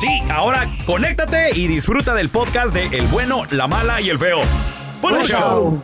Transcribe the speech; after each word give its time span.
Sí, 0.00 0.08
ahora 0.30 0.68
conéctate 0.84 1.50
y 1.58 1.68
disfruta 1.68 2.14
del 2.14 2.28
podcast 2.28 2.74
de 2.74 2.84
El 2.98 3.06
bueno, 3.06 3.44
la 3.50 3.66
mala 3.66 4.00
y 4.00 4.10
el 4.10 4.18
feo. 4.18 4.40
¡Buen 5.00 5.22
show! 5.24 5.82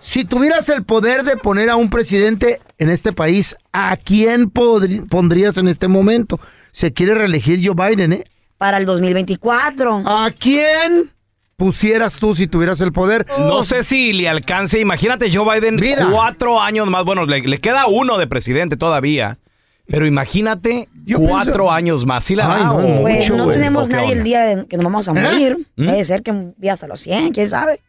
Si 0.00 0.24
tuvieras 0.24 0.68
el 0.68 0.84
poder 0.84 1.22
de 1.22 1.36
poner 1.36 1.68
a 1.70 1.76
un 1.76 1.90
presidente 1.90 2.60
en 2.78 2.88
este 2.90 3.12
país, 3.12 3.56
¿a 3.72 3.96
quién 3.96 4.50
pondrías 4.50 5.56
en 5.58 5.68
este 5.68 5.86
momento? 5.86 6.40
Se 6.72 6.92
quiere 6.92 7.14
reelegir 7.14 7.60
Joe 7.64 7.74
Biden, 7.90 8.12
¿eh? 8.14 8.24
Para 8.58 8.78
el 8.78 8.86
2024. 8.86 10.02
¿A 10.06 10.30
quién 10.36 11.12
pusieras 11.56 12.14
tú 12.14 12.34
si 12.34 12.46
tuvieras 12.46 12.80
el 12.80 12.90
poder? 12.92 13.26
No 13.38 13.62
sé 13.62 13.84
si 13.84 14.12
le 14.12 14.28
alcance. 14.28 14.80
Imagínate 14.80 15.30
Joe 15.32 15.60
Biden 15.60 15.76
Vida. 15.76 16.08
cuatro 16.10 16.60
años 16.60 16.88
más. 16.88 17.04
Bueno, 17.04 17.26
le, 17.26 17.40
le 17.42 17.58
queda 17.58 17.86
uno 17.86 18.18
de 18.18 18.26
presidente 18.26 18.76
todavía. 18.76 19.38
Pero 19.88 20.06
imagínate 20.06 20.88
Yo 21.04 21.18
cuatro 21.18 21.52
pienso- 21.54 21.70
años 21.70 22.06
más. 22.06 22.24
¿Sí 22.24 22.34
la 22.36 22.44
Ay, 22.52 22.60
da 22.62 22.66
no, 22.66 22.76
o- 22.76 23.02
Pues 23.02 23.16
mucho, 23.18 23.36
no 23.36 23.44
güey. 23.44 23.56
tenemos 23.58 23.84
¿O 23.84 23.88
qué 23.88 23.94
nadie 23.94 24.06
el 24.12 24.12
onda? 24.18 24.24
día 24.24 24.40
de 24.42 24.66
que 24.66 24.76
nos 24.76 24.84
vamos 24.84 25.08
a 25.08 25.12
morir. 25.12 25.58
¿Mm? 25.76 25.84
Puede 25.86 26.04
ser 26.04 26.22
que 26.22 26.30
un 26.30 26.54
día 26.56 26.72
hasta 26.74 26.86
los 26.86 27.00
100, 27.00 27.32
quién 27.32 27.50
sabe. 27.50 27.80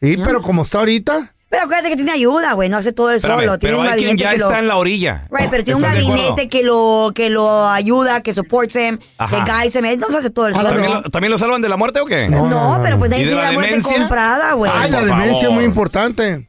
Sí, 0.00 0.16
pero 0.24 0.40
como 0.42 0.62
está 0.62 0.78
ahorita. 0.78 1.32
Pero 1.48 1.62
acuérdate 1.62 1.90
que 1.90 1.96
tiene 1.96 2.10
ayuda, 2.10 2.52
güey, 2.54 2.68
no 2.68 2.76
hace 2.76 2.92
todo 2.92 3.10
el 3.10 3.16
Espérame, 3.16 3.40
solo. 3.40 3.58
Tiene 3.58 3.72
pero 3.76 3.80
un 3.80 3.86
hay 3.86 3.94
quien 3.98 4.16
gabinete 4.16 4.22
ya 4.24 4.30
que 4.32 4.38
lo... 4.38 4.44
está 4.46 4.58
en 4.58 4.68
la 4.68 4.76
orilla. 4.76 5.28
Right, 5.30 5.48
pero 5.48 5.64
tiene 5.64 5.78
un 5.78 5.84
¿Estás 5.84 5.96
de 5.96 6.02
acuerdo? 6.02 6.22
gabinete 6.24 6.48
que 6.48 6.62
lo, 6.64 7.12
que 7.14 7.30
lo 7.30 7.68
ayuda, 7.68 8.20
que 8.20 8.34
supports 8.34 8.74
him, 8.76 8.98
Ajá. 9.16 9.44
que 9.44 9.50
guides 9.52 9.76
him. 9.76 9.84
Él 9.84 10.00
no 10.00 10.08
hace 10.18 10.30
todo 10.30 10.48
el 10.48 10.54
A 10.56 10.62
la 10.62 10.70
solo. 10.70 10.80
¿También 10.82 11.02
lo, 11.04 11.10
también 11.10 11.30
lo 11.32 11.38
salvan 11.38 11.62
de 11.62 11.68
la 11.68 11.76
muerte 11.76 12.00
o 12.00 12.04
qué? 12.06 12.28
No, 12.28 12.48
No, 12.48 12.48
no, 12.50 12.76
no. 12.78 12.82
pero 12.82 12.98
pues 12.98 13.08
¿Y 13.08 13.12
nadie 13.12 13.24
de 13.26 13.30
tiene 13.30 13.42
la 13.42 13.48
la 13.48 13.54
muerte 13.54 13.70
demencia? 13.70 13.96
comprada, 13.98 14.52
güey. 14.54 14.72
Ay, 14.74 14.90
la 14.90 14.98
por 14.98 15.06
demencia 15.08 15.32
es 15.34 15.40
favor. 15.42 15.54
muy 15.54 15.64
importante. 15.64 16.48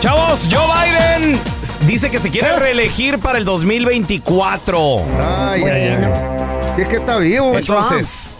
Chavos, 0.00 0.48
Joe 0.50 0.64
Biden 0.64 1.40
dice 1.86 2.10
que 2.10 2.20
se 2.20 2.30
quiere 2.30 2.56
reelegir 2.58 3.18
para 3.18 3.38
el 3.38 3.44
2024. 3.44 4.98
Ay, 5.20 5.62
ay, 5.64 5.96
Bueno. 5.96 6.14
ay. 6.14 6.72
Sí, 6.76 6.82
es 6.82 6.88
que 6.88 6.96
está 6.96 7.16
vivo. 7.18 7.54
Entonces, 7.58 8.38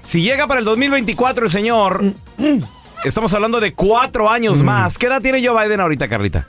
si 0.00 0.22
llega 0.22 0.48
para 0.48 0.58
el 0.58 0.64
2024 0.66 1.44
el 1.46 1.52
señor, 1.52 2.02
estamos 3.04 3.32
hablando 3.32 3.60
de 3.60 3.72
cuatro 3.74 4.28
años 4.28 4.60
Mm. 4.60 4.64
más. 4.64 4.98
¿Qué 4.98 5.06
edad 5.06 5.20
tiene 5.22 5.46
Joe 5.46 5.64
Biden 5.64 5.78
ahorita, 5.80 6.08
Carlita? 6.08 6.48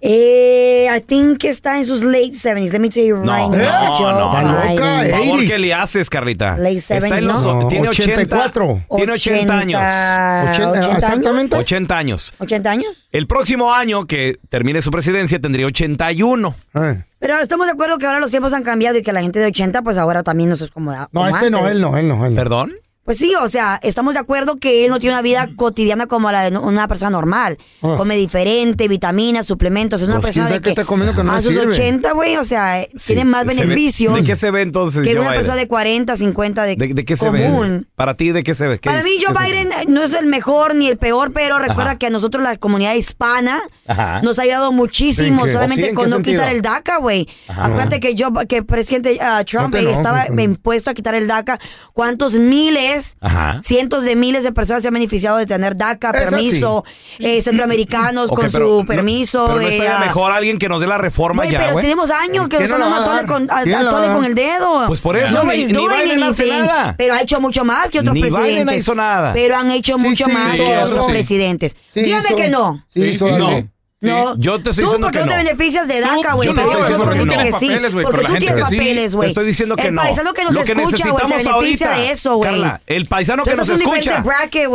Eh, 0.00 0.86
I 0.94 1.00
think 1.00 1.38
que 1.38 1.48
está 1.48 1.78
en 1.78 1.86
sus 1.86 2.02
late 2.02 2.32
70s. 2.34 2.70
Let 2.72 2.78
me 2.80 2.90
tell 2.90 3.04
you 3.04 3.16
No, 3.16 3.34
right 3.34 3.48
no, 3.50 3.56
now, 3.56 3.96
Joe 3.96 4.12
no, 4.12 4.18
no. 4.42 4.60
Biden. 4.60 4.76
Loca, 4.76 4.96
Por 4.98 5.06
eh. 5.06 5.10
favor, 5.10 5.40
80s. 5.40 5.46
¿qué 5.48 5.58
le 5.58 5.74
haces, 5.74 6.10
Carlita? 6.10 6.56
Late 6.58 6.76
Está 6.76 6.96
en 6.96 7.02
70s, 7.02 7.20
los, 7.22 7.44
¿no? 7.44 7.68
tiene 7.68 7.88
80, 7.88 8.12
84. 8.12 8.82
Tiene 8.96 9.12
80 9.12 9.58
años. 9.58 9.80
80, 9.80 10.70
80 10.70 10.78
años. 10.78 10.96
exactamente. 10.96 11.56
80 11.56 11.96
años. 11.96 12.34
80 12.38 12.70
años. 12.70 13.08
El 13.10 13.26
próximo 13.26 13.72
año 13.72 14.06
que 14.06 14.38
termine 14.50 14.82
su 14.82 14.90
presidencia 14.90 15.40
tendría 15.40 15.66
81. 15.66 16.54
Ay. 16.74 17.02
Pero 17.18 17.38
estamos 17.38 17.66
de 17.66 17.72
acuerdo 17.72 17.96
que 17.98 18.06
ahora 18.06 18.20
los 18.20 18.30
tiempos 18.30 18.52
han 18.52 18.62
cambiado 18.62 18.98
y 18.98 19.02
que 19.02 19.12
la 19.12 19.22
gente 19.22 19.38
de 19.38 19.46
80, 19.46 19.80
pues 19.82 19.96
ahora 19.96 20.22
también 20.22 20.50
no 20.50 20.54
es 20.56 20.70
como, 20.70 20.92
No, 20.92 21.08
como 21.12 21.26
este 21.28 21.50
no, 21.50 21.66
él 21.68 21.80
no, 21.80 21.96
él 21.96 22.06
no, 22.08 22.26
él 22.26 22.34
no. 22.34 22.36
¿Perdón? 22.40 22.74
Pues 23.06 23.16
sí, 23.18 23.32
o 23.40 23.48
sea, 23.48 23.78
estamos 23.82 24.12
de 24.14 24.20
acuerdo 24.20 24.56
que 24.56 24.84
él 24.84 24.90
no 24.90 24.98
tiene 25.00 25.14
una 25.14 25.22
vida 25.22 25.48
cotidiana 25.56 26.06
como 26.06 26.30
la 26.30 26.50
de 26.50 26.58
una 26.58 26.88
persona 26.88 27.10
normal. 27.10 27.56
Ah. 27.80 27.94
Come 27.96 28.16
diferente, 28.16 28.88
vitaminas, 28.88 29.46
suplementos. 29.46 30.02
Es 30.02 30.08
una 30.08 30.16
Pues, 30.20 30.26
persona 30.34 30.46
¿quién 30.48 30.58
de 30.58 30.62
que 30.62 30.70
está 30.70 30.84
comiendo 30.84 31.14
que 31.16 31.22
no 31.24 31.32
a 31.32 31.40
sus 31.40 31.52
sirve? 31.52 31.68
80, 31.72 32.12
güey, 32.12 32.36
o 32.36 32.44
sea, 32.44 32.82
Sí, 32.96 33.14
tiene 33.14 33.24
más 33.24 33.46
se 33.46 33.54
ve- 33.54 33.60
beneficios 33.66 34.14
¿De 34.14 34.22
qué 34.24 34.34
se 34.36 34.50
ve 34.50 34.62
entonces 34.62 35.02
que 35.04 35.12
Joe 35.12 35.20
una 35.20 35.30
Biden? 35.30 35.40
persona 35.40 35.56
de 35.60 35.68
40, 35.68 36.16
50 36.16 36.62
de, 36.64 36.76
¿De, 36.76 36.94
de 36.94 37.04
qué 37.04 37.16
se 37.16 37.26
común. 37.26 37.80
ve? 37.80 37.86
Para 37.94 38.14
ti, 38.16 38.32
¿de 38.32 38.42
qué 38.42 38.54
se 38.56 38.66
ve? 38.66 38.80
¿Qué 38.80 38.88
Para 38.90 38.98
es- 38.98 39.04
mí, 39.04 39.12
Joe 39.24 39.34
Biden 39.44 39.68
no 39.88 40.02
es 40.02 40.12
el 40.12 40.26
mejor 40.26 40.74
ni 40.74 40.88
el 40.88 40.96
peor, 40.98 41.32
pero 41.32 41.58
recuerda 41.58 41.90
Ajá. 41.92 41.98
que 41.98 42.06
a 42.06 42.10
nosotros, 42.10 42.42
la 42.42 42.56
comunidad 42.56 42.94
hispana, 42.94 43.62
Ajá. 43.86 44.20
nos 44.22 44.38
ha 44.40 44.42
ayudado 44.42 44.72
muchísimo, 44.72 45.46
solamente 45.46 45.90
¿Oh, 45.92 45.94
con 45.94 46.10
no 46.10 46.16
sentido? 46.16 46.40
quitar 46.40 46.52
el 46.52 46.60
DACA, 46.60 46.96
güey. 46.98 47.28
Acuérdate 47.46 48.00
que 48.00 48.16
yo, 48.16 48.30
que 48.48 48.56
el 48.56 48.66
presidente 48.66 49.18
ah, 49.20 49.44
Trump 49.46 49.74
No 49.74 49.78
eh, 49.78 49.92
estaba 49.92 50.24
hombre. 50.28 50.44
impuesto 50.44 50.90
a 50.90 50.94
quitar 50.94 51.14
el 51.14 51.28
DACA. 51.28 51.60
¿Cuántos 51.92 52.32
miles, 52.34 52.95
Ajá. 53.20 53.60
cientos 53.62 54.04
de 54.04 54.16
miles 54.16 54.44
de 54.44 54.52
personas 54.52 54.82
se 54.82 54.88
han 54.88 54.94
beneficiado 54.94 55.36
de 55.38 55.46
tener 55.46 55.76
DACA, 55.76 56.10
Eso 56.10 56.30
permiso, 56.30 56.84
eh, 57.18 57.40
centroamericanos 57.42 58.28
con 58.30 58.50
pero 58.50 58.50
su 58.68 58.80
no- 58.82 58.86
permiso? 58.86 59.44
Pero 59.48 59.60
no 59.60 59.68
eh, 59.68 59.90
mejor 60.00 60.32
alguien 60.32 60.58
que 60.58 60.68
nos 60.68 60.80
dé 60.80 60.86
la 60.86 60.98
reforma 60.98 61.44
ya, 61.46 61.58
pero 61.58 61.76
tenemos 61.76 62.10
años 62.10 62.48
que 62.48 62.56
¿Quién 62.58 62.70
nos 62.70 62.78
la 62.78 62.86
están 62.86 62.92
va 62.92 62.96
a 62.96 62.98
dando 63.00 63.12
a 63.12 63.16
dar? 63.16 63.26
tole 63.26 63.46
con, 63.46 63.56
a- 63.58 63.62
¿Quién 63.62 63.74
a 63.76 63.82
la 63.82 63.90
tole 63.90 64.00
va 64.02 64.04
a 64.06 64.08
dar? 64.08 64.16
con 64.16 64.24
el 64.26 64.34
dedo. 64.34 64.84
Pues 64.86 65.00
por 65.00 65.16
eso, 65.16 65.38
Nobody's 65.38 65.66
ni- 65.68 65.72
ni 65.74 65.88
Biden 65.88 66.22
hace 66.22 66.46
nada. 66.46 66.94
Pero 66.96 67.14
ha 67.14 67.20
hecho 67.22 67.40
mucho 67.40 67.64
más 67.64 67.90
que 67.90 68.00
otros 68.00 68.14
Ni 68.14 68.22
Biden 68.22 68.34
presidentes. 68.42 68.76
hizo 68.78 68.94
nada. 68.94 69.32
Pero 69.32 69.56
han 69.56 69.70
hecho 69.70 69.96
Sí, 69.96 70.02
mucho 70.02 70.24
sí, 70.26 70.32
más 70.32 70.56
que 70.56 70.76
otros 70.78 71.06
sí. 71.06 71.12
presidentes. 71.12 71.76
Sí, 71.92 72.02
Dígame 72.02 72.34
que 72.34 72.48
no. 72.48 72.84
Sí, 72.92 73.18
no. 73.20 73.68
No. 74.10 74.36
Yo 74.38 74.62
te 74.62 74.70
estoy 74.70 74.84
tú 74.84 74.90
diciendo 74.90 75.06
porque 75.06 75.18
que 75.18 75.24
no 75.24 75.30
te 75.32 75.36
no. 75.38 75.44
beneficias 75.44 75.88
de 75.88 76.00
DACA, 76.00 76.14
Tú- 76.30 76.36
güey. 76.36 76.48
yo 76.48 76.54
Pero 76.54 76.66
estoy 76.66 76.76
hay 76.76 76.82
diciendo 76.82 77.04
otros 77.04 77.14
que 77.14 77.18
que 77.20 77.50
no. 77.50 77.58
sí. 77.58 77.66
Papeles, 77.66 77.92
güey, 77.92 78.04
Porque 78.04 78.20
tú 78.26 78.34
tienes 78.36 78.60
papeles, 78.60 79.10
Te 79.10 79.16
güey. 79.16 79.28
estoy 79.28 79.46
diciendo 79.46 79.76
que 79.76 79.86
el 79.88 79.94
no. 79.94 80.02
paisano 80.02 80.32
que 80.32 80.44
nos 80.44 80.54
Lo 80.54 80.62
que 80.64 80.72
escucha, 80.72 80.82
güey, 80.82 80.86
se 80.96 80.96
necesitamos 81.08 81.44
beneficia 81.44 81.86
ahorita, 81.86 81.90
de 82.02 82.10
eso, 82.12 82.36
güey. 82.36 82.50
Carla, 82.50 82.80
el 82.86 83.06
paisano 83.06 83.44
que 83.44 83.56
nos 83.56 83.68
escucha. 83.68 84.24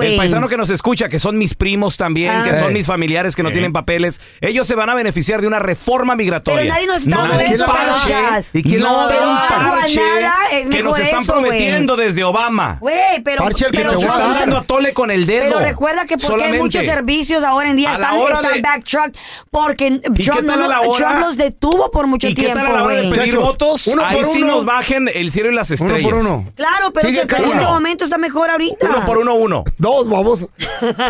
el 0.02 0.18
paisano 0.18 0.48
que 0.48 0.58
nos 0.58 0.70
escucha, 0.70 1.10
que 1.10 1.20
son 1.20 1.38
mis 1.38 1.54
primos 1.54 1.98
también, 1.98 2.32
Ah. 2.32 2.44
que 2.44 2.58
son 2.60 2.72
Eh. 2.72 2.74
mis 2.74 2.88
familiares 2.88 3.36
que 3.36 3.44
no 3.44 3.52
tienen 3.52 3.74
papeles, 3.74 4.22
ellos 4.42 4.68
se 4.68 4.76
van 4.76 4.90
a 4.90 4.96
beneficiar 4.96 5.42
de 5.42 5.48
una 5.48 5.60
reforma 5.60 6.16
migratoria. 6.16 6.62
Pero 6.62 6.74
nadie 6.74 6.88
nos 6.88 6.98
está 7.02 7.16
no 7.16 7.22
dando 7.28 7.40
eso, 7.40 7.66
parche, 7.66 8.14
Peluchas. 8.14 8.50
¿Y 8.54 8.64
quién 8.64 8.80
no 8.82 8.96
va 8.96 9.06
a 9.06 9.08
de 9.08 9.14
dar? 9.16 9.24
un 9.28 9.30
Agua 9.38 9.80
parche 9.82 10.02
nada 10.22 10.36
es 10.52 10.68
que 10.70 10.84
nos 10.84 10.94
mejor 10.98 11.02
están 11.02 11.26
prometiendo 11.26 11.96
desde 11.96 12.24
Obama. 12.24 12.78
Güey, 12.80 13.22
pero, 13.24 13.44
Parche 13.44 13.66
el 13.66 13.72
que 13.72 13.78
Y 13.78 13.82
pero 13.84 14.00
están 14.00 14.34
dando 14.34 14.58
a 14.58 14.64
tole 14.64 14.94
con 14.94 15.12
el 15.12 15.26
dedo. 15.26 15.46
Pero 15.58 15.60
recuerda 15.60 16.06
que 16.06 16.18
porque 16.18 16.44
hay 16.44 16.58
muchos 16.60 16.86
servicios 16.86 17.44
ahora 17.44 17.70
en 17.70 17.78
día 17.78 17.94
están, 17.94 18.18
hora 18.18 18.36
están 18.36 18.54
de- 18.54 18.62
backtrack 18.62 19.14
porque 19.50 20.02
qué 20.16 20.24
Trump, 20.24 20.42
no, 20.44 20.56
la 20.68 20.82
hora? 20.82 20.94
Trump 20.98 21.20
los 21.22 21.38
detuvo 21.38 21.92
por 21.92 22.08
mucho 22.08 22.28
¿Y 22.28 22.34
qué 22.34 22.44
tiempo, 22.44 22.60
tal 22.60 22.68
a 22.72 22.78
la 22.78 22.84
hora 22.84 22.96
de 22.96 23.10
pedir 23.10 23.38
votos? 23.38 23.88
uno 23.88 24.04
Ahí 24.04 24.18
por 24.18 24.26
sí 24.26 24.42
uno. 24.42 24.56
nos 24.56 24.66
bajen 24.66 25.10
el 25.14 25.32
cielo 25.32 25.52
y 25.52 25.56
las 25.56 25.70
Uno 25.72 25.76
estrellas. 25.76 26.04
por 26.12 26.14
uno. 26.22 26.52
Claro, 26.56 26.92
pero 26.94 27.08
Sigue 27.10 27.22
es 27.22 27.28
que 27.28 27.36
en 27.36 27.46
este 27.46 27.66
momento 27.66 28.04
está 28.04 28.18
mejor 28.18 28.50
ahorita. 28.50 28.88
Uno 28.90 29.06
por 29.06 29.18
uno, 29.18 29.36
uno. 29.36 29.64
Dos, 29.78 30.10
baboso. 30.10 30.50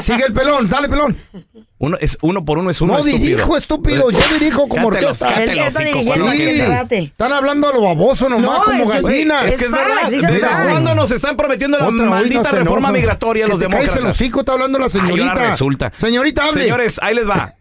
Sigue 0.02 0.26
el 0.26 0.34
pelón, 0.34 0.68
dale 0.70 0.90
pelón. 0.90 1.16
Uno, 1.78 1.98
es, 2.00 2.16
uno 2.22 2.46
por 2.46 2.60
uno 2.60 2.70
es 2.70 2.80
uno 2.80 2.94
no 2.94 3.00
estúpido. 3.00 3.20
dirijo, 3.26 3.58
estúpido. 3.58 4.12
Yo 4.12 4.20
dirijo 4.38 4.68
como 4.68 4.88
orquesta. 4.90 5.30
Están 6.90 7.34
hablando 7.34 7.70
a 7.70 7.74
lo 7.74 7.82
baboso 7.82 8.30
nomás, 8.30 8.60
No, 8.60 8.64
como 8.66 8.94
es- 8.94 9.02
gallinas. 9.02 9.46
Es 9.48 9.58
que 9.58 9.66
es 9.66 9.72
verdad. 9.72 10.10
¿Desde 10.10 10.40
cuándo 10.40 10.96
nos 10.96 11.12
están 11.12 11.36
prometiendo 11.36 11.78
la 11.80 11.88
Otra, 11.88 12.06
maldita 12.06 12.52
reforma 12.52 12.92
migratoria 12.92 13.46
que 13.46 13.52
los 13.52 13.60
te 13.60 13.66
caes 13.66 13.86
demócratas? 13.94 14.04
el 14.06 14.12
hocico, 14.12 14.40
está 14.42 14.52
hablando 14.54 14.78
la 14.80 14.86
Ay, 14.86 14.92
señorita. 14.92 15.34
resulta. 15.34 15.92
Señorita, 16.00 16.44
hable. 16.46 16.62
Señores, 16.64 17.00
ahí 17.02 17.16
les 17.16 17.28
va. 17.30 17.54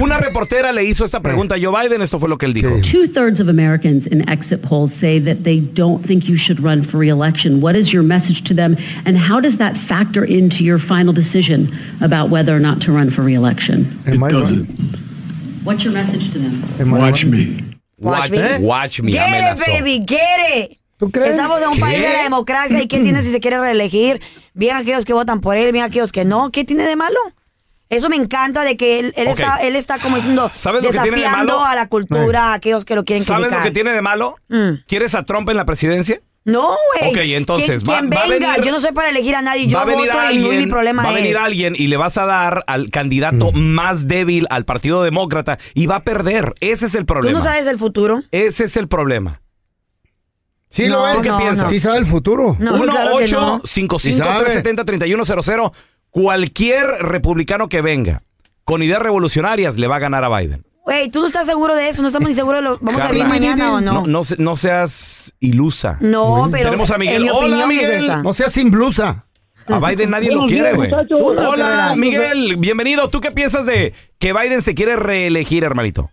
Una 0.00 0.18
reportera 0.18 0.72
le 0.72 0.84
hizo 0.84 1.04
esta 1.04 1.20
pregunta 1.20 1.56
a 1.56 1.58
Joe 1.60 1.70
Biden. 1.70 2.00
Esto 2.00 2.18
fue 2.18 2.28
lo 2.28 2.38
que 2.38 2.46
él 2.46 2.54
dijo. 2.54 2.80
Two 2.80 3.06
thirds 3.06 3.40
of 3.40 3.48
Americans 3.48 4.06
in 4.06 4.26
exit 4.28 4.62
polls 4.62 4.92
say 4.92 5.18
that 5.18 5.44
they 5.44 5.60
don't 5.60 6.02
think 6.04 6.28
you 6.28 6.36
should 6.36 6.60
run 6.60 6.82
for 6.82 6.98
reelection. 6.98 7.60
What 7.60 7.76
is 7.76 7.92
your 7.92 8.02
message 8.02 8.42
to 8.44 8.54
them, 8.54 8.76
and 9.04 9.18
how 9.18 9.38
does 9.40 9.58
that 9.58 9.76
factor 9.76 10.24
into 10.24 10.64
your 10.64 10.78
final 10.78 11.12
decision 11.12 11.68
about 12.00 12.30
whether 12.30 12.56
or 12.56 12.60
not 12.60 12.80
to 12.82 12.92
run 12.92 13.10
for 13.10 13.22
reelection? 13.22 13.86
Am 14.06 14.22
I 14.22 14.28
right? 14.28 14.66
What's 15.64 15.84
your 15.84 15.92
message 15.92 16.30
to 16.32 16.38
them? 16.38 16.90
Watch 16.90 17.24
me. 17.26 17.56
Watch 17.98 18.30
me. 18.30 18.58
Watch 18.60 19.02
me. 19.02 19.12
Get 19.12 19.58
it, 19.58 19.66
baby, 19.66 19.98
get 19.98 20.20
it. 20.56 20.78
¿Tú 20.98 21.10
crees? 21.10 21.32
Estamos 21.32 21.60
en 21.60 21.68
un 21.68 21.74
¿Qué? 21.74 21.80
país 21.80 22.00
de 22.00 22.12
la 22.12 22.22
democracia 22.22 22.82
y 22.82 22.88
¿quién 22.88 23.02
tiene 23.02 23.22
si 23.22 23.30
se 23.30 23.40
quiere 23.40 23.58
reelegir? 23.60 24.20
Bien 24.54 24.76
aquellos 24.76 25.04
que 25.04 25.12
votan 25.12 25.40
por 25.40 25.56
él, 25.56 25.72
bien 25.72 25.84
aquellos 25.84 26.12
que 26.12 26.24
no. 26.24 26.50
¿Qué 26.50 26.64
tiene 26.64 26.84
de 26.84 26.96
malo? 26.96 27.18
Eso 27.92 28.08
me 28.08 28.16
encanta 28.16 28.64
de 28.64 28.76
que 28.76 28.98
él, 28.98 29.12
él 29.16 29.28
está, 29.28 29.56
él 29.58 29.76
está 29.76 29.98
como 29.98 30.16
diciendo, 30.16 30.50
¿Sabes 30.54 30.82
lo 30.82 30.90
que 30.90 30.98
tiene 30.98 31.10
de 31.18 31.22
desafiando 31.22 31.58
malo? 31.58 31.64
a 31.66 31.74
la 31.74 31.88
cultura, 31.88 32.46
a 32.48 32.54
aquellos 32.54 32.84
que 32.84 32.94
lo 32.94 33.04
quieren 33.04 33.22
¿Sabes 33.24 33.42
criticar. 33.44 33.60
lo 33.60 33.64
que 33.64 33.70
tiene 33.72 33.90
de 33.92 34.00
malo? 34.02 34.36
Mm. 34.48 34.84
¿Quieres 34.88 35.14
a 35.14 35.24
Trump 35.24 35.48
en 35.50 35.56
la 35.58 35.64
presidencia? 35.66 36.20
No, 36.44 36.62
güey. 36.98 37.10
Ok, 37.12 37.18
entonces, 37.36 37.84
Quien, 37.84 37.94
va- 37.94 38.00
quien 38.00 38.10
va 38.10 38.24
a 38.24 38.26
venga, 38.28 38.48
venir- 38.54 38.64
yo 38.64 38.72
no 38.72 38.80
soy 38.80 38.92
para 38.92 39.10
elegir 39.10 39.36
a 39.36 39.42
nadie, 39.42 39.66
yo 39.68 39.76
va 39.76 39.82
a 39.82 39.84
venir 39.84 40.06
voto 40.06 40.18
y 40.18 40.26
alguien, 40.26 40.42
no 40.42 40.52
es 40.52 40.58
mi 40.58 40.66
problema 40.66 41.02
va 41.04 41.10
a 41.10 41.12
venir 41.12 41.36
es. 41.36 41.40
alguien 41.42 41.74
y 41.76 41.86
le 41.86 41.96
vas 41.98 42.18
a 42.18 42.26
dar 42.26 42.64
al 42.66 42.90
candidato 42.90 43.52
más 43.52 44.08
débil 44.08 44.46
al 44.50 44.64
Partido 44.64 45.04
Demócrata 45.04 45.58
y 45.74 45.86
va 45.86 45.96
a 45.96 46.02
perder. 46.02 46.54
Ese 46.60 46.86
es 46.86 46.94
el 46.96 47.02
Tú 47.02 47.06
problema. 47.06 47.38
no 47.38 47.44
sabes 47.44 47.66
el 47.68 47.78
futuro. 47.78 48.22
Ese 48.32 48.64
es 48.64 48.76
el 48.76 48.88
problema. 48.88 49.40
Sí, 50.70 50.86
No, 50.88 51.00
lo 51.00 51.08
es. 51.08 51.16
¿Tú 51.16 51.22
qué 51.22 51.28
no, 51.28 51.38
piensas? 51.38 51.68
Sí 51.68 51.78
sabe 51.78 51.98
el 51.98 52.06
futuro. 52.06 52.56
No, 52.58 52.74
1 52.74 52.92
claro 52.92 53.18
que 53.18 53.24
8 53.24 53.40
no. 53.40 53.60
55 53.62 53.98
Sí 53.98 54.12
sabe. 54.14 54.44
370 54.44 54.84
3100 54.86 55.70
Cualquier 56.12 56.86
republicano 57.00 57.68
que 57.70 57.80
venga 57.80 58.22
con 58.64 58.82
ideas 58.82 59.00
revolucionarias 59.00 59.78
le 59.78 59.88
va 59.88 59.96
a 59.96 59.98
ganar 59.98 60.22
a 60.24 60.28
Biden. 60.38 60.62
Güey, 60.84 61.10
tú 61.10 61.20
no 61.20 61.26
estás 61.26 61.46
seguro 61.46 61.74
de 61.74 61.88
eso, 61.88 62.02
no 62.02 62.08
estamos 62.08 62.28
ni 62.28 62.34
seguros 62.34 62.60
de 62.62 62.68
lo 62.68 62.78
vamos 62.82 63.00
a 63.02 63.10
ver 63.10 63.26
mañana 63.26 63.72
o 63.76 63.80
no. 63.80 63.92
No, 64.02 64.06
no 64.06 64.22
se- 64.22 64.36
no 64.36 64.54
seas 64.54 65.34
ilusa. 65.40 65.96
No, 66.02 66.48
pero 66.52 66.64
Tenemos 66.66 66.90
a 66.90 66.98
Miguel. 66.98 67.16
en 67.16 67.22
mi 67.22 67.28
Hola, 67.30 67.38
opinión 67.38 67.60
es 67.62 67.76
Miguel. 67.78 68.04
esa. 68.04 68.22
No 68.22 68.34
sea 68.34 68.50
sin 68.50 68.70
blusa. 68.70 69.24
A 69.68 69.78
Biden 69.78 70.10
nadie 70.10 70.28
lo 70.32 70.40
Buenos 70.40 70.50
quiere, 70.52 70.68
días, 70.68 70.76
güey. 70.76 70.90
muchachos. 70.90 71.22
Hola. 71.22 71.94
Miguel. 71.96 72.56
Bienvenido. 72.58 73.08
¿Tú 73.08 73.20
qué 73.22 73.30
piensas 73.30 73.64
de 73.64 73.94
que 74.18 74.34
Biden 74.34 74.60
se 74.60 74.74
quiere 74.74 74.96
reelegir, 74.96 75.64
hermanito? 75.64 76.10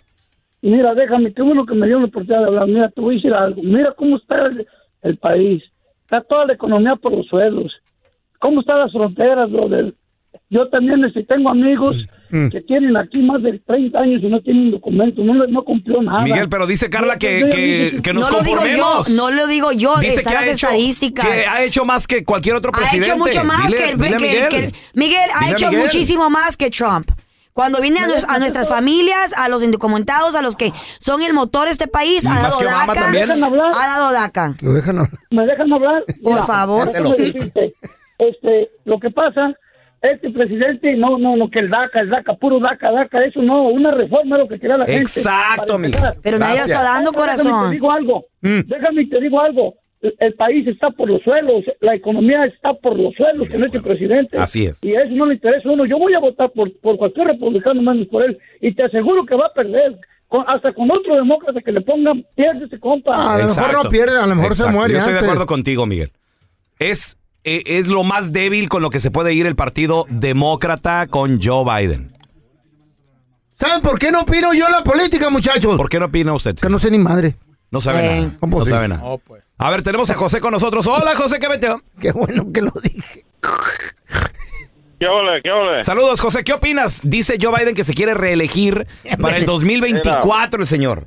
Mira, 0.61 0.93
déjame, 0.93 1.33
qué 1.33 1.41
bueno 1.41 1.65
que 1.65 1.73
me 1.73 1.87
dio 1.87 1.99
la 1.99 2.05
oportunidad 2.05 2.39
de 2.41 2.45
hablar. 2.47 2.67
Mira, 2.67 2.89
te 2.89 3.01
voy 3.01 3.15
a 3.15 3.17
decir 3.17 3.33
algo. 3.33 3.61
Mira 3.63 3.93
cómo 3.97 4.15
está 4.15 4.45
el, 4.45 4.65
el 5.01 5.17
país. 5.17 5.61
Está 6.03 6.21
toda 6.21 6.45
la 6.45 6.53
economía 6.53 6.95
por 6.95 7.11
los 7.11 7.25
suelos. 7.27 7.71
¿Cómo 8.39 8.61
están 8.61 8.79
las 8.79 8.91
fronteras, 8.91 9.51
brother? 9.51 9.93
Yo 10.49 10.67
también 10.69 11.03
este, 11.05 11.23
tengo 11.23 11.49
amigos 11.49 11.95
Mm. 12.31 12.49
que 12.49 12.61
tienen 12.61 12.95
aquí 12.95 13.19
más 13.23 13.41
de 13.41 13.57
30 13.65 13.99
años 13.99 14.21
y 14.21 14.27
no 14.27 14.39
tienen 14.41 14.69
documentos. 14.71 15.25
No, 15.25 15.33
les- 15.33 15.49
no 15.49 15.63
cumplió 15.63 15.99
nada. 16.01 16.21
Miguel, 16.21 16.47
pero 16.47 16.67
dice 16.67 16.87
Carla 16.89 17.17
que, 17.17 17.49
que, 17.51 18.01
que 18.03 18.13
nos 18.13 18.29
no 18.31 18.37
lo 18.37 18.43
digo 18.43 18.61
yo, 18.67 19.01
no 19.15 19.31
lo 19.31 19.47
digo 19.47 19.71
yo, 19.71 19.97
Dice 19.97 20.17
están 20.17 20.33
que 20.33 20.37
ha, 20.37 20.41
las 20.41 20.49
hecho, 20.49 20.67
estadísticas. 20.67 21.25
que 21.27 21.47
ha 21.47 21.63
hecho 21.63 21.85
más 21.85 22.05
que 22.05 22.23
cualquier 22.23 22.55
otro 22.55 22.69
ha 22.71 22.77
presidente. 22.77 23.07
hecho 23.07 23.17
mucho 23.17 23.43
más 23.43 23.67
Dile- 23.67 23.77
que, 23.77 23.83
que- 23.89 23.95
Miguel. 23.97 24.49
que- 24.49 24.73
Miguel 24.93 25.29
ha 25.35 25.49
hecho 25.51 25.67
Miguel. 25.69 25.83
muchísimo 25.85 26.29
más 26.29 26.55
que 26.55 26.69
Trump. 26.69 27.09
Cuando 27.51 27.81
viene 27.81 27.99
a, 27.99 28.07
nues- 28.07 28.25
a 28.29 28.37
nuestras 28.37 28.69
familias, 28.69 29.33
a 29.35 29.49
los 29.49 29.63
indocumentados, 29.63 30.35
a 30.35 30.43
los 30.43 30.55
que 30.55 30.71
son 30.99 31.23
el 31.23 31.33
motor 31.33 31.65
de 31.65 31.71
este 31.71 31.87
país, 31.87 32.25
ha 32.27 32.41
dado 32.43 32.59
DACA. 32.61 32.93
también. 32.93 33.11
¿Me 33.11 33.19
dejan 33.35 33.43
hablar? 33.43 33.71
Ha 33.75 33.87
dado 33.87 34.13
DACA. 34.13 34.55
Lo 34.61 34.73
dejan. 34.73 34.99
a- 34.99 35.09
¿Me 35.31 35.45
dejan 35.47 35.73
hablar? 35.73 36.03
Por 36.23 36.45
favor. 36.45 36.91
Déjame 38.19 38.29
este, 38.31 38.69
lo 38.85 38.99
que 38.99 39.09
pasa, 39.11 39.53
este 40.01 40.29
presidente, 40.29 40.95
no, 40.95 41.17
no, 41.17 41.35
no, 41.35 41.49
que 41.49 41.59
el 41.59 41.69
DACA, 41.69 42.01
el 42.01 42.09
DACA, 42.09 42.35
puro 42.35 42.59
DACA, 42.59 42.91
DACA, 42.91 43.25
eso 43.25 43.41
no, 43.41 43.63
una 43.69 43.91
reforma 43.91 44.37
es 44.37 44.43
lo 44.43 44.47
que 44.47 44.59
quería 44.59 44.77
la 44.77 44.85
gente. 44.85 45.01
Exacto. 45.01 45.77
Pero 46.21 46.39
nadie 46.39 46.61
está 46.61 46.83
dando, 46.83 47.11
Déjame 47.11 47.17
corazón. 47.33 47.69
te 47.69 47.73
digo 47.73 47.91
algo, 47.91 48.25
Mm. 48.41 48.59
déjame 48.67 49.05
te 49.07 49.19
digo 49.19 49.41
algo, 49.41 49.73
el, 50.01 50.15
el 50.19 50.33
país 50.35 50.65
está 50.67 50.89
por 50.91 51.09
los 51.09 51.21
suelos, 51.23 51.65
la 51.81 51.93
economía 51.95 52.45
está 52.45 52.73
por 52.75 52.97
los 52.97 53.13
suelos 53.15 53.49
con 53.49 53.61
este 53.65 53.81
presidente. 53.81 54.37
Así 54.37 54.65
es. 54.67 54.81
Y 54.81 54.93
eso 54.93 55.09
no 55.13 55.25
le 55.25 55.33
interesa 55.33 55.67
a 55.67 55.71
uno. 55.73 55.85
Yo 55.85 55.97
voy 55.99 56.13
a 56.13 56.19
votar 56.19 56.49
por, 56.51 56.71
por 56.79 56.95
cualquier 56.97 57.27
republicano 57.27 57.81
menos 57.81 58.07
por 58.07 58.23
él, 58.23 58.37
y 58.61 58.73
te 58.73 58.83
aseguro 58.83 59.25
que 59.25 59.35
va 59.35 59.47
a 59.47 59.53
perder. 59.53 59.97
Con- 60.29 60.45
hasta 60.47 60.71
con 60.73 60.89
otro 60.91 61.15
demócrata 61.15 61.59
que 61.59 61.71
le 61.71 61.81
pongan, 61.81 62.23
pierde 62.35 62.65
ese 62.67 62.79
compa. 62.79 63.11
Ah, 63.15 63.33
a 63.35 63.39
lo 63.39 63.45
mejor 63.47 63.83
no 63.83 63.89
pierde, 63.89 64.15
a 64.17 64.27
lo 64.27 64.35
mejor 64.35 64.55
se 64.55 64.67
muere 64.69 64.93
Yo 64.93 64.99
estoy 64.99 65.13
de 65.15 65.19
acuerdo 65.19 65.45
contigo, 65.47 65.85
Miguel. 65.87 66.11
Es, 66.77 67.17
es 67.43 67.87
lo 67.87 68.03
más 68.03 68.31
débil 68.33 68.69
con 68.69 68.81
lo 68.81 68.89
que 68.89 68.99
se 68.99 69.11
puede 69.11 69.33
ir 69.33 69.45
el 69.45 69.55
partido 69.55 70.05
demócrata 70.09 71.07
con 71.07 71.41
Joe 71.41 71.63
Biden. 71.63 72.13
¿Saben 73.53 73.81
por 73.81 73.99
qué 73.99 74.11
no 74.11 74.21
opino 74.21 74.53
yo 74.53 74.65
en 74.67 74.71
la 74.71 74.83
política, 74.83 75.29
muchachos? 75.29 75.75
¿Por 75.75 75.89
qué 75.89 75.99
no 75.99 76.05
opina 76.05 76.33
usted? 76.33 76.55
Que 76.55 76.69
no 76.69 76.79
sé 76.79 76.89
ni 76.91 76.97
madre. 76.97 77.35
No 77.71 77.81
sabe 77.81 77.99
Eh. 78.05 78.21
nada. 78.21 78.37
¿Cómo 78.39 78.59
No 78.59 78.65
sabe 78.65 78.87
nada. 78.87 79.03
A 79.57 79.69
ver, 79.69 79.83
tenemos 79.83 80.09
a 80.09 80.15
José 80.15 80.39
con 80.39 80.51
nosotros. 80.51 80.87
Hola, 80.87 81.13
José, 81.15 81.39
¿qué 81.39 81.49
metió? 81.49 81.81
Qué 81.99 82.11
bueno 82.13 82.51
que 82.53 82.61
lo 82.61 82.71
dije. 82.81 83.25
¿Qué 84.99 85.07
ole, 85.07 85.41
qué 85.41 85.51
ole? 85.51 85.83
Saludos, 85.83 86.19
José. 86.19 86.43
¿Qué 86.43 86.53
opinas? 86.53 87.01
Dice 87.03 87.37
Joe 87.41 87.57
Biden 87.57 87.75
que 87.75 87.83
se 87.83 87.93
quiere 87.93 88.13
reelegir 88.13 88.85
para 89.21 89.37
el 89.37 89.45
2024, 89.45 90.61
el 90.61 90.67
señor. 90.67 91.05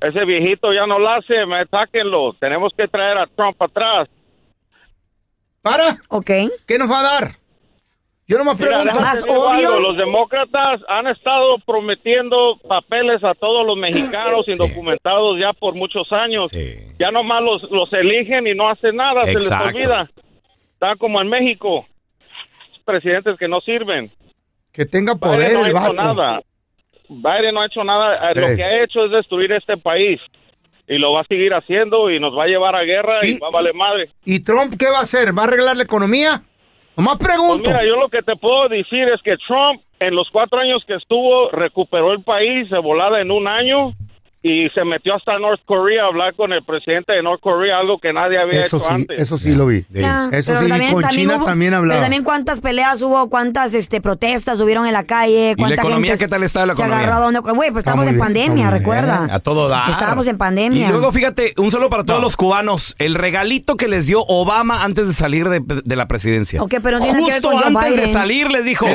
Ese 0.00 0.24
viejito 0.24 0.72
ya 0.72 0.86
no 0.86 0.98
lo 0.98 1.08
hace, 1.10 1.46
me 1.46 1.64
sáquenlo. 1.70 2.34
Tenemos 2.40 2.72
que 2.76 2.88
traer 2.88 3.18
a 3.18 3.26
Trump 3.26 3.60
atrás. 3.62 4.08
¿Para? 5.62 5.96
Ok. 6.08 6.30
¿Qué 6.66 6.78
nos 6.78 6.90
va 6.90 7.00
a 7.00 7.02
dar? 7.02 7.32
Yo 8.26 8.38
no 8.38 8.44
me 8.44 8.54
Mira, 8.54 8.82
pregunto. 8.82 9.00
algo, 9.48 9.80
Los 9.80 9.96
demócratas 9.96 10.80
han 10.88 11.06
estado 11.08 11.58
prometiendo 11.66 12.56
papeles 12.68 13.22
a 13.24 13.34
todos 13.34 13.66
los 13.66 13.76
mexicanos 13.76 14.44
indocumentados 14.48 15.38
ya 15.40 15.52
por 15.52 15.74
muchos 15.74 16.10
años. 16.12 16.50
Ya 16.98 17.10
nomás 17.10 17.42
los, 17.42 17.62
los 17.70 17.92
eligen 17.92 18.46
y 18.46 18.54
no 18.54 18.68
hacen 18.68 18.96
nada, 18.96 19.24
se 19.24 19.34
les 19.34 19.50
olvida. 19.50 20.08
Están 20.72 20.98
como 20.98 21.20
en 21.20 21.28
México, 21.28 21.86
presidentes 22.84 23.38
que 23.38 23.48
no 23.48 23.60
sirven. 23.60 24.10
Que 24.72 24.86
tenga 24.86 25.14
Biden 25.14 25.20
poder 25.20 25.52
no 25.52 25.64
ha 25.64 25.84
hecho 25.84 25.92
nada. 25.92 26.40
Biden 27.08 27.54
no 27.54 27.60
ha 27.60 27.66
hecho 27.66 27.84
nada. 27.84 28.30
Eh, 28.30 28.40
Lo 28.40 28.56
que 28.56 28.64
ha 28.64 28.82
hecho 28.82 29.04
es 29.04 29.10
destruir 29.10 29.52
este 29.52 29.76
país. 29.76 30.20
Y 30.88 30.98
lo 30.98 31.12
va 31.12 31.20
a 31.20 31.24
seguir 31.24 31.54
haciendo 31.54 32.10
y 32.10 32.18
nos 32.20 32.36
va 32.36 32.44
a 32.44 32.48
llevar 32.48 32.74
a 32.76 32.82
guerra 32.82 33.20
y, 33.22 33.32
Y- 33.32 33.38
va 33.38 33.48
a 33.48 33.52
valer 33.52 33.74
madre. 33.74 34.10
¿Y 34.24 34.40
Trump 34.40 34.74
qué 34.78 34.86
va 34.86 34.98
a 34.98 35.02
hacer? 35.02 35.36
¿Va 35.36 35.42
a 35.42 35.46
arreglar 35.46 35.76
la 35.76 35.84
economía? 35.84 36.42
Nomás 36.96 37.16
Pues 37.18 37.28
pregunto. 37.30 37.70
mira, 37.70 37.84
yo 37.86 37.96
lo 37.96 38.08
que 38.08 38.20
te 38.22 38.36
puedo 38.36 38.68
decir 38.68 39.08
es 39.08 39.22
que 39.22 39.36
Trump 39.46 39.80
en 40.00 40.14
los 40.14 40.28
cuatro 40.30 40.58
años 40.58 40.82
que 40.86 40.94
estuvo 40.94 41.50
recuperó 41.50 42.12
el 42.12 42.22
país 42.22 42.68
de 42.68 42.78
volada 42.80 43.20
en 43.20 43.30
un 43.30 43.46
año 43.48 43.90
y 44.44 44.68
se 44.70 44.84
metió 44.84 45.14
hasta 45.14 45.38
North 45.38 45.60
Korea 45.64 46.02
a 46.02 46.06
hablar 46.08 46.34
con 46.34 46.52
el 46.52 46.64
presidente 46.64 47.12
de 47.12 47.22
North 47.22 47.40
Korea, 47.40 47.78
algo 47.78 47.98
que 48.00 48.12
nadie 48.12 48.38
había 48.40 48.62
eso 48.66 48.78
hecho 48.78 48.86
sí, 48.88 48.92
antes. 48.94 49.20
eso 49.20 49.38
sí 49.38 49.54
lo 49.54 49.66
vi. 49.66 49.84
Eso 49.88 49.88
pero 49.92 50.60
sí, 50.60 50.66
y 50.66 50.68
también- 50.68 50.92
con 50.92 51.02
también 51.02 51.10
China 51.28 51.36
hubo- 51.38 51.44
también 51.44 51.74
hablaba. 51.74 51.94
Pero 51.94 52.02
también 52.02 52.24
cuántas 52.24 52.60
peleas 52.60 53.00
hubo, 53.02 53.28
cuántas 53.30 53.72
este, 53.74 54.00
protestas 54.00 54.60
hubieron 54.60 54.84
en 54.86 54.94
la 54.94 55.04
calle. 55.04 55.50
¿Y 55.50 55.50
la 55.50 55.56
cuánta 55.56 55.74
economía 55.76 56.10
gente 56.12 56.24
qué 56.24 56.28
tal 56.28 56.42
está 56.42 56.66
la 56.66 56.74
se 56.74 56.82
economía? 56.82 57.06
agarró 57.06 57.16
a 57.18 57.24
donde- 57.30 57.40
Güey, 57.40 57.70
pues 57.70 57.78
Está 57.82 57.90
estamos 57.92 58.04
muy 58.04 58.08
en 58.08 58.14
bien, 58.14 58.24
pandemia, 58.26 58.70
recuerda. 58.70 59.28
A 59.32 59.38
todo 59.38 59.68
dar. 59.68 59.90
Estábamos 59.90 60.26
en 60.26 60.38
pandemia. 60.38 60.88
Y 60.88 60.90
luego, 60.90 61.12
fíjate, 61.12 61.54
un 61.58 61.70
solo 61.70 61.88
para 61.88 62.02
todos 62.04 62.20
los 62.20 62.36
cubanos, 62.36 62.96
el 62.98 63.14
regalito 63.14 63.76
que 63.76 63.86
les 63.86 64.06
dio 64.08 64.22
Obama 64.26 64.82
antes 64.82 65.06
de 65.06 65.12
salir 65.12 65.48
de, 65.48 65.60
de 65.84 65.96
la 65.96 66.08
presidencia. 66.08 66.60
Ok, 66.60 66.74
pero 66.82 66.98
no 66.98 67.04
tiene 67.04 67.18
que 67.20 67.24
ver 67.26 67.32
Justo 67.42 67.50
Joe 67.56 67.66
antes 67.68 67.96
de 67.96 68.08
salir 68.08 68.50
les 68.50 68.64
dijo, 68.64 68.86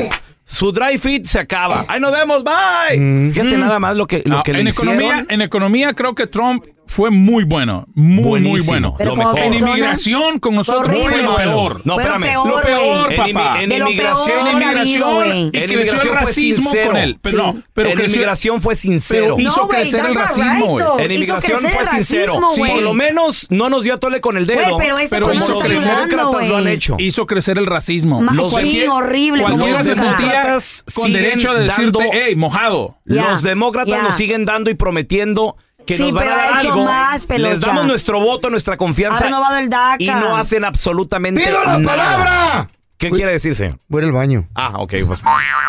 su 0.49 0.71
dry 0.71 0.97
fit 0.97 1.25
se 1.25 1.39
acaba. 1.39 1.83
Ahí 1.89 1.99
nos 1.99 2.11
vemos, 2.13 2.41
bye. 2.43 3.31
Fíjate 3.33 3.57
nada 3.57 3.79
más 3.79 3.97
lo 3.97 4.07
que, 4.07 4.23
lo 4.25 4.39
Ah, 4.39 4.43
que 4.45 4.53
le 4.53 4.61
en, 4.61 4.67
hicieron. 4.67 4.93
economía, 4.95 5.25
en 5.27 5.41
economía 5.41 5.93
creo 5.93 6.15
que 6.15 6.25
Trump 6.25 6.65
fue 6.87 7.11
muy 7.11 7.43
bueno. 7.43 7.85
Muy, 7.93 8.39
muy 8.41 8.61
bueno. 8.61 8.95
Pero 8.97 9.11
Lo 9.11 9.17
mejor. 9.17 9.39
En 9.39 9.53
inmigración 9.53 10.39
con 10.39 10.55
nosotros 10.55 10.91
fue 11.03 11.21
lo 11.23 11.35
peor. 11.35 11.81
No, 11.85 11.93
Fue 11.95 12.03
espérame. 12.03 12.33
Lo 12.33 12.61
peor, 12.61 13.15
papá. 13.15 13.61
en 13.61 13.71
inmigración, 13.71 14.25
peor 14.25 14.47
en 14.47 14.53
inmigración, 14.53 14.77
habido, 15.03 15.15
güey. 15.15 15.41
y 15.43 15.47
En 15.47 15.55
el 15.63 15.71
inmigración 15.71 16.01
fue 16.13 16.19
racismo 16.21 16.63
sincero. 16.71 16.87
con 16.91 16.97
él. 16.97 17.19
Pero, 17.21 17.37
Sí. 17.37 17.43
no, 17.43 17.63
pero 17.73 17.89
en 17.89 17.99
inmigración 18.01 18.61
fue 18.61 18.75
sincero. 18.75 19.35
Pero 19.37 19.39
hizo 19.49 19.61
No, 19.61 19.67
crecer 19.67 20.05
el 20.05 20.15
racismo, 20.15 20.77
right, 20.79 20.99
en 20.99 21.11
inmigración 21.11 21.59
fue 21.61 21.81
el 21.81 21.87
sincero. 21.87 22.41
Sí, 22.55 22.61
por 22.61 22.81
lo 22.81 22.93
menos 22.93 23.47
no 23.49 23.69
nos 23.69 23.83
dio 23.83 23.93
a 23.93 23.99
tole 23.99 24.21
con 24.21 24.37
el 24.37 24.45
dedo. 24.47 24.75
Güey, 24.75 24.87
pero 24.87 24.97
ese 24.97 25.07
Pero 25.09 25.33
hizo 25.33 25.59
crecer- 25.59 25.79
demócratas 26.07 26.47
lo 26.49 26.57
han 26.57 26.67
hecho. 26.67 26.95
hizo 26.99 27.25
crecer 27.25 27.57
el 27.57 27.65
racismo. 27.65 28.21
Machín, 28.21 28.37
Los 28.37 28.53
horrible. 28.89 29.43
¿cómo 29.43 29.57
Cualquiera 29.57 29.83
se 29.83 29.95
sentía 29.95 30.57
con 30.95 31.13
derecho 31.13 31.53
de 31.53 31.63
decirte, 31.65 32.09
hey, 32.11 32.35
mojado. 32.35 32.97
Los 33.05 33.43
demócratas 33.43 34.03
nos 34.03 34.15
siguen 34.15 34.45
dando 34.45 34.69
y 34.69 34.73
prometiendo 34.75 35.57
que 35.87 35.97
Sí, 35.97 36.03
nos 36.03 36.13
van 36.13 36.23
pero 36.25 36.35
a 36.35 36.37
dar 36.37 36.53
ha 36.53 36.59
hecho 36.59 36.71
algo. 36.73 36.85
más. 36.85 37.27
Les 37.29 37.59
damos 37.61 37.85
nuestro 37.87 38.19
voto, 38.19 38.49
nuestra 38.51 38.77
confianza. 38.77 39.19
Ha 39.19 39.23
renovado 39.23 39.57
el 39.57 39.69
DACA. 39.69 39.95
Y 40.03 40.07
no 40.07 40.37
hacen 40.37 40.63
absolutamente 40.65 41.43
¡Pido 41.43 41.57
la 41.65 41.79
nada. 41.79 41.85
palabra! 41.85 42.69
¿Qué 42.97 43.09
quiere 43.11 43.31
decir, 43.31 43.55
señor? 43.55 43.79
Voy 43.87 44.03
al 44.03 44.11
baño. 44.11 44.47
Ah, 44.55 44.73
ok, 44.77 44.93
pues 45.07 45.19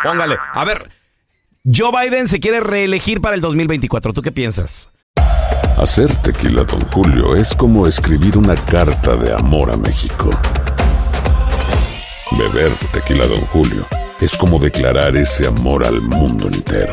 póngale. 0.02 0.37
A 0.54 0.64
ver, 0.64 0.90
Joe 1.64 1.90
Biden 1.92 2.26
se 2.28 2.40
quiere 2.40 2.60
reelegir 2.60 3.20
para 3.20 3.34
el 3.34 3.40
2024. 3.40 4.12
¿Tú 4.12 4.20
qué 4.22 4.32
piensas? 4.32 4.90
Hacer 5.76 6.14
tequila, 6.16 6.64
Don 6.64 6.80
Julio, 6.88 7.37
es 7.37 7.54
como 7.54 7.87
escribir 7.87 8.37
una 8.37 8.56
carta 8.56 9.14
de 9.16 9.32
amor 9.32 9.70
a 9.70 9.76
México. 9.76 10.30
Beber 12.32 12.72
tequila, 12.92 13.26
Don 13.26 13.40
Julio, 13.42 13.87
es 14.20 14.37
como 14.37 14.58
declarar 14.58 15.16
ese 15.16 15.46
amor 15.46 15.84
al 15.87 16.00
mundo 16.00 16.48
entero. 16.48 16.92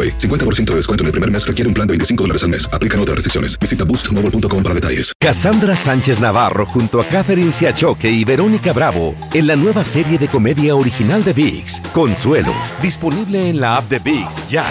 AroPay. 0.00 0.18
50% 0.18 0.64
de 0.64 0.76
descuento 0.76 1.02
en 1.02 1.06
el 1.06 1.12
primer 1.12 1.30
mes 1.30 1.46
requiere 1.46 1.68
un 1.68 1.74
plan 1.74 1.86
de 1.86 1.92
25 1.92 2.24
dólares 2.24 2.42
al 2.42 2.50
mes. 2.50 2.68
Aplican 2.72 3.00
otras 3.00 3.16
restricciones. 3.16 3.58
Visita 3.58 3.84
boostmobile.com 3.84 4.62
para 4.62 4.74
detalles. 4.74 5.12
Cassandra 5.18 5.76
Sánchez 5.76 6.20
Navarro 6.20 6.66
junto 6.66 7.00
a 7.00 7.06
Catherine 7.06 7.52
Siachoque 7.52 8.10
y 8.10 8.24
Verónica 8.24 8.72
Bravo 8.72 9.14
en 9.34 9.46
la 9.46 9.56
nueva 9.56 9.84
serie 9.84 10.18
de 10.18 10.28
comedia 10.28 10.74
original 10.74 11.22
de 11.22 11.32
VIX, 11.32 11.80
Consuelo, 11.92 12.52
disponible 12.82 13.48
en 13.50 13.60
la 13.60 13.76
app 13.76 13.88
de 13.88 13.98
VIX 13.98 14.48
ya. 14.48 14.66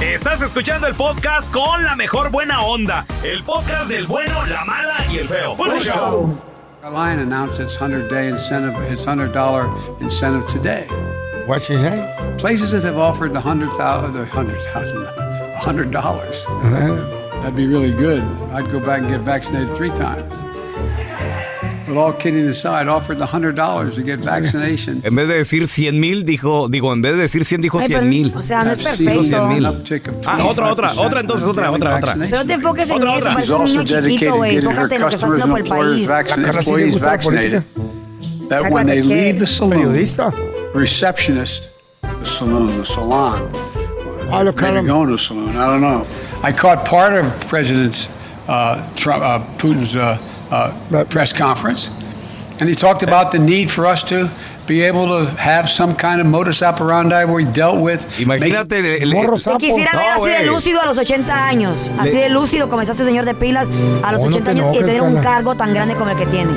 Estás 0.00 0.42
escuchando 0.42 0.86
el 0.86 0.94
podcast 0.94 1.52
con 1.52 1.82
la 1.82 1.96
mejor 1.96 2.30
buena 2.30 2.62
onda. 2.62 3.06
El 3.22 3.42
podcast 3.44 3.88
del 3.88 4.06
bueno, 4.06 4.46
la 4.46 4.64
mala 4.64 4.96
y 5.10 5.18
el 5.18 5.28
feo. 5.28 5.56
Bueno, 5.56 5.78
show. 5.80 6.38
Lion 6.82 7.18
announced 7.18 7.60
its 7.60 7.76
100-day 7.76 8.28
incentive, 8.28 8.76
its 8.92 9.04
$100 9.04 10.00
incentive 10.00 10.46
today. 10.46 10.86
What 11.46 11.62
she 11.62 11.74
say? 11.76 12.34
Places 12.38 12.72
that 12.72 12.82
have 12.82 12.98
offered 12.98 13.32
the 13.32 13.40
$100,000, 13.40 13.70
uh, 13.78 14.08
the 14.10 14.24
$100,000, 14.26 15.56
$100. 15.56 15.94
Uh-huh. 15.94 17.40
That'd 17.42 17.54
be 17.54 17.66
really 17.66 17.92
good. 17.92 18.22
I'd 18.52 18.70
go 18.72 18.80
back 18.80 19.00
and 19.02 19.08
get 19.10 19.20
vaccinated 19.20 19.74
three 19.76 19.90
times. 19.90 20.24
But 21.86 21.96
all 21.96 22.12
kidding 22.12 22.44
aside, 22.48 22.88
offered 22.88 23.18
the 23.18 23.26
$100 23.26 23.94
to 23.94 24.02
get 24.02 24.18
vaccination. 24.18 25.02
En 25.04 25.14
vez 25.14 25.28
de 25.28 25.34
decir 25.34 25.68
100 25.68 25.94
mil, 26.00 26.24
dijo, 26.24 26.68
digo, 26.68 26.92
en 26.92 27.00
vez 27.00 27.14
de 27.14 27.22
decir 27.22 27.44
100, 27.44 27.60
dijo 27.62 27.78
Ay, 27.78 27.86
100 27.86 28.08
mil. 28.08 28.32
o 28.34 28.42
sea, 28.42 28.64
no 28.64 28.72
es 28.72 28.82
perfecto. 28.82 29.20
an 29.20 29.24
100,000. 29.24 29.66
uptick 29.66 30.10
Ah, 30.26 30.38
otra, 30.44 30.72
otra, 30.72 30.92
otra, 30.96 31.20
entonces, 31.20 31.46
otra, 31.46 31.70
otra, 31.70 31.96
otra. 31.98 32.16
Pero 32.18 32.38
no 32.38 32.44
te 32.46 32.52
enfoques 32.54 32.90
en 32.90 32.96
Otra, 32.96 33.10
eso, 33.10 33.18
otra. 33.18 33.32
pareces 33.34 33.50
un 33.52 33.64
niño 33.66 33.82
chiquito, 33.84 34.24
eh, 34.26 34.30
güey. 34.36 34.56
Enfócate 34.56 34.94
en 34.96 35.00
lo 35.02 35.08
que 35.08 35.14
está 35.14 35.26
haciendo 35.26 35.46
por 35.48 35.58
el 35.60 35.64
país. 35.68 36.08
vaccinated, 36.08 36.44
Carla 36.44 36.62
sí 36.62 36.70
le 36.72 36.86
gusta 36.86 37.06
la 37.06 37.18
política. 37.18 37.64
That 38.48 38.70
when 38.72 38.86
they 38.86 39.02
leave 39.02 39.38
the 39.38 39.46
saloon, 39.46 39.92
Periodista. 39.92 40.30
the 40.32 40.45
receptionist, 40.76 41.70
the 42.02 42.24
saloon, 42.24 42.78
the 42.78 42.84
salon, 42.84 43.50
Ah, 44.28 44.42
look, 44.42 44.56
Carla. 44.58 44.82
going 44.82 45.08
to 45.08 45.16
saloon, 45.18 45.56
I 45.56 45.66
don't 45.66 45.80
know. 45.80 46.06
I 46.42 46.52
caught 46.52 46.84
part 46.84 47.14
of 47.14 47.24
President 47.48 48.08
uh, 48.48 48.88
Trump, 48.94 49.22
uh, 49.22 49.38
Putin's 49.56 49.94
uh, 49.96 50.18
uh, 50.50 51.04
press 51.04 51.32
conference, 51.32 51.90
and 52.60 52.68
he 52.68 52.74
talked 52.74 53.02
about 53.02 53.30
the 53.32 53.38
need 53.38 53.70
for 53.70 53.86
us 53.86 54.02
to 54.04 54.30
be 54.66 54.86
able 54.88 55.06
to 55.06 55.30
have 55.38 55.68
some 55.68 55.94
kind 55.94 56.20
of 56.20 56.26
modus 56.26 56.62
operandi 56.62 57.14
where 57.24 57.32
we 57.32 57.44
dealt 57.44 57.76
with. 57.78 58.00
Imagínate. 58.20 58.78
el- 58.78 59.02
el- 59.02 59.14
Morro 59.14 59.38
Te 59.38 59.56
quisiera 59.58 59.92
ver 59.92 60.06
No, 60.16 60.24
así 60.24 60.30
de 60.32 60.46
lúcido 60.46 60.80
a 60.80 60.86
los 60.86 60.98
80 60.98 61.46
años. 61.48 61.90
Así 61.98 62.12
Le- 62.12 62.20
de 62.22 62.28
lúcido 62.30 62.68
como 62.68 62.82
está 62.82 62.92
ese 62.94 63.04
señor 63.04 63.24
de 63.24 63.34
pilas 63.34 63.68
a 64.02 64.12
los 64.12 64.22
No, 64.22 64.30
no 64.30 64.36
80 64.36 64.44
te 64.44 64.50
años 64.60 64.76
y 64.76 64.78
tener 64.80 65.02
un 65.02 65.16
cargo 65.20 65.54
tan 65.54 65.72
grande 65.74 65.94
como 65.94 66.10
el 66.10 66.16
que 66.16 66.26
tiene. 66.26 66.50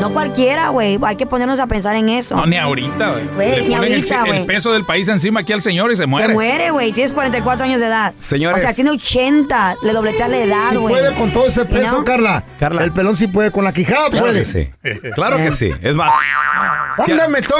No 0.00 0.10
cualquiera, 0.12 0.68
güey. 0.68 0.98
Hay 1.02 1.16
que 1.16 1.26
ponernos 1.26 1.60
a 1.60 1.66
pensar 1.66 1.96
en 1.96 2.08
eso. 2.08 2.36
No, 2.36 2.46
ni 2.46 2.56
ahorita, 2.56 3.10
güey. 3.10 3.24
Le 3.38 3.60
ni 3.68 3.74
el, 3.74 3.74
ahorita, 3.74 4.20
el 4.20 4.26
güey. 4.26 4.46
peso 4.46 4.72
del 4.72 4.84
país 4.84 5.08
encima 5.08 5.40
aquí 5.40 5.52
al 5.52 5.62
señor 5.62 5.92
y 5.92 5.96
se 5.96 6.06
muere. 6.06 6.28
Se 6.28 6.32
muere, 6.34 6.70
güey. 6.70 6.92
Tienes 6.92 7.12
44 7.12 7.64
años 7.64 7.80
de 7.80 7.86
edad. 7.86 8.14
Señores. 8.18 8.58
O 8.58 8.66
sea, 8.66 8.74
tiene 8.74 8.90
80. 8.90 9.76
Le 9.82 9.92
dobletea 9.92 10.28
la 10.28 10.38
edad, 10.38 10.74
güey. 10.74 10.94
puede 10.94 11.14
con 11.14 11.30
todo 11.32 11.46
ese 11.46 11.62
¿Y 11.62 11.64
peso, 11.64 11.98
no? 11.98 12.04
Carla. 12.04 12.44
Carla. 12.58 12.82
El 12.84 12.92
pelón 12.92 13.16
sí 13.16 13.26
puede, 13.26 13.50
con 13.50 13.64
la 13.64 13.72
quijada 13.72 14.08
Claro 14.10 14.26
puede. 14.26 14.40
que 14.40 14.44
sí. 14.44 14.70
Claro 15.14 15.36
que 15.36 15.52
sí. 15.52 15.70
Es 15.82 15.94
más. 15.94 16.12
si 17.04 17.12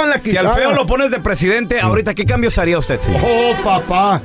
la 0.07 0.19
Si 0.19 0.35
al 0.37 0.45
quijada. 0.45 0.53
feo 0.53 0.73
lo 0.73 0.85
pones 0.85 1.11
de 1.11 1.19
presidente, 1.19 1.79
ahorita, 1.79 2.13
¿qué 2.13 2.25
cambios 2.25 2.57
haría 2.57 2.77
usted, 2.77 2.97
señor? 2.99 3.21
Oh, 3.23 3.53
papá. 3.63 4.21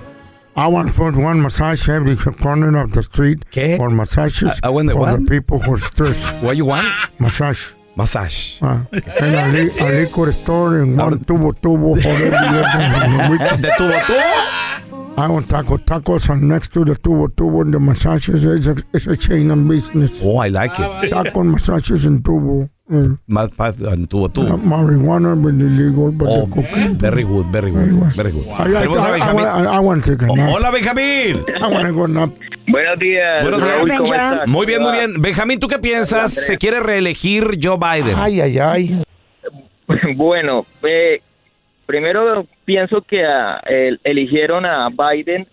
I 0.57 0.67
want 0.67 0.91
for 0.93 1.13
one 1.17 1.41
massage 1.41 1.89
every 1.89 2.17
corner 2.17 2.77
of 2.77 2.93
the 2.93 3.01
street. 3.03 3.45
¿Qué? 3.51 3.77
For 3.77 3.89
massages. 3.91 4.51
I- 4.63 4.67
I 4.67 4.69
want 4.71 4.89
the 4.89 4.95
for 4.95 5.03
what? 5.03 5.19
the 5.21 5.25
people 5.27 5.59
who 5.59 5.75
are 5.75 5.81
stressed. 5.81 6.21
What 6.43 6.57
you 6.57 6.67
want? 6.67 6.87
Massage. 7.19 7.61
Massage. 7.97 8.59
Ah, 8.63 8.81
en 8.93 9.35
a, 9.35 9.49
li- 9.49 9.71
a 9.81 9.89
liquor 10.01 10.29
store 10.33 10.83
en 10.83 10.99
one 10.99 11.19
tubo 11.19 11.53
tubo 11.53 11.95
for 12.01 12.09
every 12.11 13.39
¿De 13.61 13.71
tubo 13.77 13.93
tú? 14.07 14.15
I 15.17 15.27
want 15.29 15.49
taco 15.49 15.77
tacos 15.77 16.29
and 16.31 16.43
next 16.49 16.73
to 16.73 16.85
the 16.85 16.95
tubo 16.95 17.29
tubo 17.29 17.63
and 17.63 17.73
the 17.75 17.79
massages 17.81 18.45
is 18.45 18.67
a, 18.69 18.77
is 18.93 19.07
a 19.07 19.17
chain 19.17 19.51
of 19.51 19.67
business. 19.69 20.11
Oh, 20.23 20.39
I 20.39 20.49
like 20.49 20.73
it. 20.79 21.11
Taco 21.11 21.41
and 21.41 21.53
massages 21.53 22.05
and 22.07 22.23
tubo. 22.23 22.69
Mm. 22.91 23.19
Más, 23.29 23.51
en 23.93 24.07
tubo 24.09 24.29
tú. 24.29 24.41
Uh, 24.43 24.57
marijuana 24.59 25.35
but 25.37 25.55
illegal 25.55 26.11
but 26.13 26.27
Oh, 26.29 26.47
cocaine. 26.51 26.99
very 26.99 27.23
good, 27.23 27.47
very 27.53 27.71
good, 27.71 27.89
very 28.17 28.33
good. 28.33 28.45
I, 28.59 28.63
a 28.75 28.81
I, 28.81 28.83
I, 28.83 28.87
Benjamín. 28.87 29.47
I, 29.47 29.77
I 29.77 29.79
want 29.79 30.05
to 30.05 30.17
take 30.17 30.27
a 30.27 30.29
Oh, 30.29 30.35
nap. 30.35 30.51
Hola, 30.51 30.71
Benjamín. 30.73 31.45
I 31.49 31.67
want 31.73 31.87
to 31.87 31.93
go 31.93 32.07
nap. 32.09 32.31
Buenos 32.67 32.99
días. 32.99 33.43
Buenos 33.43 33.63
días. 33.63 34.47
Muy 34.49 34.67
bien, 34.67 34.79
¿Cómo 34.81 34.91
muy 34.91 34.99
bien. 34.99 35.23
Benjamín, 35.23 35.61
¿tú 35.61 35.69
qué 35.69 35.79
piensas? 35.79 36.33
¿Se 36.35 36.59
quiere 36.59 36.81
reelegir 36.81 37.59
Joe 37.63 37.77
Biden? 37.79 38.17
Ay, 38.17 38.41
ay, 38.41 38.59
ay. 38.59 39.03
Bueno, 40.17 40.67
eh, 40.83 41.21
primero 41.87 42.47
pienso 42.65 43.03
que 43.03 43.25
ah, 43.25 43.61
el- 43.67 44.01
eligieron 44.05 44.65
a 44.67 44.89
Biden 44.89 45.47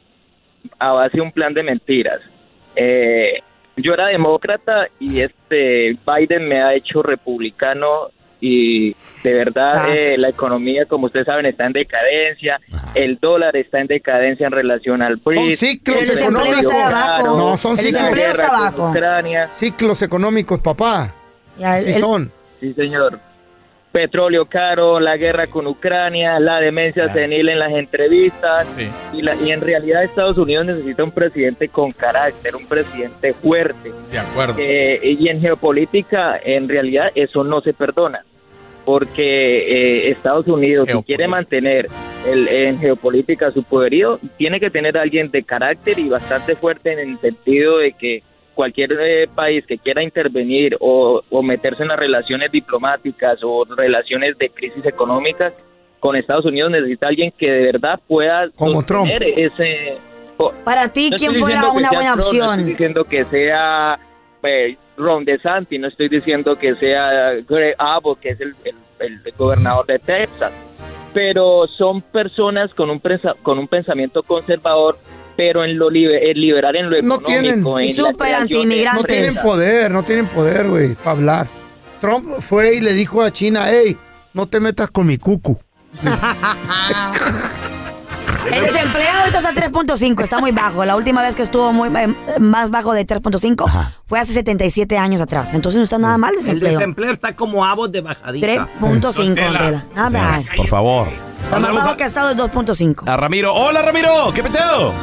a 0.80 0.92
base 0.92 1.18
de 1.18 1.22
un 1.22 1.32
plan 1.32 1.54
de 1.54 1.64
mentiras. 1.64 2.20
Eh, 2.76 3.40
yo 3.78 3.94
era 3.94 4.08
demócrata 4.08 4.88
y 5.00 5.22
este 5.22 5.98
Biden 6.06 6.48
me 6.48 6.62
ha 6.62 6.74
hecho 6.74 7.02
republicano 7.04 8.10
y 8.40 8.92
de 9.24 9.34
verdad 9.34 9.96
eh, 9.96 10.16
la 10.18 10.30
economía, 10.30 10.86
como 10.86 11.08
ustedes 11.08 11.26
saben, 11.26 11.48
está 11.48 11.66
en 11.66 11.74
decadencia. 11.74 12.60
El 12.94 13.18
dólar 13.20 13.56
está 13.58 13.80
en 13.80 13.88
decadencia 13.88 14.46
en 14.46 14.52
relación 14.52 15.02
al 15.02 15.16
Son 15.16 15.34
BRICS. 15.36 15.60
ciclos 15.60 16.20
económicos. 16.22 16.60
está 16.66 16.88
abajo. 17.18 17.38
No, 17.38 17.58
son 17.58 17.80
El 17.80 17.86
ciclos. 17.86 18.14
guerra 18.14 18.30
está 18.32 18.48
con 18.48 18.56
abajo. 18.60 18.90
Ucrania. 18.92 19.50
Ciclos 19.56 20.02
económicos, 20.04 20.60
papá. 20.60 21.14
Ya, 21.58 21.80
el- 21.80 21.86
Sí 21.86 21.92
el- 21.94 22.00
son. 22.00 22.32
Sí, 22.60 22.74
señor. 22.74 23.20
Petróleo 23.98 24.46
caro, 24.46 25.00
la 25.00 25.18
guerra 25.18 25.48
con 25.48 25.66
Ucrania, 25.66 26.40
la 26.40 26.60
demencia 26.60 27.12
senil 27.14 27.50
en 27.50 27.58
las 27.58 27.72
entrevistas. 27.74 28.68
Sí. 28.78 28.88
Y, 29.14 29.24
la- 29.24 29.34
y 29.36 29.50
en 29.52 29.60
realidad 29.62 30.04
Estados 30.04 30.38
Unidos 30.38 30.68
necesita 30.68 31.04
un 31.04 31.10
presidente 31.12 31.68
con 31.70 31.92
carácter, 31.94 32.56
un 32.56 32.68
presidente 32.68 33.34
fuerte. 33.34 33.92
De 34.12 34.20
acuerdo. 34.20 34.54
Eh, 34.60 35.00
y 35.20 35.28
en 35.30 35.42
geopolítica, 35.42 36.40
en 36.44 36.70
realidad, 36.70 37.12
eso 37.16 37.44
no 37.44 37.62
se 37.62 37.74
perdona. 37.74 38.24
porque 38.86 40.08
eh, 40.08 40.12
Estados 40.12 40.48
Unidos, 40.48 40.88
si 40.90 41.04
quiere 41.04 41.28
mantener 41.28 41.88
el, 42.26 42.48
en 42.48 42.80
geopolítica 42.80 43.52
su 43.52 43.64
poderío, 43.64 44.20
tiene 44.38 44.60
que 44.60 44.70
tener 44.70 44.98
a 44.98 45.02
alguien 45.02 45.30
de 45.32 45.44
carácter 45.44 45.98
y 46.00 46.08
bastante 46.08 46.56
fuerte 46.56 46.94
en 46.94 47.00
el 47.00 47.20
sentido 47.20 47.80
de 47.80 47.92
que 47.94 48.22
cualquier 48.58 48.92
eh, 49.00 49.28
país 49.34 49.64
que 49.68 49.78
quiera 49.78 50.02
intervenir 50.02 50.76
o, 50.80 51.22
o 51.30 51.44
meterse 51.44 51.84
en 51.84 51.90
las 51.90 52.00
relaciones 52.00 52.52
diplomáticas 52.52 53.38
o 53.44 53.64
relaciones 53.66 54.36
de 54.40 54.50
crisis 54.50 54.84
económicas 54.84 55.54
con 56.00 56.16
Estados 56.16 56.44
Unidos 56.46 56.72
necesita 56.72 57.08
alguien 57.08 57.32
que 57.38 57.50
de 57.52 57.72
verdad 57.72 58.00
pueda 58.08 58.50
Como 58.56 58.84
Trump. 58.84 59.10
ese... 59.12 59.98
Para 60.66 60.92
ti, 60.92 61.10
No 61.12 61.18
¿quién 61.18 61.36
fuera 61.36 61.70
una 61.72 61.90
buena 61.92 62.14
Trump, 62.14 62.18
No 62.18 62.24
opción? 62.28 62.60
estoy 62.60 62.72
diciendo 62.72 63.04
que 63.06 63.26
sea 63.26 64.00
eh, 64.44 64.76
Ron 64.98 65.24
DeSantis, 65.26 65.80
no 65.80 65.88
estoy 65.88 66.10
diciendo 66.10 66.56
que 66.58 66.76
sea 66.76 67.34
Greg 67.48 67.76
Abbott, 67.78 68.20
que 68.20 68.30
es 68.30 68.42
el, 68.42 68.56
el- 68.66 68.76
el 69.00 69.20
gobernador 69.38 69.86
de 69.86 70.00
Texas, 70.00 70.52
pero 71.14 71.68
son 71.68 72.02
personas 72.02 72.74
con 72.74 72.90
un, 72.90 73.00
con 73.44 73.60
un 73.60 73.68
pensamiento 73.68 74.24
conservador, 74.24 74.98
pero 75.38 75.64
en 75.64 75.78
lo 75.78 75.90
libe- 75.90 76.20
en 76.32 76.42
liberal 76.42 76.76
en 76.76 76.90
lo 76.90 77.02
No 77.04 77.20
tienen, 77.20 77.60
económico. 77.62 77.80
en 77.80 77.86
de 77.96 78.86
no 78.94 79.04
tienen 79.04 79.36
poder, 79.36 79.92
no 79.92 80.04
tienen 80.04 80.26
poder, 80.28 80.68
güey, 80.68 80.96
para 80.96 81.12
hablar. 81.12 81.48
Trump 82.02 82.28
fue 82.42 82.76
y 82.76 82.82
le 82.82 82.94
dijo 82.94 83.22
a 83.22 83.32
China, 83.32 83.66
hey, 83.70 83.96
no 84.34 84.48
te 84.48 84.60
metas 84.60 84.90
con 84.92 85.06
mi 85.08 85.18
cucu. 85.18 85.58
El 88.52 88.64
desempleo 88.64 89.26
está 89.26 89.40
a 89.50 89.54
3.5, 89.54 90.24
está 90.24 90.40
muy 90.40 90.52
bajo. 90.52 90.86
La 90.86 90.96
última 90.96 91.22
vez 91.22 91.36
que 91.36 91.44
estuvo 91.44 91.74
muy 91.74 91.90
eh, 91.90 92.08
más 92.40 92.70
bajo 92.70 92.94
de 92.94 93.06
3.5 93.06 93.92
fue 94.06 94.20
hace 94.20 94.32
77 94.34 94.98
años 94.98 95.20
atrás. 95.22 95.50
Entonces 95.54 95.78
no 95.80 95.84
está 95.84 95.98
nada 95.98 96.18
mal 96.18 96.32
el 96.34 96.40
El 96.40 96.46
desempleo. 96.46 96.80
desempleo 96.80 97.12
está 97.12 97.36
como 97.36 97.66
avos 97.66 97.92
de 97.92 98.00
bajadita. 98.02 98.48
3.5, 98.80 99.14
don 99.14 99.36
Tela. 99.36 99.86
Nada 99.94 100.10
mal. 100.10 100.46
Por 100.56 100.68
favor. 100.68 101.08
Lo 101.52 101.60
más 101.60 101.74
bajo 101.74 101.98
que 101.98 102.04
ha 102.04 102.08
estado 102.08 102.30
es 102.32 102.38
2.5. 102.38 103.04
A 103.06 103.18
Ramiro. 103.18 103.54
Hola, 103.54 103.82
Ramiro. 103.82 104.32
¿Qué 104.34 104.42
peteo? 104.44 104.94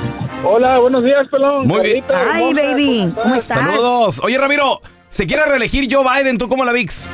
Hola, 0.47 0.79
buenos 0.79 1.03
días, 1.03 1.27
pelón. 1.31 1.67
Muy 1.67 1.83
bien. 1.83 2.05
Ay, 2.33 2.53
baby, 2.55 3.13
¿cómo 3.15 3.35
estás? 3.35 3.59
Saludos. 3.59 4.21
Oye, 4.23 4.37
Ramiro, 4.39 4.81
¿se 5.09 5.27
quiere 5.27 5.45
reelegir 5.47 5.89
Joe 5.91 6.05
Biden? 6.05 6.39
¿Tú 6.39 6.49
cómo 6.49 6.65
la 6.65 6.73
VIX? 6.73 7.11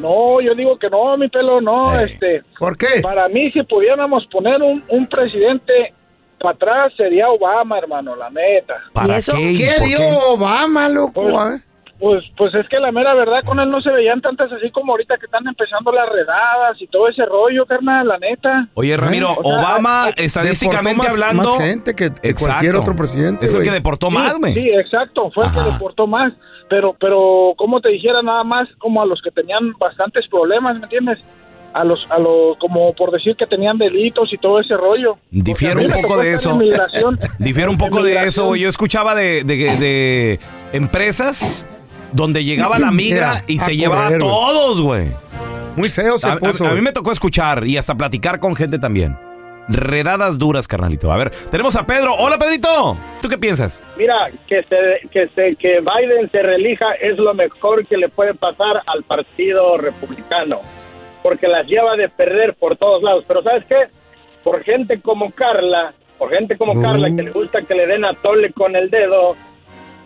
No, 0.00 0.40
yo 0.40 0.54
digo 0.54 0.78
que 0.78 0.90
no, 0.90 1.16
mi 1.16 1.28
pelo, 1.28 1.60
no, 1.60 1.98
Eh. 1.98 2.04
este. 2.12 2.42
¿Por 2.58 2.76
qué? 2.76 3.00
Para 3.02 3.28
mí, 3.28 3.50
si 3.52 3.62
pudiéramos 3.62 4.26
poner 4.26 4.60
un, 4.62 4.82
un 4.88 5.06
presidente 5.06 5.94
para 6.40 6.54
atrás, 6.54 6.92
sería 6.96 7.28
Obama, 7.30 7.78
hermano, 7.78 8.14
la 8.16 8.28
neta. 8.30 8.74
¿Para 8.92 9.18
qué? 9.20 9.54
¿Qué 9.56 9.72
¿Por 9.78 9.86
dio 9.88 9.98
qué? 9.98 10.18
Obama, 10.28 10.88
loco? 10.88 11.12
Pues, 11.22 11.34
A 11.36 11.44
ver. 11.50 11.60
Pues, 12.00 12.24
pues 12.36 12.52
es 12.54 12.68
que 12.68 12.78
la 12.80 12.90
mera 12.92 13.14
verdad 13.14 13.42
con 13.46 13.60
él 13.60 13.70
no 13.70 13.80
se 13.80 13.90
veían 13.90 14.20
tantas 14.20 14.50
así 14.52 14.70
como 14.70 14.92
ahorita 14.92 15.16
que 15.16 15.26
están 15.26 15.46
empezando 15.46 15.92
las 15.92 16.08
redadas 16.08 16.80
y 16.80 16.86
todo 16.88 17.08
ese 17.08 17.24
rollo, 17.24 17.64
carnal, 17.66 18.08
la 18.08 18.18
neta. 18.18 18.68
Oye, 18.74 18.96
Ramiro, 18.96 19.32
O 19.32 19.42
sea, 19.44 19.60
Obama, 19.60 20.04
hay- 20.06 20.12
estadísticamente 20.16 20.98
más- 20.98 21.08
hablando... 21.10 21.54
más 21.56 21.64
gente 21.64 21.94
que, 21.94 22.10
cualquier 22.34 22.76
otro 22.76 22.96
presidente. 22.96 23.46
Es 23.46 23.54
el 23.54 23.62
que 23.62 23.70
deportó 23.70 24.08
Sí, 24.08 24.14
más, 24.14 24.36
güey. 24.38 24.54
Sí, 24.54 24.68
exacto, 24.70 25.30
fue 25.30 25.46
el 25.46 25.52
que 25.52 25.60
deportó 25.72 26.06
más. 26.06 26.32
Pero, 26.68 26.96
pero, 26.98 27.52
como 27.56 27.80
te 27.80 27.90
dijera, 27.90 28.22
nada 28.22 28.42
más 28.42 28.68
como 28.78 29.00
a 29.00 29.06
los 29.06 29.22
que 29.22 29.30
tenían 29.30 29.72
bastantes 29.78 30.26
problemas, 30.28 30.76
¿me 30.76 30.84
entiendes? 30.84 31.18
A 31.74 31.84
los, 31.84 32.10
a 32.10 32.18
los, 32.18 32.56
como 32.58 32.92
por 32.94 33.10
decir 33.10 33.36
que 33.36 33.46
tenían 33.46 33.78
delitos 33.78 34.32
y 34.32 34.38
todo 34.38 34.60
ese 34.60 34.76
rollo. 34.76 35.12
A 35.12 35.16
un 35.32 36.02
poco 36.02 36.16
de 36.18 36.32
eso. 36.32 36.58
Difiero 37.38 37.70
un 37.70 37.78
poco 37.78 38.02
de 38.02 38.24
eso. 38.24 38.46
güey. 38.46 38.62
Yo 38.62 38.68
escuchaba 38.68 39.14
de, 39.14 39.44
de, 39.44 39.54
de 39.76 40.40
empresas 40.72 41.66
donde 42.14 42.44
llegaba 42.44 42.78
la 42.78 42.90
migra 42.90 43.42
y 43.46 43.58
a 43.58 43.64
se 43.64 43.76
llevaba 43.76 44.02
a 44.02 44.06
correr, 44.06 44.20
güey. 44.22 44.32
todos, 44.32 44.80
güey. 44.80 45.12
Muy 45.76 45.90
feo 45.90 46.18
se 46.18 46.26
A, 46.28 46.32
a- 46.34 46.36
puso. 46.38 46.66
a 46.66 46.70
mí 46.74 46.80
me 46.80 46.92
tocó 46.92 47.10
escuchar 47.12 47.66
y 47.66 47.76
hasta 47.76 47.94
platicar 47.94 48.38
con 48.40 48.54
gente 48.56 48.78
también. 48.78 49.16
Redadas 49.68 50.38
duras, 50.38 50.68
carnalito. 50.68 51.10
A 51.10 51.16
ver, 51.16 51.30
tenemos 51.50 51.74
a 51.74 51.86
Pedro. 51.86 52.14
Hola, 52.14 52.38
Pedrito. 52.38 52.96
¿Tú 53.22 53.28
qué 53.28 53.38
piensas? 53.38 53.82
Mira, 53.96 54.14
que 54.46 54.62
se, 54.64 55.08
que 55.08 55.28
se, 55.34 55.56
que 55.56 55.80
Biden 55.80 56.30
se 56.30 56.42
reelija 56.42 56.92
es 57.00 57.16
lo 57.18 57.32
mejor 57.34 57.86
que 57.86 57.96
le 57.96 58.08
puede 58.10 58.34
pasar 58.34 58.82
al 58.86 59.02
partido 59.04 59.78
republicano, 59.78 60.60
porque 61.22 61.48
las 61.48 61.66
lleva 61.66 61.96
de 61.96 62.08
perder 62.10 62.54
por 62.54 62.76
todos 62.76 63.02
lados. 63.02 63.24
Pero 63.26 63.42
¿sabes 63.42 63.64
qué? 63.66 63.76
Por 64.44 64.62
gente 64.64 65.00
como 65.00 65.30
Carla, 65.32 65.94
por 66.18 66.28
gente 66.30 66.58
como. 66.58 66.80
Carla 66.82 67.08
que 67.16 67.22
le 67.22 67.30
gusta 67.30 67.62
que 67.62 67.74
le 67.74 67.86
den 67.86 68.04
a 68.04 68.12
tole 68.20 68.52
con 68.52 68.76
el 68.76 68.90
dedo, 68.90 69.34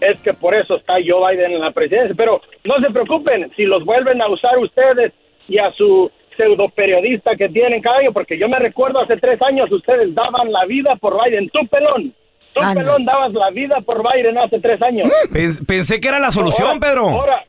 es 0.00 0.20
que 0.20 0.32
por 0.34 0.54
eso 0.54 0.76
está 0.76 0.94
Joe 1.06 1.34
Biden 1.36 1.52
en 1.52 1.60
la 1.60 1.70
presidencia. 1.72 2.14
Pero 2.16 2.40
no 2.64 2.74
se 2.80 2.90
preocupen, 2.90 3.50
si 3.56 3.64
los 3.64 3.84
vuelven 3.84 4.20
a 4.22 4.28
usar 4.28 4.58
ustedes 4.58 5.12
y 5.48 5.58
a 5.58 5.72
su 5.72 6.10
pseudo 6.36 6.68
periodista 6.68 7.34
que 7.36 7.48
tienen 7.48 7.80
cada 7.82 7.98
año, 7.98 8.12
porque 8.12 8.38
yo 8.38 8.48
me 8.48 8.58
recuerdo 8.58 9.00
hace 9.00 9.16
tres 9.16 9.40
años 9.42 9.70
ustedes 9.72 10.14
daban 10.14 10.52
la 10.52 10.64
vida 10.66 10.94
por 10.96 11.16
Biden, 11.24 11.48
tú 11.50 11.66
pelón. 11.68 12.14
Tú, 12.54 12.60
Anda. 12.62 12.80
pelón, 12.80 13.04
dabas 13.04 13.32
la 13.34 13.50
vida 13.50 13.80
por 13.82 14.02
Biden 14.02 14.38
hace 14.38 14.58
tres 14.60 14.80
años. 14.82 15.08
Pens- 15.32 15.64
pensé 15.66 16.00
que 16.00 16.08
era 16.08 16.18
la 16.18 16.30
solución, 16.30 16.68
Ahora- 16.68 16.80
Pedro. 16.80 17.08
Ahora, 17.08 17.44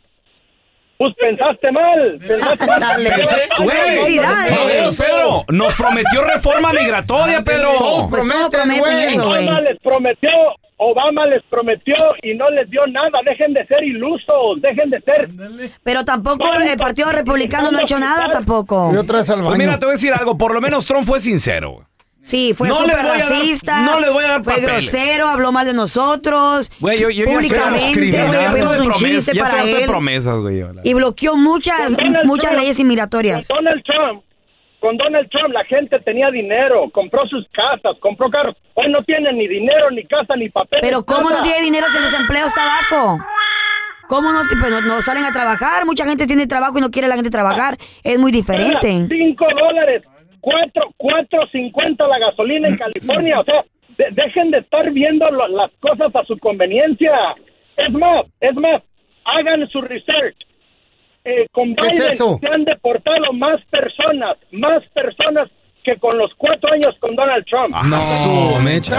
pues 0.99 1.15
pensaste 1.15 1.71
mal. 1.71 2.19
Pensaste 2.27 2.67
mal. 2.67 2.79
Dale. 2.81 3.09
Güey, 3.63 4.19
Pedro, 4.97 5.45
nos 5.47 5.73
prometió 5.75 6.23
reforma 6.25 6.73
migratoria, 6.73 7.41
Pedro. 7.41 7.71
Pues. 8.09 8.23
Obama 8.25 9.62
les 9.62 9.79
prometió, 9.79 10.29
Obama 10.75 11.25
les 11.27 11.41
prometió 11.49 11.95
y 12.21 12.35
no 12.35 12.49
les 12.49 12.69
dio 12.69 12.85
nada. 12.88 13.19
Dejen 13.23 13.53
de 13.53 13.65
ser 13.67 13.81
ilusos, 13.81 14.62
dejen 14.62 14.89
de 14.89 14.99
ser. 14.99 15.29
Pero 15.83 16.03
tampoco 16.03 16.53
el 16.53 16.77
Partido 16.77 17.13
Republicano 17.13 17.71
no 17.71 17.77
ha 17.77 17.83
hecho 17.83 17.97
nada 17.97 18.29
tampoco. 18.29 18.91
Y 18.93 18.97
otra 18.97 19.19
vez 19.19 19.29
al 19.29 19.41
Pues 19.41 19.57
mira, 19.57 19.79
te 19.79 19.85
voy 19.85 19.93
a 19.93 19.95
decir 19.95 20.13
algo. 20.13 20.38
Por 20.38 20.53
lo 20.53 20.59
menos 20.59 20.85
Trump 20.85 21.05
fue 21.05 21.21
sincero. 21.21 21.85
Sí, 22.21 22.53
fue 22.55 22.67
No 22.67 22.82
les 22.86 22.91
súper 22.91 23.05
voy 23.05 23.05
a 23.15 23.17
dar- 23.19 23.29
racista. 23.32 23.82
no 23.86 23.99
les 23.99 24.12
voy 24.12 24.23
a 24.23 24.27
dar 24.27 24.43
Fue 24.43 24.53
papeles. 24.55 24.91
grosero, 24.91 25.27
habló 25.27 25.51
mal 25.51 25.65
de 25.65 25.73
nosotros. 25.73 26.71
Güey, 26.79 26.99
yo, 26.99 27.10
yo 27.10 27.25
ya 27.25 27.32
públicamente, 27.32 28.12
ya 28.12 28.23
estoy 28.25 28.60
de 28.60 28.65
un 28.65 28.75
promesas, 28.86 28.97
chiste 28.99 29.34
ya 29.36 29.43
para 29.43 29.63
de 29.63 29.71
él. 29.82 29.86
promesas, 29.88 30.39
güey. 30.39 30.63
Y 30.84 30.93
bloqueó 30.93 31.36
muchas, 31.38 31.91
muchas 32.25 32.51
Trump. 32.51 32.62
leyes 32.62 32.79
inmigratorias. 32.79 33.47
Con 33.47 33.58
Donald 33.63 33.84
Trump, 33.84 34.23
con 34.79 34.97
Donald 34.97 35.29
Trump 35.29 35.53
la 35.53 35.63
gente 35.65 35.99
tenía 36.01 36.29
dinero, 36.29 36.89
compró 36.93 37.25
sus 37.27 37.45
casas, 37.51 37.97
compró 37.99 38.29
carros. 38.29 38.55
Hoy 38.75 38.91
no 38.91 39.01
tienen 39.03 39.36
ni 39.38 39.47
dinero, 39.47 39.89
ni 39.91 40.05
casa, 40.05 40.36
ni 40.38 40.49
papel. 40.49 40.79
Pero 40.82 41.03
¿cómo 41.05 41.29
no 41.32 41.41
tiene 41.41 41.62
dinero 41.62 41.88
si 41.89 41.97
el 41.97 42.03
desempleo 42.03 42.45
está 42.45 42.62
bajo? 42.65 43.17
¿Cómo 44.08 44.32
no, 44.32 44.41
pues, 44.60 44.71
no, 44.71 44.82
no 44.82 45.01
salen 45.01 45.23
a 45.23 45.32
trabajar? 45.32 45.86
Mucha 45.86 46.03
gente 46.05 46.25
tiene 46.27 46.47
trabajo 46.47 46.77
y 46.77 46.82
no 46.82 46.89
quiere 46.91 47.08
la 47.08 47.15
gente 47.15 47.29
trabajar. 47.29 47.77
Es 48.03 48.17
muy 48.17 48.32
diferente. 48.32 49.05
Cinco 49.08 49.45
dólares, 49.55 50.01
cuatro, 50.41 50.93
cuatro 50.97 51.47
cincuenta 51.52 52.08
la 52.08 52.19
gasolina 52.19 52.67
en 52.67 52.78
California. 52.78 53.39
O 53.39 53.43
sea, 53.43 53.63
de- 53.97 54.10
dejen 54.12 54.52
de 54.52 54.60
estar 54.60 54.89
viendo 54.91 55.30
lo- 55.32 55.47
las 55.47 55.71
cosas 55.80 56.15
a 56.15 56.23
su 56.25 56.38
conveniencia. 56.39 57.12
Es 57.78 57.91
más, 57.93 58.25
es 58.39 58.56
más, 58.56 58.82
hagan 59.25 59.67
su 59.69 59.82
research. 59.82 60.36
Eh, 61.25 61.45
con 61.52 61.75
¿Qué 61.75 61.88
es 61.88 61.93
Biden 61.93 62.12
eso? 62.13 62.38
se 62.41 62.47
han 62.47 62.63
deportado 62.63 63.34
más 63.34 63.60
personas, 63.69 64.38
más 64.52 64.82
personas 64.93 65.49
que 65.84 65.97
con 65.97 66.17
los 66.17 66.34
cuatro 66.38 66.71
años 66.71 66.95
con 66.99 67.15
Donald 67.15 67.45
Trump. 67.45 67.75
No, 67.86 68.60
mecha. 68.62 68.97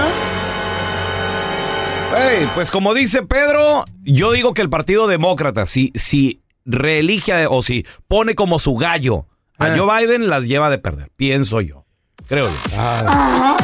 Ey, 2.16 2.46
pues 2.54 2.70
como 2.70 2.92
dice 2.92 3.22
Pedro, 3.22 3.84
yo 4.02 4.32
digo 4.32 4.52
que 4.52 4.62
el 4.62 4.68
Partido 4.70 5.06
Demócrata, 5.06 5.64
si, 5.66 5.92
si 5.94 6.40
reelige 6.64 7.46
o 7.46 7.62
si 7.62 7.84
pone 8.08 8.34
como 8.34 8.58
su 8.58 8.74
gallo 8.76 9.26
a 9.60 9.68
Eh. 9.68 9.78
Joe 9.78 10.00
Biden, 10.06 10.28
las 10.28 10.44
lleva 10.44 10.68
de 10.70 10.78
perder. 10.78 11.10
Pienso 11.16 11.60
yo. 11.60 11.84
Creo 12.28 12.48
yo. 12.48 12.54
Ah. 12.76 13.56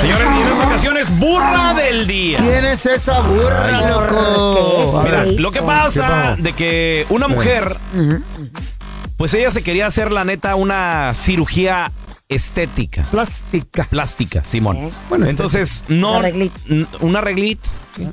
Señores, 0.00 0.26
y 0.36 0.40
en 0.42 0.48
esta 0.52 0.66
ocasión 0.66 0.96
es 0.96 1.18
burra 1.18 1.74
del 1.74 2.06
día. 2.06 2.38
¿Quién 2.38 2.64
es 2.64 2.84
esa 2.86 3.20
burra, 3.20 3.88
loco? 3.88 4.98
A 5.00 5.04
Mira, 5.04 5.24
lo 5.24 5.50
que 5.50 5.60
¿Qué 5.60 5.64
pasa 5.64 6.36
de 6.38 6.52
que 6.52 7.06
una 7.10 7.28
mujer, 7.28 7.76
pues 9.16 9.32
ella 9.34 9.50
se 9.50 9.62
quería 9.62 9.86
hacer, 9.86 10.10
la 10.12 10.24
neta, 10.24 10.54
una 10.56 11.12
cirugía 11.14 11.90
estética. 12.28 13.02
Plástica. 13.10 13.84
Plástica, 13.84 14.42
Simón. 14.44 14.76
Eh, 14.76 14.90
Bueno, 15.08 15.26
Entonces, 15.26 15.84
no. 15.88 16.10
Un 16.12 16.16
arreglito. 16.16 16.60
n- 16.68 16.86
Un 17.00 17.16
arreglito. 17.16 17.68
sí. 17.96 18.08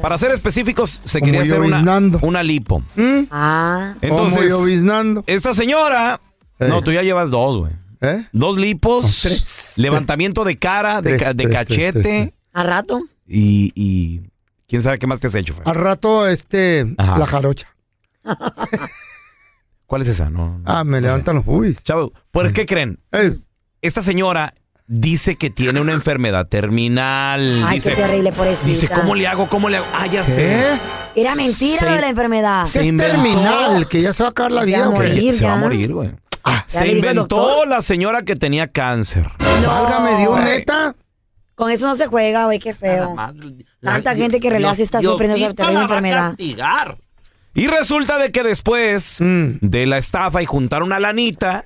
Para 0.00 0.16
ser 0.18 0.30
específicos, 0.30 1.02
se 1.04 1.20
Como 1.20 1.26
quería 1.32 1.42
hacer 1.42 1.60
una, 1.60 2.00
una 2.22 2.42
lipo. 2.42 2.80
¿Mm? 2.94 3.24
Ah. 3.30 3.94
Entonces, 4.00 4.52
Como 4.52 5.22
esta 5.26 5.54
señora. 5.54 6.20
Eh. 6.58 6.68
No, 6.68 6.82
tú 6.82 6.92
ya 6.92 7.02
llevas 7.02 7.30
dos, 7.30 7.58
güey. 7.58 7.72
¿Eh? 8.00 8.26
Dos 8.32 8.58
lipos, 8.58 9.20
tres. 9.22 9.72
levantamiento 9.76 10.44
de 10.44 10.58
cara, 10.58 11.00
de, 11.02 11.16
Tres, 11.16 11.46
cachete 11.50 12.34
¿A 12.52 12.62
rato? 12.62 13.00
Y, 13.26 13.72
y 13.74 14.20
quién 14.68 14.82
sabe 14.82 14.98
qué 14.98 15.06
más 15.06 15.18
te 15.20 15.26
has 15.28 15.34
hecho. 15.34 15.54
Fer? 15.54 15.62
Al 15.66 15.74
rato, 15.74 16.28
este, 16.28 16.86
Ajá. 16.98 17.18
la 17.18 17.26
jarocha. 17.26 17.68
¿Cuál 19.86 20.02
es 20.02 20.08
esa? 20.08 20.30
No, 20.30 20.58
no. 20.58 20.62
Ah, 20.64 20.84
me 20.84 21.00
levantan 21.00 21.36
los 21.36 21.44
bubis. 21.44 21.82
Chavo, 21.84 22.12
¿por 22.30 22.52
qué 22.52 22.66
creen? 22.66 22.98
Ey, 23.12 23.40
Esta 23.82 24.02
señora 24.02 24.52
dice 24.88 25.36
que 25.36 25.48
tiene 25.50 25.80
una 25.80 25.92
enfermedad 25.92 26.46
terminal. 26.48 27.62
Ay, 27.64 27.76
dice, 27.76 27.90
qué 27.90 27.96
terrible, 27.96 28.32
pobrecita. 28.32 28.66
Dice, 28.68 28.88
¿cómo 28.88 29.14
le 29.14 29.26
hago? 29.28 29.48
¿Cómo 29.48 29.68
le 29.68 29.76
hago? 29.78 29.86
Ah, 29.94 30.06
ya 30.06 30.24
sé. 30.24 30.64
Era 31.14 31.34
mentira 31.34 31.78
Se- 31.78 31.84
lo 31.86 31.92
de 31.92 32.00
la 32.00 32.08
enfermedad. 32.08 32.64
se 32.64 32.84
inventó- 32.84 33.12
terminal, 33.12 33.88
que 33.88 34.00
ya 34.00 34.12
se 34.12 34.22
va 34.22 34.28
a 34.28 34.30
acabar 34.30 34.52
la 34.52 34.60
Se 34.62 34.66
vida. 34.66 35.32
Se 35.32 35.46
va 35.46 35.54
a 35.54 35.56
morir, 35.56 35.92
güey. 35.92 36.10
¿Ya 36.46 36.64
Se 36.66 36.88
inventó 36.88 37.36
doctor? 37.36 37.68
la 37.68 37.82
señora 37.82 38.22
que 38.22 38.36
tenía 38.36 38.68
cáncer. 38.68 39.28
Válgame 39.66 40.18
Dios, 40.18 40.38
neta. 40.44 40.94
Con 41.54 41.70
eso 41.70 41.86
no 41.86 41.96
se 41.96 42.06
juega, 42.06 42.44
güey, 42.44 42.58
qué 42.58 42.74
feo. 42.74 43.16
Tanta 43.82 44.14
gente 44.14 44.40
que 44.40 44.48
en 44.48 44.52
realidad 44.52 44.74
sí 44.74 44.82
está 44.82 45.00
sufriendo 45.00 45.36
esa 45.36 45.54
terrible 45.54 45.82
enfermedad. 45.82 46.34
Y 47.54 47.66
resulta 47.68 48.18
de 48.18 48.30
que 48.30 48.42
después 48.42 49.16
Mm. 49.20 49.52
de 49.62 49.86
la 49.86 49.96
estafa 49.98 50.42
y 50.42 50.46
juntar 50.46 50.82
una 50.82 51.00
lanita, 51.00 51.64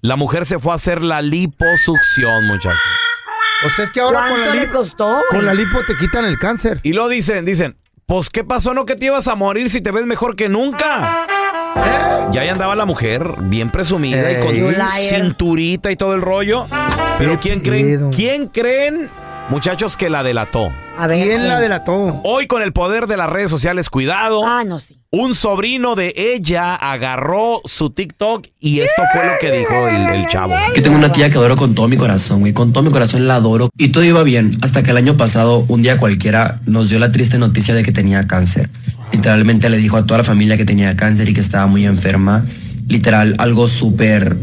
la 0.00 0.16
mujer 0.16 0.46
se 0.46 0.58
fue 0.58 0.72
a 0.72 0.76
hacer 0.76 1.02
la 1.02 1.20
liposucción, 1.20 2.46
muchachos. 2.46 2.80
O 3.66 3.70
sea, 3.70 3.84
es 3.84 3.90
que 3.90 4.00
ahora 4.00 4.20
con 4.20 4.28
¿Cuánto 4.30 4.46
la, 4.48 4.54
le 4.54 4.60
lipo, 4.62 4.78
costó, 4.78 5.20
con 5.30 5.44
la 5.44 5.52
lipo 5.52 5.78
te 5.86 5.96
quitan 5.96 6.24
el 6.24 6.38
cáncer. 6.38 6.80
Y 6.82 6.92
lo 6.92 7.08
dicen, 7.08 7.44
dicen, 7.44 7.76
pues 8.06 8.30
¿qué 8.30 8.44
pasó? 8.44 8.72
¿No 8.72 8.86
que 8.86 8.94
te 8.96 9.06
ibas 9.06 9.28
a 9.28 9.34
morir 9.34 9.68
si 9.68 9.82
te 9.82 9.90
ves 9.90 10.06
mejor 10.06 10.34
que 10.36 10.48
nunca? 10.48 11.26
Ya 12.32 12.42
ahí 12.42 12.48
andaba 12.48 12.76
la 12.76 12.84
mujer, 12.84 13.26
bien 13.40 13.70
presumida 13.70 14.32
y 14.32 14.40
con 14.40 14.54
cinturita 15.08 15.90
y 15.90 15.96
todo 15.96 16.14
el 16.14 16.22
rollo. 16.22 16.66
Pero 17.18 17.38
¿quién 17.40 17.60
creen? 17.60 18.10
¿Quién 18.10 18.46
creen, 18.48 19.08
muchachos, 19.50 19.96
que 19.96 20.10
la 20.10 20.22
delató? 20.22 20.72
A 20.96 21.06
ver. 21.06 21.26
¿Quién 21.26 21.48
la 21.48 21.60
delató? 21.60 22.20
Hoy 22.24 22.46
con 22.46 22.62
el 22.62 22.72
poder 22.72 23.06
de 23.06 23.16
las 23.16 23.30
redes 23.30 23.50
sociales, 23.50 23.88
cuidado. 23.90 24.46
Ah, 24.46 24.64
no, 24.66 24.80
sí. 24.80 24.98
Un 25.10 25.34
sobrino 25.34 25.94
de 25.94 26.12
ella 26.14 26.74
agarró 26.74 27.62
su 27.64 27.90
TikTok 27.90 28.46
y 28.60 28.80
esto 28.80 29.02
fue 29.12 29.24
lo 29.24 29.32
que 29.40 29.50
dijo 29.50 29.88
el, 29.88 30.06
el 30.06 30.28
chavo. 30.28 30.54
Yo 30.76 30.82
tengo 30.82 30.96
una 30.96 31.10
tía 31.10 31.30
que 31.30 31.38
adoro 31.38 31.56
con 31.56 31.74
todo 31.74 31.88
mi 31.88 31.96
corazón, 31.96 32.40
güey. 32.40 32.52
Con 32.52 32.72
todo 32.74 32.84
mi 32.84 32.90
corazón 32.90 33.26
la 33.26 33.36
adoro. 33.36 33.70
Y 33.78 33.88
todo 33.88 34.04
iba 34.04 34.22
bien. 34.22 34.58
Hasta 34.60 34.82
que 34.82 34.90
el 34.90 34.98
año 34.98 35.16
pasado, 35.16 35.64
un 35.68 35.80
día 35.80 35.98
cualquiera, 35.98 36.60
nos 36.66 36.90
dio 36.90 36.98
la 36.98 37.10
triste 37.10 37.38
noticia 37.38 37.74
de 37.74 37.82
que 37.82 37.92
tenía 37.92 38.26
cáncer. 38.26 38.68
Literalmente 39.10 39.70
le 39.70 39.78
dijo 39.78 39.96
a 39.96 40.04
toda 40.04 40.18
la 40.18 40.24
familia 40.24 40.58
que 40.58 40.66
tenía 40.66 40.94
cáncer 40.94 41.28
y 41.30 41.32
que 41.32 41.40
estaba 41.40 41.66
muy 41.66 41.86
enferma. 41.86 42.44
Literal, 42.86 43.34
algo 43.38 43.66
súper 43.66 44.36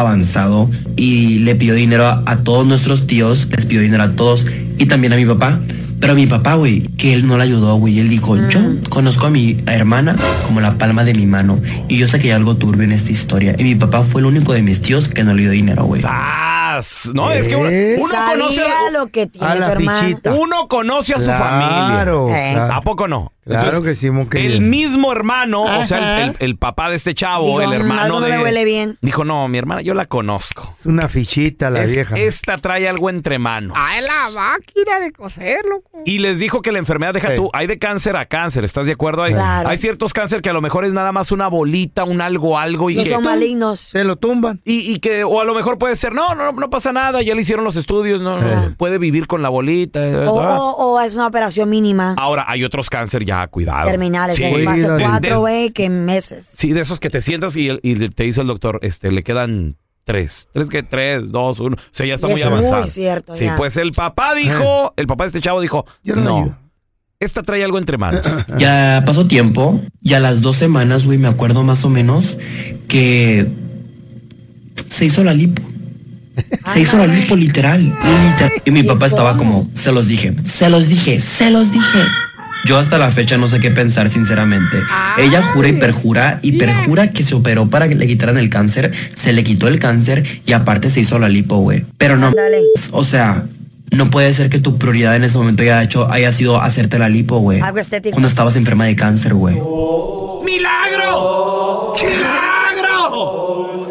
avanzado. 0.00 0.70
Y 0.96 1.40
le 1.40 1.54
pidió 1.54 1.74
dinero 1.74 2.06
a, 2.06 2.22
a 2.26 2.36
todos 2.38 2.66
nuestros 2.66 3.06
tíos. 3.06 3.48
Les 3.54 3.66
pidió 3.66 3.80
dinero 3.82 4.02
a 4.04 4.12
todos. 4.12 4.46
Y 4.78 4.86
también 4.86 5.12
a 5.12 5.16
mi 5.16 5.24
papá. 5.26 5.60
Pero 5.98 6.12
a 6.12 6.14
mi 6.16 6.26
papá, 6.26 6.54
güey, 6.56 6.82
que 6.98 7.14
él 7.14 7.26
no 7.26 7.38
le 7.38 7.44
ayudó, 7.44 7.76
güey. 7.76 7.98
Él 8.00 8.10
dijo, 8.10 8.36
yo 8.50 8.60
conozco 8.90 9.26
a 9.26 9.30
mi 9.30 9.56
hermana 9.66 10.14
como 10.46 10.60
la 10.60 10.72
palma 10.76 11.04
de 11.04 11.14
mi 11.14 11.24
mano. 11.26 11.58
Y 11.88 11.96
yo 11.96 12.06
sé 12.06 12.18
que 12.18 12.26
hay 12.28 12.32
algo 12.32 12.56
turbio 12.56 12.84
en 12.84 12.92
esta 12.92 13.12
historia. 13.12 13.54
Y 13.58 13.64
mi 13.64 13.74
papá 13.76 14.02
fue 14.02 14.20
el 14.20 14.26
único 14.26 14.52
de 14.52 14.60
mis 14.62 14.82
tíos 14.82 15.08
que 15.08 15.24
no 15.24 15.32
le 15.32 15.42
dio 15.42 15.50
dinero, 15.52 15.84
güey. 15.84 16.02
¡Sas! 16.02 17.10
No, 17.14 17.30
es 17.30 17.48
que 17.48 17.56
uno, 17.56 17.70
¿Eh? 17.70 17.96
uno 17.98 18.12
Sabía 18.12 18.32
conoce 18.34 18.60
a, 18.60 18.90
lo 18.92 19.06
que 19.06 19.26
tiene 19.26 19.46
A 19.46 19.54
su 19.54 19.60
la 19.60 19.72
hermana. 19.72 20.00
fichita. 20.02 20.34
uno 20.34 20.68
conoce 20.68 21.14
a 21.14 21.18
su 21.18 21.24
Claro, 21.24 21.44
familia. 21.44 22.02
claro. 22.04 22.74
¿A 22.74 22.80
poco 22.82 23.08
no? 23.08 23.32
Claro 23.46 23.82
que 23.82 23.94
sí, 23.94 24.10
mon 24.10 24.28
querido. 24.28 24.54
El 24.54 24.60
mismo 24.60 25.12
hermano, 25.12 25.62
o 25.80 25.84
sea, 25.84 26.22
el, 26.24 26.30
el- 26.30 26.36
el 26.40 26.56
papá 26.56 26.90
de 26.90 26.96
este 26.96 27.14
chavo, 27.14 27.46
Digo, 27.46 27.60
el 27.62 27.68
"Mm, 27.68 27.72
hermano 27.82 28.02
algo 28.02 28.20
no 28.20 28.26
de. 28.26 28.32
me 28.36 28.42
huele 28.42 28.64
bien". 28.64 28.98
Dijo, 29.00 29.24
no, 29.24 29.46
mi 29.48 29.56
hermana, 29.58 29.82
yo 29.82 29.94
la 29.94 30.04
conozco. 30.06 30.74
Es 30.78 30.86
una 30.86 31.08
fichita 31.08 31.70
la 31.70 31.82
Es- 31.84 31.92
vieja. 31.94 32.16
esta 32.16 32.58
trae 32.58 32.88
algo 32.88 33.08
entre 33.08 33.38
manos. 33.38 33.76
Ah, 33.80 33.98
es 33.98 34.04
la 34.04 34.30
máquina 34.40 34.98
de 35.00 35.12
coser, 35.12 35.64
loco. 35.64 36.02
Y 36.04 36.18
les 36.18 36.38
dijo 36.38 36.60
que 36.62 36.72
la 36.72 36.78
enfermedad, 36.78 37.14
deja 37.14 37.30
Sí. 37.30 37.36
tú, 37.36 37.50
hay 37.52 37.66
de 37.66 37.78
cáncer 37.78 38.16
a 38.16 38.26
cáncer, 38.26 38.64
¿estás 38.64 38.86
de 38.86 38.92
acuerdo? 38.92 39.22
Hay, 39.22 39.32
Claro. 39.34 39.68
hay 39.68 39.78
ciertos 39.78 40.12
cáncer 40.12 40.42
que 40.42 40.50
a 40.50 40.52
lo 40.52 40.60
mejor 40.60 40.84
es 40.84 40.92
nada 40.92 41.12
más 41.12 41.30
una 41.32 41.48
bolita, 41.48 42.04
un 42.04 42.20
algo, 42.20 42.58
algo 42.58 42.90
y 42.90 42.96
No 42.96 43.04
que... 43.04 43.10
son 43.10 43.24
malignos. 43.24 43.80
Se 43.80 44.04
lo 44.04 44.16
tumban. 44.16 44.60
Y, 44.64 44.92
y 44.92 44.98
que, 44.98 45.24
o 45.24 45.40
a 45.40 45.44
lo 45.44 45.54
mejor 45.54 45.78
puede 45.78 45.94
ser, 45.96 46.12
no, 46.12 46.34
no, 46.34 46.52
no 46.52 46.70
pasa 46.70 46.92
nada, 46.92 47.22
ya 47.22 47.34
le 47.34 47.42
hicieron 47.42 47.64
los 47.64 47.76
estudios, 47.76 48.20
no, 48.20 48.40
no, 48.40 48.74
puede 48.76 48.98
vivir 48.98 49.26
con 49.26 49.42
la 49.42 49.48
bolita. 49.48 50.04
eh, 50.06 50.16
O, 50.26 50.40
ah. 50.40 50.56
o- 50.60 50.94
o 50.94 51.00
es 51.00 51.14
una 51.14 51.26
operación 51.26 51.70
mínima. 51.70 52.14
Ahora, 52.18 52.44
hay 52.48 52.64
otros 52.64 52.90
cáncer 52.90 53.24
ya, 53.24 53.35
cuidado. 53.50 53.88
Terminales. 53.88 54.36
Sí, 54.36 54.42
de 54.44 54.64
cuatro, 54.64 55.20
De- 55.20 55.36
güey, 55.36 55.70
que 55.70 55.88
meses. 55.90 56.48
sí, 56.56 56.72
de 56.72 56.80
esos 56.80 57.00
que 57.00 57.10
te 57.10 57.20
sientas 57.20 57.56
y, 57.56 57.68
te 58.10 58.22
dice 58.24 58.40
el 58.40 58.46
doctor, 58.46 58.78
este, 58.82 59.10
le 59.12 59.22
quedan 59.22 59.76
tres. 60.04 60.48
Tres 60.52 60.68
que 60.68 60.82
tres, 60.82 61.30
dos, 61.32 61.58
uno. 61.60 61.76
O 61.76 61.80
sea, 61.92 62.06
ya 62.06 62.14
está 62.14 62.26
Es 62.28 62.32
muy 62.32 62.40
muy 62.42 62.50
avanzado. 62.52 62.86
cierto, 62.86 63.34
Sí, 63.34 63.44
ya. 63.46 63.56
pues 63.56 63.76
el 63.76 63.92
papá 63.92 64.34
dijo, 64.34 64.94
el 64.96 65.06
papá 65.06 65.24
de 65.24 65.28
este 65.28 65.40
chavo 65.40 65.60
dijo, 65.60 65.84
Yo 66.04 66.14
no 66.16 66.20
le 66.22 66.26
no, 66.28 66.36
ayudo". 66.38 66.58
esta 67.20 67.42
trae 67.42 67.64
algo 67.64 67.78
entre 67.78 67.98
manos. 67.98 68.20
Ya 68.58 69.02
pasó 69.04 69.26
tiempo 69.26 69.80
y 70.02 70.14
a 70.14 70.20
las 70.20 70.40
dos 70.42 70.56
semanas, 70.56 71.04
güey, 71.06 71.18
me 71.18 71.28
acuerdo 71.28 71.62
más 71.64 71.84
o 71.84 71.88
menos 71.90 72.38
que 72.88 73.46
se 74.88 75.04
hizo 75.04 75.24
la 75.24 75.34
lipo. 75.34 75.62
Se 76.66 76.80
hizo 76.80 76.98
la 76.98 77.06
lipo 77.06 77.34
literal, 77.34 77.82
literal. 77.82 78.52
Y 78.66 78.70
mi 78.70 78.82
papá 78.82 79.06
estaba 79.06 79.38
como, 79.38 79.70
se 79.72 79.90
los 79.90 80.06
dije, 80.06 80.36
se 80.44 80.68
los 80.68 80.86
dije, 80.88 81.18
se 81.20 81.50
los 81.50 81.72
dije. 81.72 81.98
Yo 82.66 82.78
hasta 82.78 82.98
la 82.98 83.12
fecha 83.12 83.38
no 83.38 83.48
sé 83.48 83.60
qué 83.60 83.70
pensar, 83.70 84.10
sinceramente. 84.10 84.82
Ella 85.18 85.40
jura 85.42 85.68
y 85.68 85.74
perjura 85.74 86.40
y 86.42 86.52
perjura 86.58 87.10
que 87.10 87.22
se 87.22 87.36
operó 87.36 87.70
para 87.70 87.88
que 87.88 87.94
le 87.94 88.08
quitaran 88.08 88.38
el 88.38 88.50
cáncer, 88.50 88.90
se 89.14 89.32
le 89.32 89.44
quitó 89.44 89.68
el 89.68 89.78
cáncer 89.78 90.24
y 90.44 90.52
aparte 90.52 90.90
se 90.90 91.00
hizo 91.00 91.20
la 91.20 91.28
lipo, 91.28 91.58
güey. 91.58 91.84
Pero 91.96 92.16
no, 92.16 92.32
o 92.90 93.04
sea, 93.04 93.44
no 93.92 94.10
puede 94.10 94.32
ser 94.32 94.50
que 94.50 94.58
tu 94.58 94.78
prioridad 94.78 95.14
en 95.14 95.22
ese 95.22 95.38
momento 95.38 95.62
haya 95.62 95.80
hecho, 95.80 96.10
haya 96.10 96.32
sido 96.32 96.60
hacerte 96.60 96.98
la 96.98 97.08
lipo, 97.08 97.38
güey. 97.38 97.60
Algo 97.60 97.78
estético. 97.78 98.14
Cuando 98.14 98.26
estabas 98.26 98.56
enferma 98.56 98.84
de 98.86 98.96
cáncer, 98.96 99.34
güey. 99.34 99.54
¡Milagro! 99.54 100.42
¡Milagro! 100.44 101.65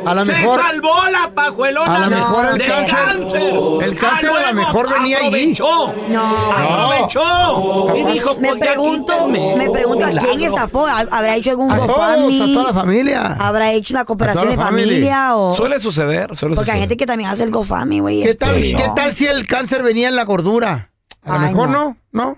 A 0.05 0.13
lo 0.13 0.25
¡Se 0.25 0.31
mejor. 0.33 0.61
salvó 0.61 0.93
la 1.11 1.31
pajuelona 1.33 1.95
A 1.95 1.99
lo 1.99 2.09
de- 2.09 2.15
mejor 2.15 2.45
el 2.51 2.57
del 2.59 2.67
cáncer- 2.67 3.83
el 3.83 3.97
cáncer 3.97 4.29
a 4.29 4.33
lo 4.33 4.39
luego 4.39 4.53
mejor 4.53 4.93
venía 4.93 5.17
allí. 5.17 5.27
aprovechó, 5.27 5.93
No. 6.09 6.51
Aprovechó. 6.51 7.95
Y 7.95 8.03
dijo, 8.13 8.35
Me 8.39 8.49
pues, 8.49 8.59
pregunto, 8.59 9.13
quítenme. 9.27 9.55
me 9.55 9.69
pregunto 9.69 10.05
a 10.05 10.09
quién 10.11 10.43
estafó. 10.43 10.85
¿Habrá 10.87 11.35
hecho 11.35 11.49
algún 11.51 11.71
A 11.71 11.77
todos, 11.77 11.99
a 11.99 12.45
toda 12.53 12.63
la 12.63 12.73
familia. 12.73 13.37
¿Habrá 13.39 13.71
hecho 13.71 13.93
una 13.93 14.05
cooperación 14.05 14.49
de 14.49 14.57
familia. 14.57 14.85
familia? 14.93 15.35
O... 15.35 15.53
Suele 15.55 15.79
suceder, 15.79 16.35
suele 16.35 16.55
Porque 16.55 16.71
hay 16.71 16.79
gente 16.79 16.97
que 16.97 17.05
también 17.05 17.29
hace 17.29 17.43
el 17.43 17.51
GoFundMe, 17.51 18.01
güey. 18.01 18.21
¿Qué 18.23 18.29
Este, 18.31 18.45
tal, 18.45 18.71
no. 18.71 18.77
¿Qué 18.77 18.89
tal 18.95 19.15
si 19.15 19.25
el 19.25 19.47
cáncer 19.47 19.83
venía 19.83 20.07
en 20.07 20.15
la 20.15 20.23
gordura? 20.25 20.91
A 21.23 21.33
lo 21.33 21.39
mejor 21.39 21.69
no. 21.69 21.97
no, 22.11 22.37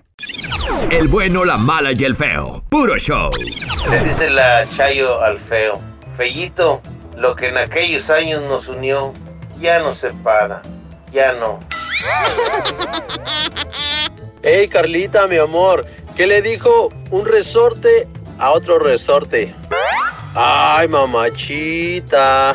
El 0.90 1.08
bueno, 1.08 1.44
la 1.44 1.58
mala 1.58 1.92
y 1.92 2.04
el 2.04 2.16
feo. 2.16 2.62
Puro 2.70 2.96
show. 2.98 3.30
Le 3.90 4.04
dice 4.04 4.30
la 4.30 4.64
Chayo 4.76 5.22
al 5.22 5.38
feo. 5.40 5.80
Fellito, 6.16 6.80
lo 7.18 7.34
que 7.34 7.48
en 7.48 7.58
aquellos 7.58 8.10
años 8.10 8.42
nos 8.42 8.68
unió 8.68 9.12
ya 9.60 9.80
no 9.80 9.94
separa. 9.94 10.62
Ya 11.12 11.32
no. 11.32 11.58
Hey 14.42 14.68
Carlita, 14.68 15.26
mi 15.26 15.36
amor, 15.36 15.84
¿qué 16.14 16.26
le 16.26 16.40
dijo 16.40 16.90
un 17.10 17.26
resorte 17.26 18.06
a 18.38 18.52
otro 18.52 18.78
resorte? 18.78 19.52
Ay, 20.34 20.86
mamachita. 20.86 22.54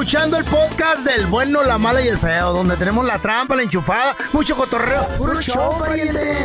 Escuchando 0.00 0.36
el 0.36 0.44
podcast 0.44 1.06
del 1.06 1.24
bueno, 1.26 1.64
la 1.64 1.78
mala 1.78 2.02
y 2.02 2.08
el 2.08 2.18
feo, 2.18 2.52
donde 2.52 2.76
tenemos 2.76 3.06
la 3.06 3.18
trampa, 3.18 3.56
la 3.56 3.62
enchufada, 3.62 4.14
mucho 4.34 4.54
cotorreo. 4.54 5.08
¡Puro 5.16 5.40
show, 5.40 5.78
pariente! 5.78 6.36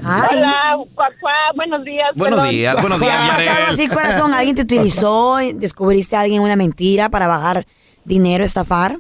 Ay. 0.05 0.39
Hola, 0.39 0.55
cuac, 0.95 1.13
cuac, 1.21 1.57
buenos 1.57 1.85
días. 1.85 2.07
Buenos 2.15 2.39
perdón. 2.39 2.55
días, 2.55 2.81
buenos 2.81 2.99
¿Te 2.99 3.05
días, 3.07 3.17
ha 3.17 3.27
pasado 3.29 3.45
Yarel. 3.47 3.67
así, 3.75 3.89
corazón? 3.89 4.35
¿Alguien 4.35 4.57
te 4.57 4.63
utilizó? 4.63 5.39
¿Descubriste 5.55 6.17
a 6.17 6.21
alguien 6.21 6.43
una 6.43 6.57
mentira 6.57 7.09
para 7.09 7.27
bajar 7.27 7.67
dinero, 8.09 8.45
estafar? 8.45 8.97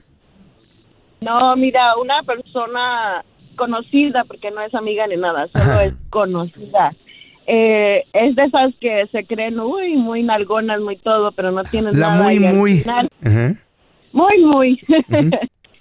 No, 1.21 1.57
mira, 1.57 1.97
una 1.97 2.23
persona 2.23 3.25
conocida, 3.57 4.23
porque 4.25 4.51
no 4.53 4.61
es 4.63 4.73
amiga 4.75 5.07
ni 5.09 5.17
nada, 5.17 5.49
solo 5.53 5.81
es 5.81 5.95
conocida. 6.11 6.95
Eh, 7.47 8.05
es 8.13 8.37
de 8.37 8.45
esas 8.45 8.75
que 8.81 9.07
se 9.11 9.25
creen, 9.25 9.59
uy, 9.59 9.97
muy 9.97 10.23
nalgonas, 10.23 10.81
muy 10.81 10.97
todo, 10.97 11.33
pero 11.33 11.51
no 11.51 11.65
tienen 11.65 11.99
La 11.99 12.11
nada. 12.11 12.23
muy, 12.23 12.45
al 12.47 12.55
muy. 12.55 12.79
final- 12.81 13.09
Ajá. 13.25 13.55
muy, 14.13 14.45
muy. 14.45 14.81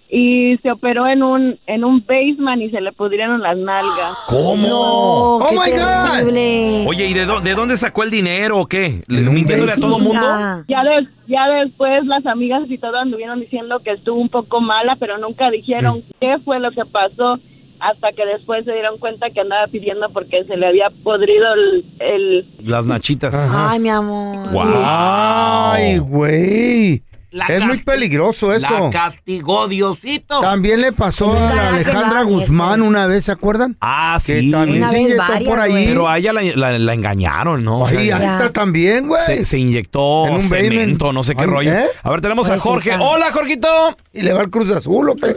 Y 0.09 0.57
se 0.63 0.71
operó 0.71 1.05
en 1.07 1.21
un 1.21 1.59
en 1.67 1.83
un 1.83 1.99
basement 2.05 2.61
y 2.61 2.69
se 2.69 2.79
le 2.81 2.91
pudrieron 2.93 3.41
las 3.41 3.57
nalgas. 3.57 4.13
¿Cómo? 4.27 4.67
Oh, 4.71 5.39
Oh 5.43 5.49
qué 5.49 5.55
my 5.55 5.77
God. 5.77 6.11
terrible. 6.17 6.85
Oye, 6.87 7.07
¿y 7.07 7.13
de, 7.13 7.25
dó- 7.25 7.41
de 7.41 7.53
dónde 7.55 7.75
sacó 7.77 8.03
el 8.03 8.11
dinero 8.11 8.59
o 8.59 8.65
qué? 8.67 9.03
¿Le- 9.07 9.19
En 9.19 9.27
un 9.27 9.33
¿Mintiéndole 9.35 9.71
a 9.73 9.75
todo 9.75 9.99
mundo? 9.99 10.21
Ah. 10.23 10.63
Ya, 10.67 10.83
des- 10.83 11.09
ya 11.27 11.47
después 11.63 12.05
las 12.05 12.25
amigas 12.25 12.63
y 12.69 12.77
todo 12.77 12.95
anduvieron 12.97 13.39
diciendo 13.41 13.79
que 13.83 13.91
estuvo 13.91 14.19
un 14.19 14.29
poco 14.29 14.61
mala, 14.61 14.95
pero 14.99 15.17
nunca 15.17 15.49
dijeron 15.51 16.03
qué 16.21 16.37
fue 16.45 16.59
lo 16.59 16.71
que 16.71 16.85
pasó 16.85 17.39
hasta 17.79 18.11
que 18.13 18.25
después 18.25 18.65
se 18.65 18.71
dieron 18.71 18.97
cuenta 18.97 19.29
que 19.29 19.39
andaba 19.41 19.67
pidiendo 19.67 20.09
porque 20.11 20.43
se 20.45 20.57
le 20.57 20.65
había 20.67 20.89
podrido 21.03 21.45
el... 21.53 21.85
el- 21.99 22.47
Las 22.63 22.87
nachitas. 22.87 23.35
Ay, 23.55 23.79
mi 23.81 23.89
amor. 23.89 24.49
Guau. 24.51 24.67
Ay, 24.83 25.99
güey. 25.99 27.03
La 27.29 27.45
Es 27.47 27.61
muy 27.63 27.79
peligroso 27.83 28.53
eso. 28.53 28.67
La 28.85 28.89
castigó 28.89 29.67
Diosito. 29.67 30.39
También 30.39 30.79
le 30.81 30.93
pasó 30.93 31.33
a 31.37 31.53
la 31.53 31.67
Alejandra 31.75 32.21
Guzmán 32.23 32.79
eso. 32.79 32.87
una 32.87 33.05
vez, 33.05 33.25
¿se 33.25 33.31
acuerdan? 33.33 33.75
Ah, 33.81 34.17
Que 34.25 34.39
sí. 34.39 34.51
también 34.51 34.77
Una 34.77 34.89
se 34.89 34.95
vez 34.95 35.03
inyectó 35.03 35.23
varias, 35.27 35.49
por 35.49 35.59
ahí. 35.59 35.71
güey. 35.71 35.87
Pero 35.87 36.07
a 36.09 36.17
ella 36.17 36.31
la, 36.33 36.41
la- 36.41 36.79
la 36.79 36.93
engañaron, 36.93 37.63
¿no? 37.65 37.81
O 37.81 37.85
sea, 37.87 37.99
ahí 37.99 38.09
está 38.09 38.53
también, 38.53 39.07
güey. 39.09 39.21
se, 39.25 39.43
se 39.43 39.57
inyectó 39.59 40.27
En 40.27 40.33
un 40.35 40.41
cemento, 40.41 41.05
basement. 41.05 41.13
no 41.15 41.23
sé 41.23 41.35
qué 41.35 41.41
Ay, 41.43 41.47
rollo. 41.49 41.73
¿eh? 41.73 41.85
A 42.01 42.09
ver, 42.09 42.21
tenemos 42.21 42.49
a. 42.49 42.57
Jorge. 42.59 42.95
Hola, 42.97 43.31
Jorgito. 43.33 43.67
Y 44.13 44.21
le 44.21 44.31
va 44.33 44.41
el 44.41 44.49
Cruz 44.49 44.71
Azul, 44.71 45.09
¿o 45.09 45.15
qué? 45.15 45.35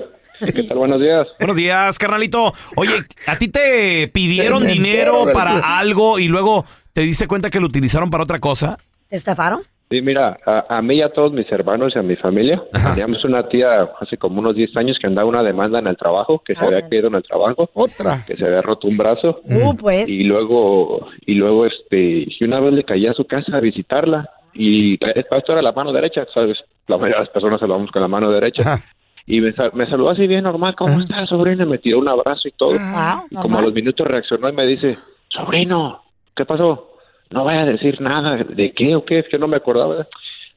¿Qué 0.53 0.63
tal? 0.63 0.79
Buenos 0.79 1.01
días. 1.01 1.27
Buenos 1.39 1.57
días, 1.57 1.99
carnalito. 1.99 2.55
Oye, 2.77 2.95
¿a 3.27 3.37
ti 3.37 3.49
te 3.49 4.09
pidieron 4.09 4.63
Me 4.63 4.73
entero 4.73 4.89
dinero 4.91 5.27
del- 5.27 5.35
para 5.35 5.79
algo 5.79 6.19
y 6.21 6.29
luego 6.29 6.65
te 6.93 7.01
diste 7.03 7.27
cuenta 7.27 7.51
que 7.51 7.61
lo 7.61 7.67
utilizaron 7.67 8.11
para 8.11 8.23
otra 8.25 8.39
cosa? 8.39 8.79
¿Te 9.09 9.17
estafaron? 9.17 9.61
Sí, 9.91 10.01
mira, 10.03 10.39
a, 10.47 10.77
a 10.79 10.83
mí 10.83 10.97
y 10.99 11.03
a 11.03 11.09
todos 11.13 11.33
mis 11.33 11.51
hermanos 11.51 11.93
y 11.97 11.99
a 11.99 12.03
mi 12.03 12.15
familia, 12.15 12.63
teníamos 12.95 13.25
una 13.25 13.49
tía 13.49 13.89
hace 14.01 14.17
como 14.19 14.39
unos 14.39 14.55
10 14.55 14.77
años 14.77 14.97
que 15.01 15.09
andaba 15.09 15.29
una 15.29 15.43
demanda 15.43 15.81
en 15.81 15.89
el 15.89 15.97
trabajo, 15.97 16.41
que 16.45 16.55
se 16.55 16.65
había 16.65 16.89
caído 16.89 17.09
en 17.09 17.17
el 17.17 17.25
trabajo, 17.25 17.69
Otra. 17.75 18.25
que 18.25 18.37
se 18.37 18.47
había 18.47 18.63
roto 18.63 18.87
un 18.87 18.97
brazo. 18.97 19.41
Uh, 19.45 19.75
pues. 19.77 20.09
Y 20.09 20.23
luego, 20.23 21.09
y 21.27 21.35
luego, 21.35 21.67
este, 21.67 22.25
y 22.29 22.45
una 22.45 22.61
vez 22.61 22.73
le 22.73 22.85
caí 22.85 23.09
a 23.09 23.15
su 23.15 23.25
casa 23.25 23.57
a 23.57 23.61
visitarla 23.61 24.31
y 24.55 24.95
esto 25.15 25.53
era 25.53 25.61
la 25.63 25.73
mano 25.73 25.93
derecha, 25.93 26.25
¿sabes? 26.33 26.57
La 26.87 26.97
mayoría 26.97 27.17
de 27.17 27.25
las 27.25 27.31
personas 27.33 27.59
saludamos 27.59 27.91
con 27.91 28.03
la 28.03 28.09
mano 28.09 28.31
derecha. 28.31 28.63
Ajá. 28.75 28.85
Y 29.27 29.41
me, 29.41 29.53
sal- 29.55 29.73
me 29.75 29.89
saludó 29.89 30.11
así 30.11 30.27
bien 30.29 30.45
normal, 30.45 30.77
¿cómo 30.77 31.01
estás, 31.01 31.29
sobrino? 31.29 31.65
Y 31.65 31.67
me 31.69 31.79
tiró 31.79 31.99
un 31.99 32.09
abrazo 32.09 32.47
y 32.47 32.53
todo. 32.53 32.77
Ah, 32.79 33.25
Y 33.29 33.35
como 33.35 33.59
a 33.59 33.63
los 33.63 33.73
minutos 33.75 34.07
reaccionó 34.07 34.49
y 34.49 34.53
me 34.53 34.67
dice, 34.67 34.99
sobrino, 35.29 36.01
¿qué 36.37 36.45
pasó? 36.45 36.90
No 37.31 37.45
vaya 37.45 37.63
a 37.63 37.67
decir 37.67 38.01
nada. 38.01 38.37
¿De 38.45 38.73
qué 38.73 38.95
o 38.97 39.05
qué? 39.05 39.21
Es 39.21 39.29
que 39.29 39.39
no 39.39 39.47
me 39.49 39.57
acordaba. 39.57 39.95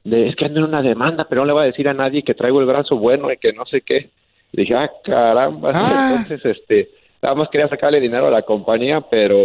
De, 0.04 0.28
es 0.28 0.36
que 0.36 0.46
ando 0.46 0.60
en 0.60 0.66
una 0.66 0.82
demanda, 0.82 1.26
pero 1.30 1.42
no 1.42 1.48
le 1.48 1.54
voy 1.54 1.64
a 1.64 1.68
decir 1.68 1.88
a 1.88 1.94
nadie 1.94 2.24
que 2.24 2.34
traigo 2.34 2.60
el 2.60 2.66
brazo 2.66 2.98
bueno 2.98 3.32
y 3.32 3.38
que 3.38 3.54
no 3.54 3.66
sé 3.66 3.82
qué. 3.82 4.10
Y 4.52 4.62
dije, 4.62 4.76
ah, 4.76 4.90
caramba. 5.04 5.72
Ah. 5.74 6.16
Entonces, 6.20 6.58
este, 6.58 6.90
nada 7.22 7.36
más 7.36 7.50
quería 7.50 7.68
sacarle 7.70 8.00
dinero 8.00 8.28
a 8.28 8.32
la 8.32 8.42
compañía, 8.42 9.02
pero 9.02 9.38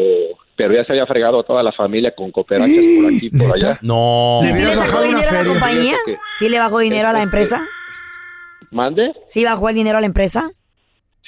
pero 0.57 0.75
ya 0.75 0.85
se 0.85 0.91
había 0.93 1.07
fregado 1.07 1.39
a 1.39 1.45
toda 1.45 1.63
la 1.63 1.71
familia 1.71 2.11
con 2.17 2.33
cooperachas 2.33 2.75
por 2.97 3.07
aquí 3.15 3.27
y 3.27 3.31
por 3.31 3.55
allá. 3.55 3.79
No. 3.81 4.41
¿Y 4.43 4.47
Le 4.47 4.53
si 4.55 4.59
le 4.59 4.65
hubieras 4.67 4.89
sacó 4.89 5.03
dinero 5.03 5.29
a 5.29 5.33
la 5.33 5.45
compañía? 5.45 5.95
Que- 6.05 6.17
¿Sí 6.41 6.49
le 6.49 6.59
bajó 6.59 6.79
dinero 6.81 7.09
a 7.09 7.13
la 7.13 7.23
empresa? 7.23 7.65
¿Mande? 8.73 9.13
¿Sí 9.29 9.45
bajó 9.45 9.69
el 9.69 9.77
dinero 9.77 9.99
a 9.99 10.01
la 10.01 10.07
empresa? 10.09 10.51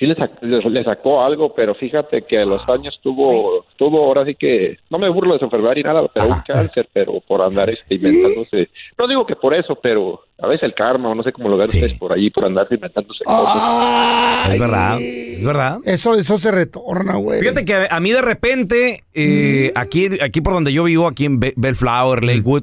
Sí 0.01 0.07
le, 0.07 0.17
sac- 0.17 0.41
le- 0.41 0.69
le 0.71 0.83
sacó 0.83 1.23
algo, 1.23 1.55
pero 1.55 1.75
fíjate 1.77 2.23
que 2.23 2.39
a 2.39 2.45
los 2.45 2.67
años 2.69 2.99
tuvo, 3.03 3.65
tuvo 3.77 4.03
ahora 4.07 4.25
sí 4.25 4.35
que, 4.35 4.79
no 4.91 4.99
me 4.99 5.09
burlo 5.11 5.35
de 5.35 5.39
su 5.39 5.45
enfermedad 5.45 5.75
ni 5.77 5.83
nada, 5.83 6.09
pero 6.13 6.27
un 6.27 6.41
cáncer, 6.45 6.89
pero 6.93 7.21
por 7.21 7.43
andar 7.43 7.69
este, 7.71 7.95
inventándose, 7.97 8.69
no 8.99 9.07
digo 9.07 9.27
que 9.27 9.37
por 9.37 9.55
eso, 9.55 9.77
pero 9.81 10.23
a 10.41 10.47
veces 10.49 10.63
el 10.65 10.75
karma, 10.75 11.11
o 11.11 11.15
no 11.15 11.23
sé 11.23 11.33
cómo 11.33 11.51
lo 11.51 11.59
ven 11.59 11.67
ustedes 11.67 11.99
por 11.99 12.13
ahí, 12.15 12.31
por 12.31 12.47
andarse 12.47 12.75
inventándose 12.75 13.23
cosas. 13.25 14.51
Es 14.55 14.59
verdad, 14.59 14.99
es 15.01 15.45
verdad. 15.45 15.79
Eso, 15.85 16.15
eso 16.15 16.39
se 16.39 16.51
retorna, 16.51 17.17
güey. 17.17 17.41
Fíjate 17.41 17.65
que 17.67 17.87
a 17.91 18.01
mí 18.01 18.11
de 18.11 18.23
repente, 18.23 19.01
eh, 19.13 19.71
aquí, 19.75 20.09
aquí 20.23 20.41
por 20.41 20.55
donde 20.55 20.73
yo 20.73 20.85
vivo, 20.85 21.07
aquí 21.07 21.27
en 21.27 21.39
Be- 21.41 21.53
Bellflower, 21.57 22.25
Lakewood, 22.25 22.63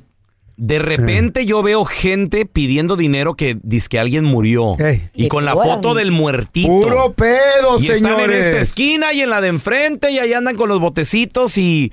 de 0.58 0.80
repente 0.80 1.46
yo 1.46 1.62
veo 1.64 1.86
gente 1.86 2.46
pidiendo 2.46 2.96
dinero 2.96 3.36
que 3.36 3.58
dice 3.64 3.88
que 3.90 4.00
alguien 4.00 4.26
murió. 4.26 4.76
Y 5.14 5.28
con 5.28 5.46
la 5.46 5.54
foto 5.54 5.94
del 5.94 6.12
muertito. 6.12 6.68
Puro 6.68 7.14
pedo, 7.14 7.80
y 7.80 7.88
están 7.90 8.12
en 8.14 8.18
señores. 8.18 8.46
esta 8.48 8.62
esquina 8.62 9.14
y 9.14 9.22
en 9.22 9.30
la 9.30 9.40
de 9.42 9.50
enfrente 9.50 10.12
y 10.12 10.20
ahí 10.20 10.34
andan 10.34 10.56
con 10.56 10.68
los 10.70 10.80
botecitos 10.80 11.58
y... 11.58 11.92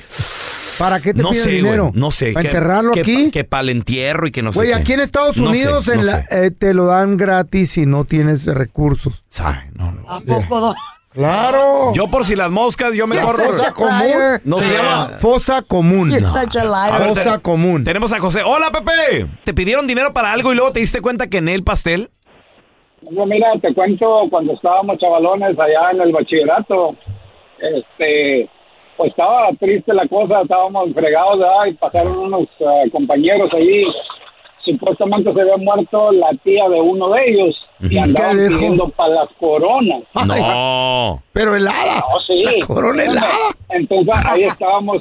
¿Para 0.79 0.99
qué 0.99 1.15
te 1.15 1.23
no 1.23 1.31
piden 1.31 1.45
sé, 1.45 1.51
dinero? 1.53 1.93
no 1.95 2.11
sé. 2.11 2.33
¿Para 2.33 2.43
que- 2.43 2.49
enterrarlo 2.49 2.93
que, 2.93 3.01
aquí? 3.01 3.31
Que 3.31 3.45
para 3.45 3.61
el 3.63 3.69
entierro 3.69 4.27
y 4.27 4.33
que 4.33 4.43
no 4.43 4.51
sé 4.51 4.59
Güey, 4.59 4.71
qué. 4.71 4.75
aquí 4.75 4.93
en 4.95 5.01
Estados 5.01 5.37
No 5.37 5.45
sé, 5.45 5.51
Unidos 5.51 5.87
no 5.87 5.93
en 5.93 6.07
la- 6.07 6.21
sé. 6.27 6.47
eh, 6.47 6.51
te 6.51 6.75
lo 6.75 6.87
dan 6.87 7.17
gratis 7.17 7.71
si 7.71 7.87
no 7.87 8.05
tienes 8.05 8.45
recursos. 8.47 9.23
¿A 9.39 10.21
poco? 10.27 10.75
Claro. 11.15 11.93
Yo 11.95 12.09
por 12.09 12.25
si 12.25 12.35
las 12.35 12.51
moscas, 12.51 12.93
yo 12.95 13.07
mejor... 13.07 13.37
fosa 13.41 13.73
común 13.73 14.41
No 14.45 14.59
se 14.59 14.73
llama 14.75 15.11
fosa 15.21 15.63
común. 15.63 16.11
A 16.13 16.17
ver, 16.99 17.09
Fosa 17.09 17.37
te- 17.37 17.41
común. 17.43 17.85
Tenemos 17.85 18.13
a 18.13 18.19
José. 18.19 18.43
Hola, 18.45 18.71
Pepe. 18.73 19.27
¿Te 19.45 19.55
pidieron 19.55 19.87
dinero 19.87 20.13
para 20.13 20.33
algo 20.33 20.53
y 20.53 20.57
luego 20.57 20.73
te 20.73 20.81
diste 20.81 21.01
cuenta 21.01 21.29
que 21.29 21.39
en 21.39 21.49
el 21.49 21.63
pastel? 21.63 22.11
No, 23.11 23.27
mira, 23.27 23.47
te 23.63 23.73
cuento 23.75 24.23
cuando 24.29 24.55
estábamos 24.55 24.99
chavalones 24.99 25.57
allá 25.59 25.91
en 25.93 26.01
el 26.01 26.11
bachillerato, 26.13 26.97
este, 27.61 28.49
pues 28.97 29.11
estaba 29.11 29.51
triste 29.61 29.93
la 29.95 30.09
cosa, 30.09 30.41
estábamos 30.43 30.89
fregados, 30.95 31.39
¿verdad? 31.39 31.67
Y 31.69 31.75
pasaron 31.75 32.17
unos 32.19 32.49
eh, 32.61 32.91
compañeros 32.91 33.51
allí, 33.55 33.85
supuestamente 34.65 35.33
se 35.33 35.41
había 35.41 35.57
muerto 35.57 36.11
la 36.13 36.31
tía 36.43 36.69
de 36.69 36.81
uno 36.81 37.11
de 37.11 37.25
ellos 37.31 37.67
y 37.81 37.99
andaban 37.99 38.39
dijo? 38.39 38.59
pidiendo 38.59 38.89
para 38.91 39.15
las 39.15 39.29
coronas. 39.39 40.03
No. 40.27 41.23
Pero 41.33 41.57
helada. 41.57 41.97
No, 42.01 42.21
sí. 42.27 42.45
La 42.61 42.67
corona 42.67 43.05
helada. 43.05 43.29
Entonces 43.71 44.15
ahí 44.27 44.43
estábamos 44.45 44.99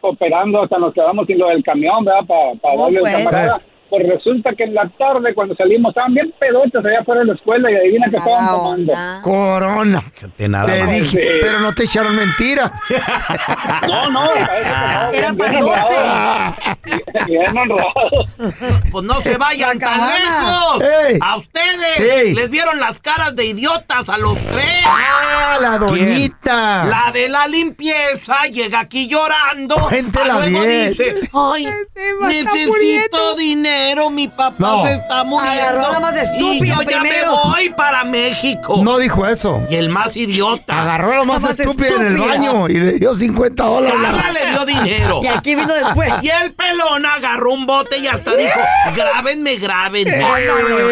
cooperando, 0.00 0.62
hasta 0.62 0.78
nos 0.78 0.94
quedamos 0.94 1.26
sin 1.26 1.38
lo 1.38 1.48
del 1.48 1.62
camión, 1.62 2.04
¿verdad? 2.04 2.24
Para 2.60 2.74
Oh, 2.74 2.82
darle 2.84 3.00
pues. 3.00 3.16
camarada. 3.16 3.60
Pues 3.90 4.06
resulta 4.08 4.52
que 4.56 4.62
en 4.64 4.74
la 4.74 4.88
tarde, 4.96 5.34
cuando 5.34 5.54
salimos, 5.56 5.90
estaban 5.90 6.14
bien 6.14 6.32
pedotes 6.38 6.84
allá 6.84 7.04
fuera 7.04 7.20
de 7.22 7.26
la 7.26 7.34
escuela 7.34 7.70
y 7.70 7.74
adivina 7.74 8.06
qué 8.08 8.16
estaban 8.16 8.46
tomando. 8.46 8.92
Corona. 9.22 10.04
De 10.38 10.48
nada 10.48 10.66
Te 10.66 10.78
más. 10.84 10.90
dije, 10.90 11.08
Sí. 11.10 11.38
pero 11.42 11.58
no 11.60 11.72
te 11.74 11.84
echaron 11.84 12.14
mentira. 12.16 12.72
No, 13.88 14.10
no, 14.10 14.34
Era 14.34 15.10
bien, 15.10 15.36
para 15.36 15.50
bien 15.50 15.60
12. 15.64 15.74
honrado. 15.76 16.56
Bien 17.26 17.58
honrado. 17.58 18.72
Pues 18.90 19.04
no 19.04 19.20
se 19.20 19.36
vayan 19.36 19.78
tan 19.78 20.00
lejos. 20.00 20.82
Ey. 21.08 21.18
A 21.20 21.36
ustedes 21.36 21.98
Ey. 22.00 22.34
les 22.34 22.48
vieron 22.50 22.78
las 22.80 22.98
caras 23.00 23.34
de 23.36 23.44
idiotas 23.46 24.08
a 24.08 24.16
los 24.18 24.36
tres. 24.38 24.84
Ah, 24.86 25.58
la 25.60 25.78
doñita. 25.78 26.84
La 26.84 27.10
de 27.12 27.28
la 27.28 27.46
limpieza 27.48 28.44
llega 28.50 28.80
aquí 28.80 29.08
llorando. 29.08 29.76
Cuéntela 29.88 30.34
Ah, 30.36 30.46
luego 30.46 30.64
bien. 30.66 30.90
dice, 30.90 31.16
ay, 31.32 31.66
necesito 32.28 33.34
dinero, 33.36 33.79
mi 34.10 34.28
papá 34.28 34.54
No. 34.58 34.84
se 34.84 34.92
está 34.94 35.24
muriendo. 35.24 35.60
Agarró 35.60 35.92
la 35.92 36.00
más 36.00 36.16
estúpida 36.16 36.64
y 36.64 36.68
yo 36.68 36.82
ya 36.82 37.00
me 37.02 37.08
primero. 37.10 37.36
voy 37.44 37.70
para 37.70 38.04
México. 38.04 38.80
No 38.82 38.98
dijo 38.98 39.26
eso. 39.26 39.62
Y 39.70 39.76
el 39.76 39.88
más 39.88 40.16
idiota. 40.16 40.80
Agarró 40.82 41.12
a 41.12 41.16
lo 41.16 41.24
más 41.24 41.42
La 41.42 41.48
más 41.50 41.60
estúpido 41.60 41.96
en 41.96 42.06
el 42.06 42.12
estúpida. 42.16 42.34
baño 42.38 42.68
y 42.68 42.74
le 42.74 42.92
dio 42.94 43.14
50 43.14 43.62
dólares. 43.64 43.98
Carla 44.02 44.32
le 44.32 44.50
dio 44.50 44.64
dinero. 44.66 45.20
Y 45.24 45.26
aquí 45.26 45.54
vino 45.54 45.72
después. 45.72 46.10
Y 46.22 46.28
el 46.30 46.52
pelón 46.52 47.04
agarró 47.06 47.52
un 47.52 47.66
bote 47.66 47.98
y 47.98 48.06
hasta 48.06 48.34
dijo, 48.36 48.58
grábenme, 48.96 49.56
grábenme. 49.56 50.18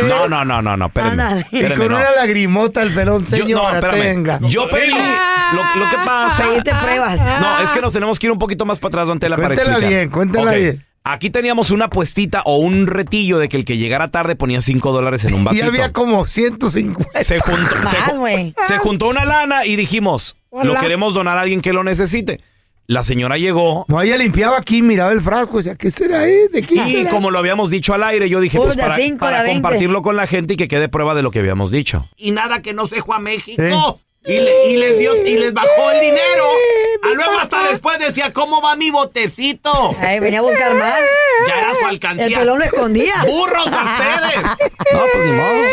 No, 0.08 0.28
no, 0.28 0.44
no, 0.44 0.62
no, 0.62 0.76
no, 0.76 0.86
espérenme. 0.86 1.22
Ándale. 1.22 1.46
Y 1.50 1.56
espérenme, 1.56 1.84
con 1.84 1.92
no. 1.92 1.98
una 2.00 2.10
lagrimota 2.12 2.82
el 2.82 2.94
pelón, 2.94 3.24
Yo, 3.26 3.38
no, 3.38 3.44
señora, 3.44 3.74
espérame. 3.78 4.00
tenga. 4.02 4.40
Yo 4.42 4.68
pedí. 4.68 4.90
Lo, 4.92 5.80
lo 5.84 5.90
que 5.90 5.96
pasa. 6.04 6.42
Pediste 6.44 6.74
pruebas. 6.74 7.20
No, 7.40 7.60
es 7.60 7.70
que 7.72 7.80
nos 7.80 7.92
tenemos 7.92 8.18
que 8.18 8.26
ir 8.26 8.32
un 8.32 8.38
poquito 8.38 8.64
más 8.66 8.78
para 8.78 8.88
atrás, 8.90 9.06
don 9.06 9.18
Tela, 9.18 9.36
para 9.36 9.48
Cuéntela 9.48 9.70
explicar. 9.72 9.90
bien, 9.98 10.10
cuéntela 10.10 10.52
bien. 10.52 10.84
Aquí 11.04 11.30
teníamos 11.30 11.70
una 11.70 11.88
puestita 11.88 12.42
o 12.44 12.56
un 12.58 12.86
retillo 12.86 13.38
de 13.38 13.48
que 13.48 13.56
el 13.56 13.64
que 13.64 13.78
llegara 13.78 14.08
tarde 14.08 14.36
ponía 14.36 14.60
5 14.60 14.92
dólares 14.92 15.24
en 15.24 15.34
un 15.34 15.40
Y 15.42 15.44
vasito. 15.44 15.66
había 15.66 15.92
como 15.92 16.26
150. 16.26 17.22
Se 17.22 17.38
juntó, 17.40 17.76
se, 18.66 18.78
juntó 18.78 19.08
una 19.08 19.24
lana 19.24 19.64
y 19.64 19.76
dijimos, 19.76 20.36
lo 20.52 20.74
queremos 20.76 21.14
donar 21.14 21.38
a 21.38 21.42
alguien 21.42 21.62
que 21.62 21.72
lo 21.72 21.82
necesite. 21.84 22.40
La 22.90 23.02
señora 23.02 23.36
llegó 23.36 23.84
No, 23.88 24.00
ella 24.00 24.16
limpiaba 24.16 24.56
aquí, 24.56 24.80
miraba 24.80 25.12
el 25.12 25.20
frasco, 25.20 25.58
decía, 25.58 25.74
¿qué 25.76 25.90
será 25.90 26.26
eh? 26.26 26.48
¿De 26.50 26.62
quién 26.62 26.88
y 26.88 26.92
será?" 26.92 27.10
como 27.10 27.30
lo 27.30 27.38
habíamos 27.38 27.68
dicho 27.68 27.92
al 27.92 28.02
aire, 28.02 28.30
yo 28.30 28.40
dije, 28.40 28.56
pues 28.56 28.76
de 28.76 28.82
para, 28.82 28.96
cinco, 28.96 29.18
para 29.18 29.38
de 29.42 29.44
veinte. 29.44 29.62
compartirlo 29.62 30.00
con 30.00 30.16
la 30.16 30.26
gente 30.26 30.54
y 30.54 30.56
que 30.56 30.68
quede 30.68 30.88
prueba 30.88 31.14
de 31.14 31.20
lo 31.20 31.30
que 31.30 31.38
habíamos 31.40 31.70
dicho. 31.70 32.08
Y 32.16 32.30
nada 32.30 32.62
que 32.62 32.72
no 32.72 32.86
se 32.86 33.02
fue 33.02 33.16
a 33.16 33.18
México. 33.18 34.00
Y, 34.28 34.38
le- 34.40 34.66
y 34.70 34.76
les 34.76 34.98
dio, 34.98 35.16
y 35.26 35.36
les 35.38 35.52
bajó 35.54 35.90
el 35.90 36.00
dinero. 36.00 36.48
A 37.02 37.14
luego 37.14 37.38
hasta 37.38 37.62
después 37.70 37.98
decía, 37.98 38.32
¿cómo 38.32 38.60
va 38.60 38.76
mi 38.76 38.90
botecito? 38.90 39.94
Ay, 40.00 40.20
venía 40.20 40.40
a 40.40 40.42
buscar 40.42 40.74
más. 40.74 40.98
Ya 41.46 41.58
era 41.60 41.72
su 41.80 41.86
alcancía. 41.86 42.26
El 42.26 42.34
pelón 42.34 42.58
lo 42.58 42.64
escondía. 42.64 43.14
¡Burros 43.26 43.66
a 43.68 43.84
ustedes! 43.84 44.70
No, 44.92 45.00
pues 45.12 45.24
ni 45.26 45.32
modo. 45.32 45.64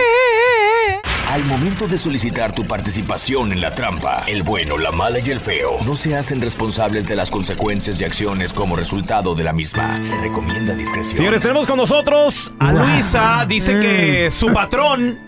Al 1.31 1.43
momento 1.45 1.87
de 1.87 1.97
solicitar 1.97 2.53
tu 2.53 2.65
participación 2.65 3.51
en 3.51 3.59
la 3.61 3.73
trampa, 3.73 4.23
el 4.27 4.43
bueno, 4.43 4.77
la 4.77 4.91
mala 4.91 5.19
y 5.19 5.31
el 5.31 5.39
feo 5.41 5.77
no 5.85 5.95
se 5.95 6.15
hacen 6.15 6.41
responsables 6.41 7.07
de 7.07 7.15
las 7.15 7.29
consecuencias 7.29 7.99
y 7.99 8.03
acciones 8.05 8.53
como 8.53 8.75
resultado 8.75 9.35
de 9.35 9.43
la 9.43 9.51
misma. 9.53 10.01
Se 10.01 10.15
recomienda 10.17 10.73
discreción. 10.75 11.15
Señores, 11.17 11.41
tenemos 11.41 11.65
con 11.67 11.77
nosotros 11.77 12.51
a 12.59 12.71
Luisa. 12.73 13.45
Dice 13.47 13.73
que 13.81 14.31
su 14.31 14.51
patrón 14.53 15.19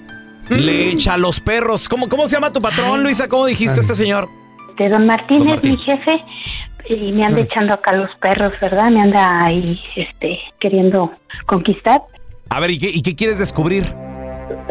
le 0.49 0.91
echa 0.91 1.13
a 1.13 1.17
los 1.17 1.39
perros. 1.39 1.87
¿Cómo, 1.89 2.07
¿Cómo 2.09 2.27
se 2.27 2.35
llama 2.35 2.51
tu 2.53 2.61
patrón, 2.61 3.03
Luisa? 3.03 3.27
¿Cómo 3.27 3.45
dijiste 3.45 3.79
este 3.79 3.95
señor? 3.95 4.27
De 4.77 4.89
don 4.89 5.05
Martín 5.05 5.39
Don 5.39 5.47
es 5.47 5.53
Martín. 5.55 5.71
mi 5.71 5.77
jefe 5.77 6.23
y 6.89 7.11
me 7.11 7.25
anda 7.25 7.41
echando 7.41 7.73
acá 7.73 7.93
los 7.93 8.13
perros, 8.15 8.53
¿verdad? 8.61 8.89
Me 8.91 9.01
anda 9.01 9.43
ahí, 9.45 9.79
este, 9.95 10.39
queriendo 10.59 11.11
conquistar. 11.45 12.01
A 12.49 12.59
ver, 12.59 12.71
¿y 12.71 12.79
qué, 12.79 12.89
y 12.89 13.01
qué 13.01 13.15
quieres 13.15 13.39
descubrir? 13.39 13.83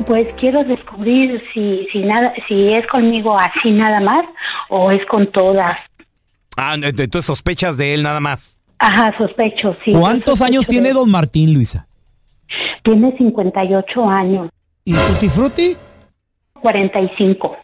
Pues 0.06 0.28
quiero 0.38 0.64
descubrir 0.64 1.42
si, 1.52 1.86
si 1.92 2.02
nada, 2.04 2.32
si 2.48 2.72
es 2.72 2.86
conmigo 2.86 3.38
así 3.38 3.72
nada 3.72 4.00
más 4.00 4.24
o 4.70 4.90
es 4.90 5.04
con 5.04 5.26
todas. 5.26 5.76
Ah, 6.56 6.74
entonces 6.80 7.26
sospechas 7.26 7.76
de 7.76 7.92
él 7.92 8.02
nada 8.02 8.20
más. 8.20 8.58
Ajá, 8.78 9.14
sospecho, 9.18 9.76
sí. 9.84 9.92
¿Cuántos 9.92 10.38
sospecho 10.38 10.44
años 10.54 10.66
de- 10.66 10.70
tiene 10.70 10.92
don 10.92 11.10
Martín, 11.10 11.52
Luisa? 11.52 11.86
Tiene 12.82 13.14
58 13.16 14.08
años, 14.08 14.48
¿Y 14.88 14.94
Tutti 14.94 15.28
Frutti? 15.28 15.76
45. 16.62 17.56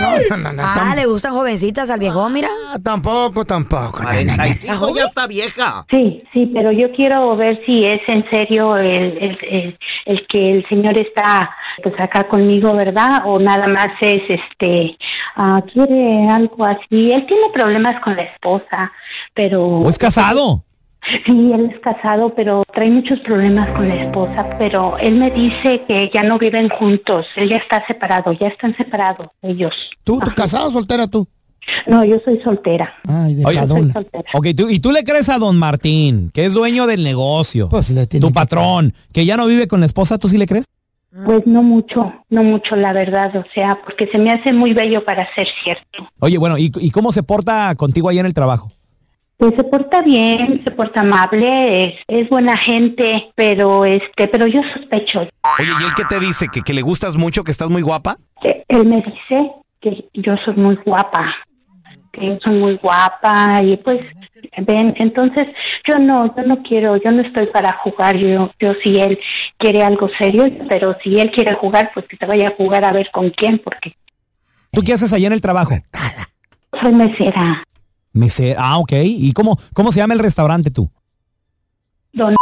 No, 0.00 0.18
no, 0.30 0.36
no, 0.36 0.52
no, 0.52 0.62
Ah, 0.64 0.92
le 0.94 1.06
gustan 1.06 1.32
jovencitas 1.32 1.88
al 1.88 1.98
viejo, 1.98 2.28
mira. 2.28 2.48
ah, 2.68 2.76
tampoco, 2.82 3.44
tampoco. 3.46 4.02
no, 4.02 4.12
no, 4.12 4.24
no. 4.24 4.34
45 4.36 4.94
ya 4.96 5.04
está 5.06 5.26
vieja. 5.26 5.86
Sí, 5.90 6.22
sí, 6.32 6.50
pero 6.54 6.70
yo 6.70 6.92
quiero 6.92 7.34
ver 7.34 7.62
si 7.64 7.84
es 7.86 8.06
en 8.08 8.28
serio 8.28 8.76
el, 8.76 9.16
el, 9.18 9.38
el, 9.50 9.78
el 10.04 10.26
que 10.26 10.52
el 10.52 10.66
señor 10.66 10.98
está 10.98 11.50
pues 11.82 11.98
acá 11.98 12.24
conmigo, 12.28 12.74
¿verdad? 12.74 13.22
O 13.24 13.38
nada 13.38 13.66
más 13.66 13.92
es 14.02 14.22
este, 14.28 14.98
ah, 15.36 15.62
quiere 15.72 16.28
algo 16.28 16.64
así. 16.66 17.10
Él 17.12 17.24
tiene 17.26 17.48
problemas 17.52 18.00
con 18.00 18.14
la 18.16 18.22
esposa, 18.22 18.92
pero... 19.32 19.64
¿O 19.66 19.88
es 19.88 19.98
casado? 19.98 20.62
Sí, 21.02 21.52
él 21.52 21.70
es 21.72 21.78
casado, 21.80 22.34
pero 22.34 22.64
trae 22.74 22.90
muchos 22.90 23.20
problemas 23.20 23.70
con 23.70 23.88
la 23.88 23.94
esposa, 23.94 24.50
pero 24.58 24.98
él 24.98 25.14
me 25.14 25.30
dice 25.30 25.82
que 25.88 26.10
ya 26.12 26.22
no 26.22 26.38
viven 26.38 26.68
juntos, 26.68 27.26
él 27.36 27.48
ya 27.48 27.56
está 27.56 27.86
separado, 27.86 28.32
ya 28.32 28.48
están 28.48 28.76
separados 28.76 29.28
ellos. 29.42 29.90
¿Tú, 30.04 30.18
tú 30.20 30.30
casado 30.34 30.68
o 30.68 30.70
soltera 30.70 31.06
tú? 31.06 31.26
No, 31.86 32.04
yo 32.04 32.18
soy 32.24 32.40
soltera. 32.40 32.94
Ay, 33.06 33.34
Oye, 33.44 33.54
dejadona. 33.54 33.80
soy 33.80 33.92
soltera. 33.92 34.24
Ok, 34.34 34.46
tú- 34.56 34.68
¿y 34.70 34.80
tú 34.80 34.90
le 34.90 35.04
crees 35.04 35.28
a 35.28 35.38
don 35.38 35.56
Martín, 35.58 36.30
que 36.34 36.44
es 36.46 36.52
dueño 36.54 36.86
del 36.86 37.04
negocio? 37.04 37.68
Pues 37.68 37.90
le 37.90 38.06
tiene 38.06 38.22
tu 38.22 38.28
que 38.28 38.34
patrón, 38.34 38.94
que 39.12 39.24
ya 39.24 39.36
no 39.36 39.46
vive 39.46 39.68
con 39.68 39.80
la 39.80 39.86
esposa, 39.86 40.18
¿tú 40.18 40.28
sí 40.28 40.36
le 40.38 40.46
crees? 40.46 40.66
Pues 41.24 41.46
no 41.46 41.62
mucho, 41.62 42.12
no 42.28 42.42
mucho 42.42 42.76
la 42.76 42.92
verdad, 42.92 43.34
o 43.36 43.44
sea, 43.54 43.78
porque 43.82 44.06
se 44.06 44.18
me 44.18 44.30
hace 44.30 44.52
muy 44.52 44.74
bello 44.74 45.04
para 45.04 45.26
ser 45.34 45.48
cierto. 45.62 46.06
Oye, 46.20 46.36
bueno, 46.38 46.58
¿y, 46.58 46.70
y 46.80 46.90
cómo 46.90 47.12
se 47.12 47.22
porta 47.22 47.74
contigo 47.76 48.08
ahí 48.08 48.18
en 48.18 48.26
el 48.26 48.34
trabajo? 48.34 48.70
Pues 49.38 49.54
se 49.54 49.62
porta 49.62 50.02
bien, 50.02 50.62
se 50.64 50.70
porta 50.72 51.02
amable, 51.02 51.84
es, 51.84 51.94
es 52.08 52.28
buena 52.28 52.56
gente, 52.56 53.30
pero 53.36 53.84
este, 53.84 54.26
pero 54.26 54.48
yo 54.48 54.62
sospecho. 54.64 55.20
Oye, 55.20 55.72
¿y 55.80 55.84
él 55.84 55.92
qué 55.96 56.04
te 56.06 56.18
dice? 56.18 56.48
¿Que, 56.52 56.62
que 56.62 56.72
le 56.74 56.82
gustas 56.82 57.16
mucho? 57.16 57.44
¿Que 57.44 57.52
estás 57.52 57.70
muy 57.70 57.82
guapa? 57.82 58.18
Eh, 58.42 58.64
Él 58.66 58.84
me 58.84 59.00
dice 59.00 59.52
que 59.80 60.08
yo 60.12 60.36
soy 60.36 60.54
muy 60.54 60.74
guapa, 60.84 61.32
que 62.10 62.26
yo 62.26 62.38
soy 62.42 62.54
muy 62.58 62.74
guapa 62.78 63.62
y 63.62 63.76
pues 63.76 64.00
ven, 64.56 64.92
entonces 64.98 65.46
yo 65.84 66.00
no, 66.00 66.34
yo 66.36 66.42
no 66.42 66.60
quiero, 66.64 66.96
yo 66.96 67.12
no 67.12 67.22
estoy 67.22 67.46
para 67.46 67.72
jugar, 67.74 68.16
yo, 68.16 68.50
yo 68.58 68.74
si 68.82 68.98
él 68.98 69.20
quiere 69.56 69.84
algo 69.84 70.08
serio, 70.08 70.50
pero 70.68 70.96
si 71.00 71.20
él 71.20 71.30
quiere 71.30 71.54
jugar, 71.54 71.92
pues 71.94 72.06
que 72.06 72.16
se 72.16 72.26
vaya 72.26 72.48
a 72.48 72.54
jugar 72.56 72.84
a 72.84 72.92
ver 72.92 73.08
con 73.12 73.30
quién, 73.30 73.58
porque 73.58 73.94
¿Tú 74.72 74.82
qué 74.82 74.94
haces 74.94 75.12
allá 75.12 75.28
en 75.28 75.32
el 75.32 75.40
trabajo? 75.40 75.76
soy 76.80 76.92
mesera. 76.92 77.64
Mesera. 78.18 78.60
Ah, 78.62 78.78
ok. 78.78 78.92
¿Y 79.04 79.32
cómo, 79.32 79.58
cómo 79.72 79.92
se 79.92 80.00
llama 80.00 80.14
el 80.14 80.20
restaurante 80.20 80.70
tú? 80.70 80.90
Don 82.12 82.34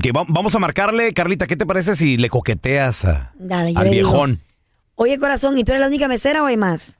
Que 0.00 0.12
va- 0.12 0.24
vamos 0.28 0.54
a 0.54 0.58
marcarle, 0.58 1.12
Carlita, 1.12 1.46
¿qué 1.46 1.56
te 1.56 1.66
parece 1.66 1.96
si 1.96 2.16
le 2.16 2.30
coqueteas 2.30 3.04
a- 3.04 3.32
Dale, 3.38 3.72
al 3.76 3.90
digo. 3.90 3.92
viejón? 4.10 4.40
Oye, 4.94 5.18
corazón, 5.18 5.58
¿y 5.58 5.64
tú 5.64 5.72
eres 5.72 5.80
la 5.80 5.88
única 5.88 6.08
mesera 6.08 6.42
o 6.42 6.46
hay 6.46 6.56
más? 6.56 6.96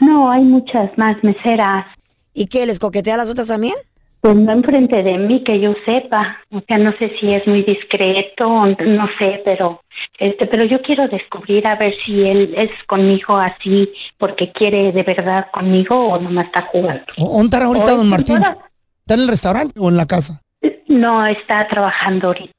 No, 0.00 0.30
hay 0.30 0.42
muchas 0.44 0.90
más 0.96 1.22
meseras. 1.22 1.86
¿Y 2.34 2.46
qué, 2.46 2.64
les 2.66 2.78
coquetea 2.78 3.14
a 3.14 3.18
las 3.18 3.28
otras 3.28 3.48
también? 3.48 3.74
Pues 4.20 4.34
no 4.34 4.52
enfrente 4.52 5.02
de 5.02 5.16
mí, 5.16 5.44
que 5.44 5.60
yo 5.60 5.74
sepa. 5.84 6.38
O 6.50 6.60
sea, 6.66 6.78
no 6.78 6.92
sé 6.92 7.14
si 7.18 7.32
es 7.32 7.46
muy 7.46 7.62
discreto, 7.62 8.66
no 8.84 9.08
sé, 9.18 9.40
pero 9.44 9.80
este, 10.18 10.46
pero 10.46 10.64
yo 10.64 10.82
quiero 10.82 11.06
descubrir 11.06 11.66
a 11.66 11.76
ver 11.76 11.94
si 11.94 12.26
él 12.26 12.52
es 12.56 12.70
conmigo 12.86 13.36
así 13.36 13.92
porque 14.16 14.50
quiere 14.50 14.92
de 14.92 15.02
verdad 15.02 15.48
conmigo 15.52 16.08
o 16.08 16.18
nomás 16.18 16.46
está 16.46 16.62
jugando. 16.62 17.04
¿Dónde 17.16 17.44
está 17.44 17.64
ahorita 17.64 17.94
don 17.94 18.08
Martín? 18.08 18.36
¿Está 18.36 19.14
en 19.14 19.20
el 19.20 19.28
restaurante 19.28 19.78
o 19.78 19.88
en 19.88 19.96
la 19.96 20.06
casa? 20.06 20.42
No, 20.88 21.24
está 21.26 21.66
trabajando 21.68 22.28
ahorita. 22.28 22.52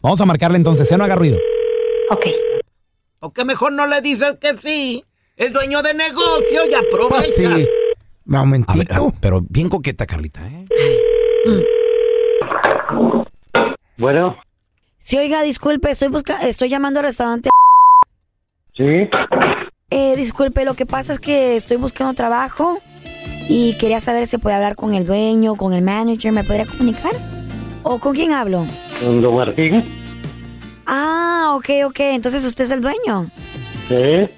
Vamos 0.00 0.20
a 0.20 0.26
marcarle 0.26 0.56
entonces, 0.56 0.88
ya 0.88 0.96
no 0.96 1.04
haga 1.04 1.16
ruido. 1.16 1.38
Ok. 2.10 2.26
¿O 3.20 3.32
que 3.32 3.44
mejor 3.44 3.72
no 3.72 3.86
le 3.86 4.00
dices 4.00 4.36
que 4.40 4.56
sí? 4.62 5.04
Es 5.36 5.52
dueño 5.52 5.82
de 5.82 5.94
negocio 5.94 6.66
y 6.70 6.74
aprovecha. 6.74 7.18
Pues 7.18 7.34
sí. 7.36 7.68
Momentito. 8.26 8.72
A 8.72 8.76
ver, 8.76 8.92
a 8.92 9.00
ver, 9.00 9.12
pero 9.20 9.40
bien 9.48 9.68
coqueta, 9.68 10.06
Carlita, 10.06 10.46
¿eh? 10.48 10.64
Bueno, 13.96 14.36
Sí, 14.98 15.16
oiga, 15.16 15.42
disculpe, 15.42 15.90
estoy 15.90 16.08
busca 16.08 16.40
estoy 16.42 16.68
llamando 16.68 16.98
al 17.00 17.06
restaurante. 17.06 17.48
sí. 18.74 19.08
Eh, 19.90 20.16
disculpe, 20.16 20.64
lo 20.64 20.74
que 20.74 20.84
pasa 20.84 21.12
es 21.12 21.20
que 21.20 21.54
estoy 21.54 21.76
buscando 21.76 22.12
trabajo 22.14 22.80
y 23.48 23.78
quería 23.78 24.00
saber 24.00 24.26
si 24.26 24.36
puede 24.38 24.56
hablar 24.56 24.74
con 24.74 24.94
el 24.94 25.04
dueño, 25.06 25.54
con 25.54 25.72
el 25.74 25.82
manager, 25.82 26.32
¿me 26.32 26.42
podría 26.42 26.66
comunicar? 26.66 27.12
¿O 27.84 27.98
con 28.00 28.12
quién 28.16 28.32
hablo? 28.32 28.66
Don 29.00 29.22
Don 29.22 29.36
Martín. 29.36 29.84
Ah, 30.86 31.52
ok, 31.56 31.68
ok, 31.86 32.00
entonces 32.00 32.44
usted 32.44 32.64
es 32.64 32.72
el 32.72 32.80
dueño. 32.80 33.30
Sí, 33.86 34.28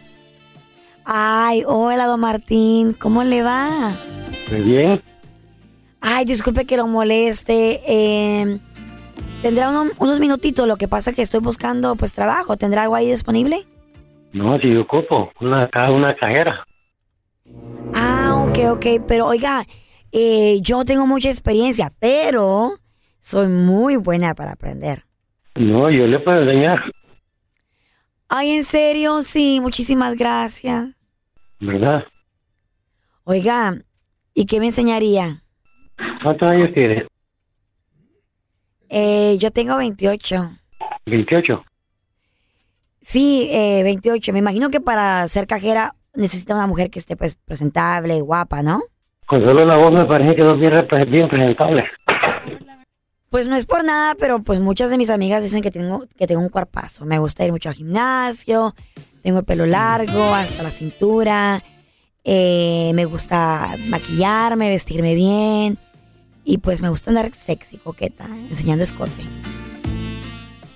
Ay, 1.10 1.62
hola, 1.66 2.04
don 2.06 2.20
Martín, 2.20 2.92
¿cómo 2.92 3.24
le 3.24 3.42
va? 3.42 3.96
muy 4.50 4.60
bien. 4.60 5.02
Ay, 6.02 6.26
disculpe 6.26 6.66
que 6.66 6.76
lo 6.76 6.86
moleste. 6.86 7.80
eh, 7.86 8.58
¿Tendrá 9.40 9.70
uno- 9.70 9.90
unos 9.98 10.20
minutitos? 10.20 10.68
Lo 10.68 10.76
que 10.76 10.86
pasa 10.86 11.10
es 11.10 11.16
que 11.16 11.22
estoy 11.22 11.40
buscando 11.40 11.96
pues 11.96 12.12
trabajo. 12.12 12.58
¿Tendrá 12.58 12.82
algo 12.82 12.94
ahí 12.94 13.10
disponible? 13.10 13.64
No, 14.34 14.58
si 14.60 14.74
yo 14.74 14.82
ocupo 14.82 15.32
una, 15.40 15.70
una 15.90 16.14
cajera. 16.14 16.62
Ah, 17.94 18.44
ok, 18.46 18.58
ok. 18.72 18.86
Pero 19.06 19.28
oiga, 19.28 19.66
eh, 20.12 20.58
yo 20.60 20.84
tengo 20.84 21.06
mucha 21.06 21.30
experiencia, 21.30 21.90
pero 21.98 22.74
soy 23.22 23.48
muy 23.48 23.96
buena 23.96 24.34
para 24.34 24.52
aprender. 24.52 25.04
No, 25.54 25.88
yo 25.88 26.06
le 26.06 26.18
puedo 26.18 26.42
enseñar. 26.42 26.82
Ay, 28.28 28.50
en 28.50 28.64
serio, 28.64 29.22
sí, 29.22 29.58
muchísimas 29.62 30.14
gracias. 30.14 30.97
¿Verdad? 31.60 32.04
Oiga, 33.24 33.76
¿y 34.34 34.46
qué 34.46 34.60
me 34.60 34.66
enseñaría? 34.66 35.42
¿Cuántos 36.22 36.48
años 36.48 36.72
tiene? 36.72 37.06
Eh, 38.88 39.36
yo 39.38 39.50
tengo 39.50 39.76
28. 39.76 40.50
28. 41.06 41.62
Sí, 43.02 43.48
eh, 43.50 43.82
28. 43.82 44.32
Me 44.32 44.38
imagino 44.38 44.70
que 44.70 44.80
para 44.80 45.26
ser 45.28 45.46
cajera 45.46 45.94
necesita 46.14 46.54
una 46.54 46.66
mujer 46.66 46.90
que 46.90 46.98
esté 46.98 47.16
pues 47.16 47.36
presentable, 47.36 48.20
guapa, 48.20 48.62
¿no? 48.62 48.82
Con 49.26 49.44
solo 49.44 49.64
la 49.64 49.76
voz 49.76 49.92
me 49.92 50.04
parece 50.04 50.34
que 50.34 50.42
no 50.42 50.52
es 50.54 51.10
bien, 51.10 51.28
presentable. 51.28 51.84
Pues 53.30 53.46
no 53.46 53.56
es 53.56 53.66
por 53.66 53.84
nada, 53.84 54.14
pero 54.14 54.42
pues 54.42 54.58
muchas 54.60 54.90
de 54.90 54.96
mis 54.96 55.10
amigas 55.10 55.42
dicen 55.42 55.60
que 55.62 55.70
tengo 55.70 56.06
que 56.18 56.26
tengo 56.26 56.40
un 56.40 56.48
cuerpazo. 56.48 57.04
Me 57.04 57.18
gusta 57.18 57.44
ir 57.44 57.52
mucho 57.52 57.68
al 57.68 57.74
gimnasio, 57.74 58.74
tengo 59.22 59.40
el 59.40 59.44
pelo 59.44 59.66
largo 59.66 60.34
hasta 60.34 60.62
la 60.62 60.70
cintura, 60.70 61.62
eh, 62.24 62.90
me 62.94 63.04
gusta 63.04 63.74
maquillarme, 63.88 64.70
vestirme 64.70 65.14
bien 65.14 65.78
y 66.44 66.58
pues 66.58 66.80
me 66.80 66.88
gusta 66.88 67.10
andar 67.10 67.30
sexy, 67.34 67.76
coqueta, 67.76 68.26
enseñando 68.48 68.84
escote. 68.84 69.22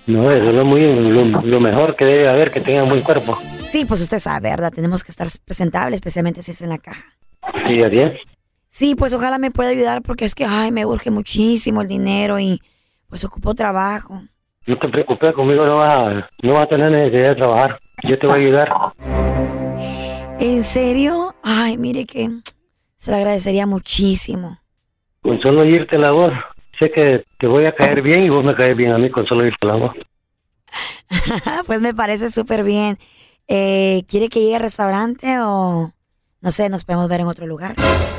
No, 0.05 0.29
eso 0.29 0.49
es 0.49 0.55
lo, 0.55 0.65
muy, 0.65 0.81
lo, 0.81 1.41
lo 1.41 1.59
mejor 1.59 1.95
que 1.95 2.05
debe 2.05 2.27
haber, 2.27 2.51
que 2.51 2.61
tenga 2.61 2.83
un 2.83 2.89
buen 2.89 3.01
cuerpo. 3.01 3.39
Sí, 3.71 3.85
pues 3.85 4.01
usted 4.01 4.19
sabe, 4.19 4.49
¿verdad? 4.49 4.71
Tenemos 4.71 5.03
que 5.03 5.11
estar 5.11 5.27
presentable, 5.45 5.95
especialmente 5.95 6.43
si 6.43 6.51
es 6.51 6.61
en 6.61 6.69
la 6.69 6.77
caja. 6.77 7.15
Sí, 7.67 7.81
así 7.81 7.99
es. 7.99 8.19
Sí, 8.73 8.95
pues 8.95 9.13
ojalá 9.13 9.37
me 9.37 9.51
pueda 9.51 9.69
ayudar 9.69 10.01
porque 10.01 10.25
es 10.25 10.33
que, 10.33 10.45
ay, 10.45 10.71
me 10.71 10.83
urge 10.83 11.11
muchísimo 11.11 11.83
el 11.83 11.87
dinero 11.87 12.39
y 12.39 12.59
pues 13.07 13.23
ocupo 13.23 13.53
trabajo. 13.53 14.23
No 14.65 14.79
te 14.79 14.89
preocupes, 14.89 15.31
conmigo 15.33 15.63
no 15.63 15.75
vas, 15.75 15.95
a, 15.95 16.29
no 16.41 16.53
vas 16.53 16.63
a 16.63 16.69
tener 16.69 16.91
necesidad 16.91 17.29
de 17.29 17.35
trabajar. 17.35 17.79
Yo 18.01 18.17
te 18.17 18.25
voy 18.25 18.33
a 18.33 18.39
ayudar. 18.39 18.73
¿En 20.39 20.63
serio? 20.63 21.35
Ay, 21.43 21.77
mire 21.77 22.07
que 22.07 22.31
se 22.97 23.11
le 23.11 23.17
agradecería 23.17 23.67
muchísimo. 23.67 24.57
Con 25.21 25.39
solo 25.39 25.63
irte 25.65 25.99
la 25.99 26.09
voz, 26.09 26.33
sé 26.79 26.89
que 26.89 27.25
te 27.37 27.45
voy 27.45 27.65
a 27.65 27.75
caer 27.75 28.01
bien 28.01 28.23
y 28.23 28.29
vos 28.29 28.43
me 28.43 28.55
caes 28.55 28.75
bien 28.75 28.91
a 28.91 28.97
mí 28.97 29.11
con 29.11 29.27
solo 29.27 29.45
irte 29.45 29.67
la 29.67 29.75
voz. 29.75 29.93
pues 31.67 31.79
me 31.79 31.93
parece 31.93 32.31
súper 32.31 32.63
bien. 32.63 32.97
Eh, 33.47 34.03
¿Quiere 34.07 34.29
que 34.29 34.39
llegue 34.39 34.55
al 34.55 34.63
restaurante 34.63 35.39
o 35.41 35.93
no 36.43 36.51
sé, 36.51 36.67
nos 36.67 36.83
podemos 36.83 37.07
ver 37.07 37.21
en 37.21 37.27
otro 37.27 37.47
lugar? 37.47 37.73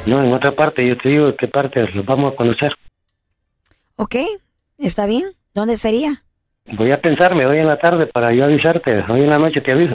No, 0.07 0.25
en 0.25 0.33
otra 0.33 0.57
parte, 0.57 0.87
yo 0.87 0.97
te 0.97 1.11
digo 1.11 1.37
qué 1.37 1.47
parte 1.47 1.87
los 1.93 2.07
vamos 2.07 2.33
a 2.33 2.37
conocer. 2.37 2.72
Ok, 3.97 4.16
está 4.79 5.05
bien. 5.05 5.25
¿Dónde 5.53 5.77
sería? 5.77 6.25
Voy 6.72 6.91
a 6.91 7.01
pensarme 7.01 7.45
hoy 7.45 7.59
en 7.59 7.66
la 7.66 7.77
tarde 7.77 8.07
para 8.07 8.33
yo 8.33 8.47
avisarte. 8.47 9.05
Hoy 9.09 9.20
en 9.20 9.31
la 9.31 9.39
noche 9.39 9.61
te 9.61 9.72
aviso. 9.72 9.95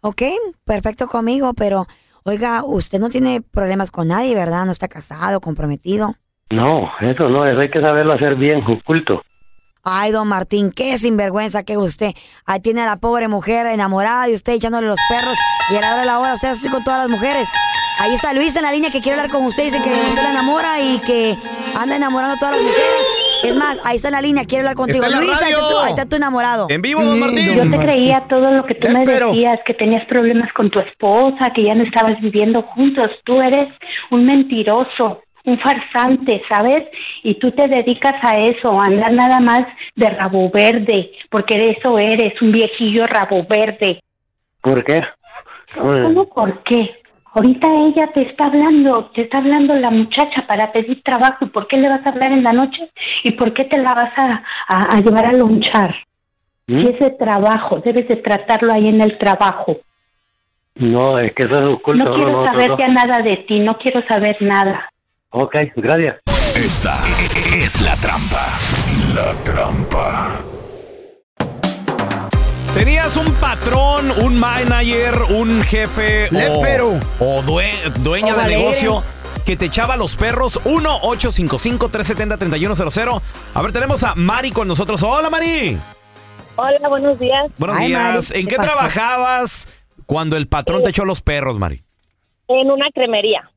Ok, 0.00 0.22
perfecto 0.64 1.06
conmigo, 1.06 1.54
pero 1.54 1.86
oiga, 2.24 2.64
usted 2.64 2.98
no 2.98 3.10
tiene 3.10 3.40
problemas 3.40 3.92
con 3.92 4.08
nadie, 4.08 4.34
¿verdad? 4.34 4.66
No 4.66 4.72
está 4.72 4.88
casado, 4.88 5.40
comprometido. 5.40 6.16
No, 6.50 6.90
eso 7.00 7.28
no, 7.28 7.46
eso 7.46 7.60
hay 7.60 7.68
que 7.68 7.80
saberlo 7.80 8.12
hacer 8.12 8.34
bien, 8.34 8.64
oculto. 8.66 9.22
Ay, 9.88 10.10
don 10.10 10.26
Martín, 10.26 10.72
qué 10.72 10.98
sinvergüenza 10.98 11.62
que 11.62 11.76
usted. 11.76 12.10
Ahí 12.44 12.58
tiene 12.58 12.82
a 12.82 12.86
la 12.86 12.96
pobre 12.96 13.28
mujer 13.28 13.66
enamorada 13.66 14.28
y 14.28 14.34
usted 14.34 14.54
echándole 14.54 14.88
los 14.88 14.98
perros. 15.08 15.38
Y 15.70 15.76
a 15.76 15.80
la 15.80 15.92
hora 15.92 16.00
de 16.00 16.06
la 16.06 16.18
hora 16.18 16.34
usted 16.34 16.48
así 16.48 16.68
con 16.68 16.82
todas 16.82 16.98
las 16.98 17.08
mujeres. 17.08 17.48
Ahí 18.00 18.12
está 18.12 18.32
Luisa 18.32 18.58
en 18.58 18.64
la 18.64 18.72
línea 18.72 18.90
que 18.90 19.00
quiere 19.00 19.16
hablar 19.16 19.30
con 19.30 19.46
usted. 19.46 19.62
Dice 19.62 19.80
que 19.80 19.88
usted 19.88 20.22
la 20.24 20.30
enamora 20.30 20.80
y 20.80 20.98
que 20.98 21.38
anda 21.76 21.94
enamorando 21.94 22.34
a 22.34 22.38
todas 22.40 22.56
las 22.56 22.64
mujeres. 22.64 23.06
Es 23.44 23.54
más, 23.54 23.80
ahí 23.84 23.96
está 23.96 24.08
en 24.08 24.14
la 24.14 24.22
línea, 24.22 24.44
quiere 24.44 24.62
hablar 24.62 24.74
contigo. 24.74 25.04
Está 25.04 25.20
Luisa, 25.20 25.44
ahí 25.44 25.52
está, 25.52 25.60
radio. 25.60 25.68
tu, 25.68 25.78
ahí 25.78 25.90
está 25.90 26.06
tu 26.06 26.16
enamorado. 26.16 26.66
En 26.68 26.82
vivo, 26.82 27.04
don 27.04 27.20
Martín. 27.20 27.54
Yo 27.54 27.70
te 27.70 27.78
creía 27.78 28.22
todo 28.22 28.50
lo 28.50 28.66
que 28.66 28.74
tú 28.74 28.88
me 28.88 29.06
decías, 29.06 29.60
que 29.64 29.72
tenías 29.72 30.04
problemas 30.06 30.52
con 30.52 30.68
tu 30.68 30.80
esposa, 30.80 31.52
que 31.52 31.62
ya 31.62 31.76
no 31.76 31.84
estabas 31.84 32.20
viviendo 32.20 32.62
juntos. 32.62 33.12
Tú 33.22 33.40
eres 33.40 33.68
un 34.10 34.26
mentiroso, 34.26 35.22
un 35.46 35.58
farsante, 35.58 36.42
¿sabes? 36.48 36.84
Y 37.22 37.34
tú 37.34 37.50
te 37.52 37.68
dedicas 37.68 38.22
a 38.22 38.36
eso, 38.38 38.80
a 38.80 38.86
andar 38.86 39.12
nada 39.12 39.40
más 39.40 39.66
de 39.94 40.10
rabo 40.10 40.50
verde, 40.50 41.12
porque 41.30 41.56
de 41.56 41.70
eso 41.70 41.98
eres, 41.98 42.42
un 42.42 42.52
viejillo 42.52 43.06
rabo 43.06 43.44
verde. 43.48 44.00
¿Por 44.60 44.84
qué? 44.84 45.04
¿Cómo 45.74 46.26
por 46.26 46.62
qué? 46.62 47.00
Ahorita 47.32 47.68
ella 47.72 48.06
te 48.08 48.22
está 48.22 48.46
hablando, 48.46 49.06
te 49.06 49.22
está 49.22 49.38
hablando 49.38 49.74
la 49.74 49.90
muchacha 49.90 50.46
para 50.46 50.72
pedir 50.72 51.02
trabajo. 51.02 51.44
¿Y 51.44 51.48
por 51.48 51.66
qué 51.68 51.76
le 51.76 51.88
vas 51.88 52.04
a 52.04 52.08
hablar 52.08 52.32
en 52.32 52.42
la 52.42 52.52
noche? 52.52 52.90
¿Y 53.24 53.32
por 53.32 53.52
qué 53.52 53.64
te 53.64 53.76
la 53.78 53.94
vas 53.94 54.12
a, 54.16 54.42
a- 54.68 54.92
a 54.96 55.00
llevar 55.00 55.26
a 55.26 55.32
lonchar? 55.32 55.94
¿Mm? 56.66 56.80
Si 56.80 56.88
es 56.88 56.98
de 56.98 57.10
trabajo, 57.10 57.80
debes 57.84 58.08
de 58.08 58.16
tratarlo 58.16 58.72
ahí 58.72 58.88
en 58.88 59.00
el 59.00 59.18
trabajo. 59.18 59.78
No, 60.76 61.18
es 61.18 61.32
que 61.32 61.44
eso 61.44 61.58
es 61.58 61.74
oculto. 61.74 62.04
No 62.04 62.14
quiero 62.14 62.32
no, 62.32 62.44
saber 62.46 62.70
no. 62.70 62.78
ya 62.78 62.88
nada 62.88 63.22
de 63.22 63.36
ti, 63.36 63.60
no 63.60 63.78
quiero 63.78 64.02
saber 64.02 64.38
nada. 64.40 64.90
Ok, 65.38 65.54
gracias. 65.76 66.16
Esta 66.56 66.98
es 67.54 67.82
la 67.82 67.94
trampa. 67.96 68.54
La 69.14 69.34
trampa. 69.44 70.40
¿Tenías 72.72 73.18
un 73.18 73.30
patrón, 73.34 74.10
un 74.22 74.38
manager, 74.38 75.12
un 75.30 75.62
jefe 75.62 76.30
o, 76.48 76.62
o 77.20 77.42
due- 77.42 77.90
dueña 77.98 78.34
O 78.34 78.38
de 78.38 78.46
negocio 78.46 79.02
que 79.44 79.56
te 79.58 79.66
echaba 79.66 79.98
los 79.98 80.16
perros? 80.16 80.58
1-855-370-3100. 80.64 83.20
A 83.54 83.62
ver, 83.62 83.72
tenemos 83.72 84.02
a 84.04 84.14
Mari 84.14 84.52
con 84.52 84.66
nosotros. 84.68 85.02
Hola, 85.02 85.28
Mari. 85.28 85.76
Hola, 86.56 86.88
buenos 86.88 87.18
días. 87.18 87.50
Buenos 87.58 87.78
días. 87.78 88.30
¿En 88.32 88.46
qué 88.46 88.56
trabajabas 88.56 89.68
cuando 90.06 90.38
el 90.38 90.48
patrón 90.48 90.82
te 90.82 90.88
echó 90.90 91.04
los 91.04 91.20
perros, 91.20 91.58
Mari? 91.58 91.82
En 92.48 92.70
una 92.70 92.86
cremería. 92.94 93.50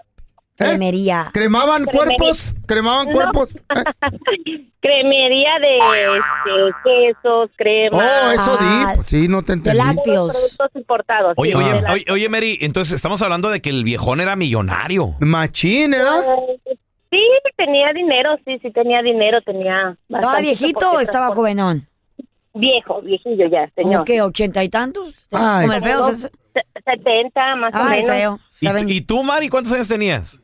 Cremería. 0.60 1.30
¿Cremaban 1.34 1.86
Cremería. 1.86 2.18
cuerpos? 2.18 2.54
¿Cremaban 2.68 3.08
No. 3.08 3.14
cuerpos? 3.14 3.50
Cremería 4.82 5.52
de 5.60 5.78
este, 5.78 6.74
quesos, 6.84 7.50
crema. 7.58 7.98
Oh, 7.98 8.32
eso 8.32 8.58
di. 8.58 8.96
Pues 8.96 9.08
sí, 9.08 9.28
no 9.28 9.42
te 9.44 9.54
entendí. 9.54 9.80
Productos 10.04 10.70
importados. 10.76 11.34
Oye, 11.38 11.52
sí, 11.52 11.58
oye, 11.58 11.82
de 11.82 11.92
oye, 11.92 12.06
oye, 12.12 12.30
Mary, 12.30 12.58
entonces 12.62 12.94
estamos 12.94 13.22
hablando 13.22 13.50
de 13.50 13.62
que 13.62 13.70
el 13.70 13.84
viejón 13.84 14.22
era 14.22 14.36
millonario. 14.36 15.16
Machín, 15.20 15.94
¿eh? 15.94 15.98
Sí, 17.12 17.20
tenía 17.58 17.92
dinero, 17.94 18.38
sí, 18.46 18.58
sí 18.62 18.72
tenía 18.72 19.02
dinero, 19.02 19.42
tenía... 19.42 19.98
¿Estaba 20.10 20.40
viejito 20.40 20.92
o 20.92 21.00
estaba 21.00 21.28
jovenón? 21.34 21.88
Viejo, 22.54 23.02
viejillo 23.02 23.48
ya, 23.48 23.70
señor. 23.76 23.94
¿Cómo 23.94 24.06
que 24.06 24.22
ochenta 24.22 24.64
y 24.64 24.70
tantos? 24.70 25.14
Ay. 25.32 25.62
Como 25.68 25.74
el 25.74 25.84
feo. 25.84 26.00
Como 26.02 26.16
se- 26.16 26.30
se- 26.30 26.82
70 26.86 27.56
más 27.56 27.74
o 27.74 27.78
Ay, 27.82 28.04
menos. 28.04 28.16
feo. 28.16 28.40
¿Y, 28.88 28.94
y 28.94 29.02
tú, 29.02 29.24
Mari, 29.24 29.50
cuántos 29.50 29.74
años 29.74 29.88
tenías? 29.88 30.42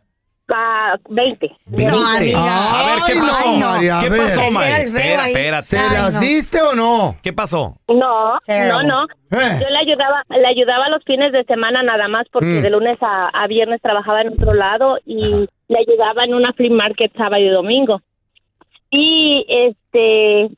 Ah, 0.47 0.95
20. 1.09 1.49
No, 1.65 2.05
amiga. 2.07 2.71
A 2.71 2.85
ver, 2.85 3.03
¿qué 3.07 3.13
Ay, 3.13 3.19
pasó? 3.19 3.51
no. 3.57 3.71
María, 3.71 3.97
a 3.97 4.01
¿Qué 4.01 4.09
ver. 4.09 4.21
pasó, 4.21 4.51
Mari? 4.51 4.67
Era 4.67 4.77
el 4.83 4.91
feo 4.91 4.97
Espera, 4.99 5.25
espérate. 5.27 5.67
¿Se 5.67 5.77
Ay, 5.79 5.89
las 5.93 6.13
no. 6.13 6.19
diste 6.19 6.61
o 6.61 6.75
no? 6.75 7.15
¿Qué 7.23 7.33
pasó? 7.33 7.75
No, 7.87 8.37
Cero. 8.45 8.77
no, 8.81 8.83
no. 8.83 9.03
Eh. 9.39 9.59
Yo 9.59 9.69
le 9.69 9.77
ayudaba, 9.79 10.23
le 10.29 10.47
ayudaba 10.47 10.89
los 10.89 11.03
fines 11.03 11.31
de 11.31 11.43
semana 11.45 11.81
nada 11.83 12.07
más 12.07 12.27
porque 12.31 12.47
Mm. 12.47 12.61
de 12.61 12.69
lunes 12.69 12.97
a, 13.01 13.29
a 13.29 13.47
viernes 13.47 13.81
trabajaba 13.81 14.21
en 14.21 14.29
otro 14.33 14.53
lado 14.53 14.97
y 15.05 15.47
le 15.67 15.77
ayudaba 15.79 16.23
en 16.25 16.35
una 16.35 16.53
flea 16.53 16.71
market 16.71 17.11
sábado 17.17 17.41
y 17.41 17.49
domingo. 17.49 18.01
Y 18.91 19.45
este 19.49 20.49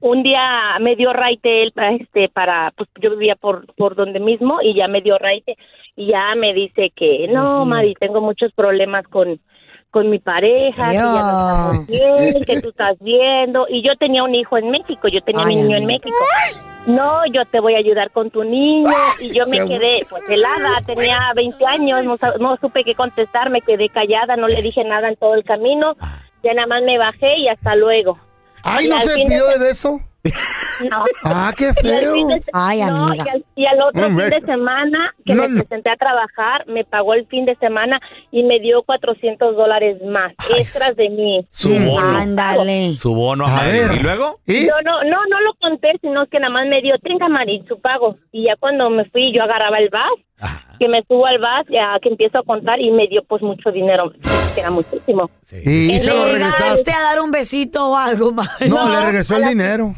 un 0.00 0.24
día 0.24 0.78
me 0.80 0.96
dio 0.96 1.12
raite 1.12 1.62
él 1.62 1.70
para 1.72 1.92
este 1.92 2.28
para 2.28 2.72
pues 2.76 2.88
yo 3.00 3.10
vivía 3.10 3.36
por 3.36 3.72
por 3.76 3.94
donde 3.94 4.18
mismo 4.18 4.60
y 4.60 4.74
ya 4.74 4.88
me 4.88 5.00
dio 5.00 5.16
raite 5.16 5.56
y 5.96 6.08
ya 6.08 6.34
me 6.36 6.54
dice 6.54 6.90
que 6.94 7.28
no, 7.28 7.64
Mari, 7.66 7.94
tengo 7.98 8.20
muchos 8.20 8.52
problemas 8.52 9.06
con 9.08 9.40
con 9.90 10.08
mi 10.08 10.18
pareja, 10.18 10.88
que 10.88 10.94
ya 10.96 11.02
no 11.02 11.18
estamos 11.18 11.86
bien, 11.86 12.44
que 12.44 12.60
tú 12.62 12.70
estás 12.70 12.96
viendo. 13.00 13.66
Y 13.68 13.82
yo 13.86 13.94
tenía 13.96 14.24
un 14.24 14.34
hijo 14.34 14.56
en 14.56 14.70
México, 14.70 15.06
yo 15.08 15.20
tenía 15.20 15.44
mi 15.44 15.54
niño 15.56 15.76
en. 15.76 15.84
México. 15.84 16.16
No, 16.86 17.26
yo 17.26 17.44
te 17.44 17.60
voy 17.60 17.74
a 17.74 17.78
ayudar 17.78 18.10
con 18.10 18.30
tu 18.30 18.42
niño. 18.42 18.90
Y 19.20 19.34
yo 19.34 19.46
me 19.46 19.58
quedé, 19.68 19.98
pues 20.08 20.26
helada, 20.30 20.80
tenía 20.86 21.20
20 21.36 21.66
años, 21.66 22.04
no, 22.06 22.14
no 22.40 22.56
supe 22.56 22.84
qué 22.84 22.94
contestar, 22.94 23.50
me 23.50 23.60
quedé 23.60 23.90
callada, 23.90 24.34
no 24.36 24.48
le 24.48 24.62
dije 24.62 24.82
nada 24.82 25.08
en 25.10 25.16
todo 25.16 25.34
el 25.34 25.44
camino. 25.44 25.94
Ya 26.42 26.54
nada 26.54 26.66
más 26.68 26.82
me 26.84 26.96
bajé 26.96 27.36
y 27.36 27.48
hasta 27.48 27.76
luego. 27.76 28.18
Ay, 28.62 28.86
Y 28.86 28.88
¿no 28.88 28.98
se 29.00 29.14
pidió 29.14 29.44
de- 29.46 29.58
de 29.58 29.64
beso? 29.66 30.00
No. 30.90 31.04
Ah, 31.24 31.52
qué 31.56 31.64
Y 31.64 31.68
al 31.68 31.74
feo. 32.00 32.14
de- 32.26 32.42
Ay, 32.52 32.80
no, 32.82 33.06
amiga. 33.06 33.24
y 33.24 33.28
al, 33.28 33.44
y 33.54 33.66
al 33.66 33.80
otro 33.82 34.06
fin 34.08 34.16
de 34.30 34.40
semana 34.44 35.14
que 35.24 35.34
No, 35.34 35.48
me 35.48 35.62
presenté 35.62 35.90
a 35.90 35.96
trabajar, 35.96 36.66
me 36.66 36.84
pagó 36.84 37.14
el 37.14 37.26
fin 37.26 37.44
de 37.44 37.54
semana 37.56 38.00
y 38.32 38.42
me 38.42 38.58
dio 38.60 38.82
400 38.82 39.56
dólares 39.56 39.98
más, 40.04 40.32
extras 40.56 40.96
de 40.96 41.08
mí. 41.10 41.46
Su 41.50 41.70
bono. 41.70 42.16
Ándale. 42.18 42.94
Su 42.96 43.14
bono 43.14 43.46
a 43.46 43.62
ver. 43.64 43.92
¿Y 43.92 44.00
luego? 44.00 44.40
¿Y? 44.46 44.64
No, 44.66 44.80
no, 44.84 45.02
no, 45.04 45.18
no 45.28 45.40
lo 45.40 45.54
conté, 45.60 45.92
sino 46.00 46.26
que 46.26 46.38
nada 46.40 46.52
más 46.52 46.66
me 46.66 46.80
dio, 46.82 46.98
tenga 46.98 47.28
Mari, 47.28 47.64
su 47.68 47.80
pago. 47.80 48.16
Y 48.32 48.44
ya 48.46 48.56
cuando 48.58 48.90
me 48.90 49.04
fui, 49.06 49.32
yo 49.32 49.42
agarraba 49.44 49.78
el 49.78 49.88
bus, 49.90 50.50
que 50.78 50.88
me 50.88 51.02
subo 51.04 51.26
al 51.26 51.38
bus, 51.38 51.68
ya 51.70 51.96
que 52.02 52.08
empiezo 52.08 52.38
a 52.38 52.42
contar 52.42 52.80
y 52.80 52.90
me 52.90 53.06
dio 53.06 53.22
pues 53.24 53.42
mucho 53.42 53.70
dinero, 53.70 54.10
que 54.54 54.60
era 54.60 54.70
muchísimo. 54.70 55.30
Y 55.64 55.98
se 56.00 56.10
lo 56.10 56.26
¿Le 56.26 56.32
regresaste. 56.32 56.90
a 56.92 57.00
dar 57.02 57.20
un 57.20 57.30
besito 57.30 57.90
o 57.90 57.96
algo 57.96 58.32
más? 58.32 58.48
No, 58.68 58.88
le 58.88 59.00
regresó 59.04 59.36
el 59.36 59.48
dinero. 59.48 59.94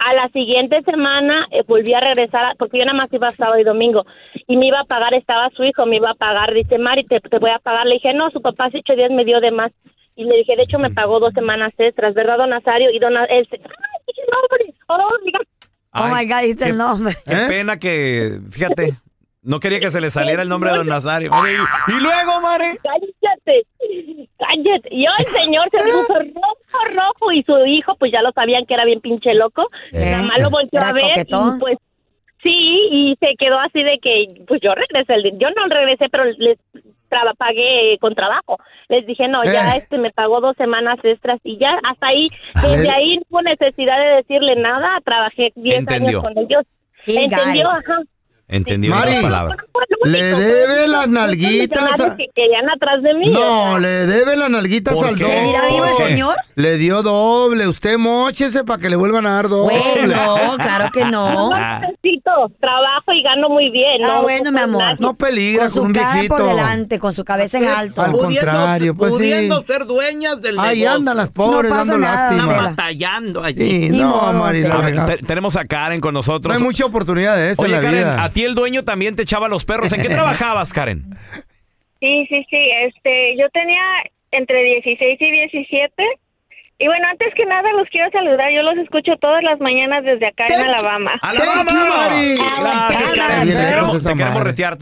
A 0.00 0.14
la 0.14 0.28
siguiente 0.30 0.82
semana 0.82 1.46
eh, 1.50 1.62
volví 1.68 1.92
a 1.94 2.00
regresar, 2.00 2.44
a- 2.44 2.54
porque 2.58 2.78
yo 2.78 2.84
nada 2.84 2.96
más 2.98 3.12
iba 3.12 3.30
sábado 3.32 3.58
y 3.60 3.64
domingo, 3.64 4.04
y 4.46 4.56
me 4.56 4.66
iba 4.66 4.80
a 4.80 4.84
pagar, 4.84 5.14
estaba 5.14 5.50
su 5.50 5.62
hijo, 5.62 5.86
me 5.86 5.96
iba 5.96 6.10
a 6.10 6.14
pagar, 6.14 6.52
dice, 6.54 6.78
Mari, 6.78 7.04
te, 7.04 7.20
te 7.20 7.38
voy 7.38 7.50
a 7.50 7.58
pagar. 7.58 7.86
Le 7.86 7.94
dije, 7.94 8.12
no, 8.14 8.30
su 8.30 8.40
papá 8.42 8.64
hace 8.66 8.78
ocho 8.78 8.94
días 8.96 9.10
me 9.10 9.24
dio 9.24 9.40
de 9.40 9.50
más. 9.50 9.70
Y 10.16 10.24
le 10.24 10.36
dije, 10.38 10.56
de 10.56 10.62
hecho, 10.64 10.78
me 10.78 10.90
pagó 10.90 11.20
dos 11.20 11.32
semanas 11.34 11.72
extras, 11.78 12.14
¿verdad, 12.14 12.38
don 12.38 12.50
Nazario? 12.50 12.90
Y 12.90 12.98
don 12.98 13.16
él, 13.16 13.26
¡ay, 13.30 13.46
qué 13.50 14.22
nombre! 14.32 14.74
¡Oh, 14.88 15.10
mira! 15.24 15.38
Oh 15.92 16.08
my 16.14 16.24
God, 16.26 16.42
dice 16.42 16.68
el 16.70 16.76
nombre. 16.76 17.14
Qué 17.24 17.36
pena 17.48 17.78
que, 17.78 18.38
fíjate, 18.50 18.92
no 19.42 19.58
quería 19.60 19.80
que 19.80 19.90
se 19.90 20.00
le 20.00 20.10
saliera 20.10 20.42
el 20.42 20.48
nombre 20.48 20.70
de 20.70 20.78
don 20.78 20.86
Nazario. 20.88 21.30
Y, 21.30 21.92
y 21.92 22.00
luego, 22.00 22.40
Mare. 22.40 22.78
Cállate, 22.82 23.66
cállate. 24.38 24.88
Y 24.90 25.04
yo, 25.04 25.10
el 25.18 25.26
señor 25.26 25.68
se 25.70 25.78
puso 25.82 26.14
rojo, 26.18 26.94
rojo, 26.94 27.32
y 27.32 27.42
su 27.44 27.56
hijo, 27.66 27.94
pues 27.96 28.12
ya 28.12 28.22
lo 28.22 28.32
sabían 28.32 28.66
que 28.66 28.74
era 28.74 28.84
bien 28.84 29.00
pinche 29.00 29.34
loco. 29.34 29.68
Eh, 29.92 30.10
Nada 30.12 30.22
más 30.24 30.38
lo 30.40 30.50
volteó 30.50 30.80
¿era 30.80 30.88
a 30.90 30.92
ver 30.92 31.04
coquetón? 31.08 31.56
y 31.56 31.60
pues 31.60 31.78
sí, 32.42 32.88
y 32.90 33.16
se 33.20 33.34
quedó 33.38 33.58
así 33.60 33.82
de 33.82 33.98
que, 34.02 34.44
pues 34.46 34.60
yo 34.62 34.74
regresé, 34.74 35.14
el, 35.14 35.38
yo 35.38 35.48
no 35.50 35.66
regresé, 35.68 36.08
pero 36.10 36.24
les 36.24 36.58
traba- 37.08 37.34
pagué 37.34 37.98
con 38.00 38.14
trabajo. 38.14 38.58
Les 38.88 39.06
dije, 39.06 39.26
no, 39.28 39.42
ya 39.44 39.74
Eh. 39.74 39.78
este 39.78 39.98
me 39.98 40.10
pagó 40.10 40.40
dos 40.40 40.56
semanas 40.56 40.98
extras 41.02 41.40
y 41.44 41.58
ya 41.58 41.78
hasta 41.82 42.06
ahí, 42.08 42.28
desde 42.54 42.76
ver. 42.82 42.90
ahí 42.90 43.16
no 43.16 43.22
hubo 43.30 43.42
necesidad 43.42 43.98
de 43.98 44.16
decirle 44.16 44.56
nada, 44.56 44.98
trabajé 45.04 45.52
10 45.56 45.74
Entendió. 45.80 46.20
años 46.20 46.22
con 46.22 46.38
ellos. 46.38 46.64
He 47.06 47.24
Entendió, 47.24 47.70
ajá. 47.70 48.00
Entendió 48.52 48.94
Mari, 48.94 49.12
las 49.12 49.22
palabras. 49.22 49.56
Le 50.04 50.22
debe 50.34 50.88
las 50.88 51.08
nalguitas. 51.08 52.00
A- 52.00 52.16
que 52.16 52.26
querían 52.34 52.68
atrás 52.70 53.02
de 53.02 53.14
mí. 53.14 53.28
o 53.28 53.32
No, 53.32 53.70
sea. 53.70 53.78
le 53.78 54.06
debe 54.06 54.36
las 54.36 54.50
nalguitas 54.50 54.94
¿Por 54.94 55.06
al 55.06 55.16
qué? 55.16 55.22
doble. 55.24 55.36
¿Seguirá 55.38 55.60
vivo 55.68 55.84
el 55.84 56.08
señor? 56.08 56.36
Le 56.56 56.76
dio 56.78 57.02
doble. 57.02 57.68
Usted 57.68 57.96
mochese 57.98 58.64
para 58.64 58.80
que 58.80 58.88
le 58.90 58.96
vuelvan 58.96 59.26
a 59.26 59.34
dar 59.34 59.48
doble. 59.48 59.78
Bueno, 59.78 60.56
claro 60.58 60.90
que 60.92 61.04
no. 61.04 61.50
No 61.50 61.80
necesito 61.80 62.30
trabajo 62.60 63.12
y 63.12 63.22
gano 63.22 63.48
muy 63.50 63.70
bien. 63.70 64.02
Ah, 64.04 64.14
no 64.16 64.22
bueno, 64.22 64.50
mi 64.52 64.60
amor. 64.60 65.00
No 65.00 65.14
peligra 65.14 65.64
Con 65.64 65.74
su 65.74 65.82
un 65.82 65.92
cara 65.92 66.12
viejito. 66.14 66.36
por 66.36 66.46
delante, 66.46 66.98
con 66.98 67.12
su 67.12 67.24
cabeza 67.24 67.58
en 67.58 67.68
alto. 67.68 68.02
Al 68.02 68.12
contrario, 68.12 68.94
pues 68.96 69.12
sí. 69.12 69.18
pudiendo 69.18 69.62
ser 69.64 69.86
dueñas 69.86 70.40
del 70.40 70.58
Ahí 70.58 70.78
negocio. 70.80 70.96
andan 70.98 71.16
las 71.18 71.28
pobres 71.28 71.70
No 71.70 71.76
pasa 71.76 71.90
dando 71.92 71.98
nada, 71.98 72.32
lástima. 72.32 72.62
Batallando 72.70 73.44
allí. 73.44 73.90
Sí, 73.92 73.98
no, 73.98 74.32
Mari, 74.32 74.64
tenemos 75.26 75.56
a 75.56 75.64
Karen 75.64 76.00
con 76.00 76.14
nosotros. 76.14 76.52
No 76.54 76.58
hay 76.58 76.64
mucha 76.64 76.84
oportunidad 76.86 77.36
de 77.36 77.52
eso 77.52 77.62
Oye, 77.62 77.74
en 77.74 77.76
la 77.76 77.80
Karen, 77.86 77.98
vida. 78.04 78.24
a 78.24 78.28
ti 78.32 78.39
el 78.44 78.54
dueño 78.54 78.84
también 78.84 79.16
te 79.16 79.22
echaba 79.22 79.48
los 79.48 79.64
perros. 79.64 79.92
¿En 79.92 80.02
qué 80.02 80.08
trabajabas, 80.08 80.72
Karen? 80.72 81.04
Sí, 82.00 82.26
sí, 82.28 82.46
sí. 82.48 82.70
Este, 82.86 83.36
yo 83.38 83.48
tenía 83.50 83.82
entre 84.30 84.62
16 84.62 85.20
y 85.20 85.30
17. 85.30 86.04
Y 86.78 86.86
bueno, 86.86 87.06
antes 87.10 87.34
que 87.34 87.44
nada 87.44 87.70
los 87.72 87.88
quiero 87.90 88.10
saludar. 88.10 88.50
Yo 88.52 88.62
los 88.62 88.78
escucho 88.78 89.12
todas 89.20 89.42
las 89.42 89.60
mañanas 89.60 90.02
desde 90.04 90.28
acá 90.28 90.46
en 90.48 90.60
Alabama. 90.60 91.12
¡Alabama! 91.20 92.08
Gracias, 92.08 93.14
Karen. 93.14 93.48
Te 93.48 93.54
queremos, 93.54 94.02
te 94.02 94.14
queremos 94.14 94.42
retear, 94.42 94.78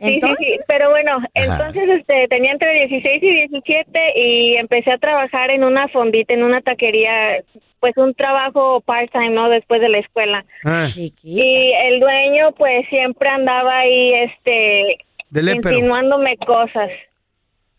Sí, 0.00 0.18
sí, 0.22 0.34
sí, 0.38 0.56
pero 0.66 0.88
bueno, 0.88 1.18
entonces 1.34 1.82
este 1.98 2.26
tenía 2.28 2.52
entre 2.52 2.72
16 2.86 3.22
y 3.22 3.32
17 3.48 4.00
y 4.16 4.56
empecé 4.56 4.92
a 4.92 4.98
trabajar 4.98 5.50
en 5.50 5.62
una 5.62 5.88
fondita, 5.88 6.32
en 6.32 6.42
una 6.42 6.62
taquería, 6.62 7.44
pues 7.80 7.94
un 7.98 8.14
trabajo 8.14 8.80
part-time, 8.80 9.30
¿no? 9.30 9.50
Después 9.50 9.82
de 9.82 9.90
la 9.90 9.98
escuela. 9.98 10.44
Ah. 10.64 10.86
Y 10.96 11.72
el 11.84 12.00
dueño 12.00 12.52
pues 12.56 12.88
siempre 12.88 13.28
andaba 13.28 13.80
ahí, 13.80 14.14
este, 14.14 14.96
insinuándome 15.32 16.38
cosas. 16.38 16.90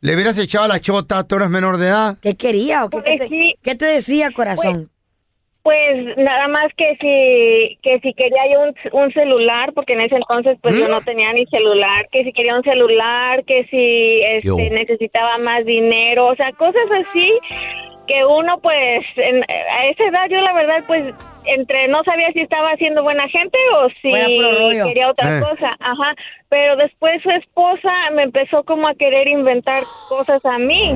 Le 0.01 0.13
hubieras 0.13 0.37
echado 0.37 0.65
a 0.65 0.67
la 0.67 0.79
chota, 0.79 1.27
tú 1.27 1.37
eres 1.37 1.49
menor 1.49 1.77
de 1.77 1.87
edad. 1.87 2.17
¿Qué 2.21 2.35
quería 2.35 2.85
o 2.85 2.89
qué, 2.89 3.01
qué 3.03 3.17
te, 3.17 3.55
qué 3.63 3.75
te 3.75 3.85
decía, 3.85 4.29
corazón? 4.31 4.73
Pues 4.73 5.00
nada 6.17 6.47
más 6.47 6.71
que 6.75 6.95
si 6.99 7.77
que 7.83 7.99
si 7.99 8.13
quería 8.13 8.41
yo 8.51 8.61
un, 8.61 8.75
un 9.03 9.11
celular, 9.13 9.71
porque 9.73 9.93
en 9.93 10.01
ese 10.01 10.15
entonces 10.15 10.57
pues 10.61 10.75
yo 10.75 10.87
¿Mm? 10.87 10.91
no 10.91 11.01
tenía 11.01 11.31
ni 11.33 11.45
celular, 11.47 12.07
que 12.11 12.23
si 12.23 12.33
quería 12.33 12.55
un 12.55 12.63
celular, 12.63 13.43
que 13.45 13.65
si 13.65 14.21
este, 14.23 14.69
necesitaba 14.71 15.37
más 15.37 15.65
dinero, 15.65 16.27
o 16.27 16.35
sea, 16.35 16.51
cosas 16.53 16.83
así 17.01 17.31
que 18.07 18.25
uno 18.25 18.59
pues 18.61 19.05
en- 19.15 19.43
a 19.43 19.85
esa 19.85 20.03
edad 20.05 20.25
yo 20.29 20.41
la 20.41 20.53
verdad 20.53 20.83
pues 20.87 21.13
entre 21.45 21.87
no 21.87 22.03
sabía 22.03 22.31
si 22.33 22.41
estaba 22.41 22.75
siendo 22.77 23.03
buena 23.03 23.27
gente 23.29 23.57
o 23.77 23.89
si 24.01 24.11
quería 24.83 25.09
otra 25.09 25.37
Eh. 25.37 25.41
cosa, 25.41 25.75
ajá, 25.79 26.15
pero 26.49 26.75
después 26.75 27.21
su 27.21 27.29
esposa 27.29 27.91
me 28.13 28.23
empezó 28.23 28.63
como 28.63 28.87
a 28.87 28.95
querer 28.95 29.27
inventar 29.27 29.83
cosas 30.09 30.43
a 30.45 30.57
mí. 30.57 30.95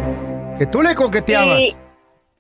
Que 0.58 0.66
tú 0.66 0.82
le 0.82 0.96
coqueteabas. 0.96 1.60
Y- 1.60 1.76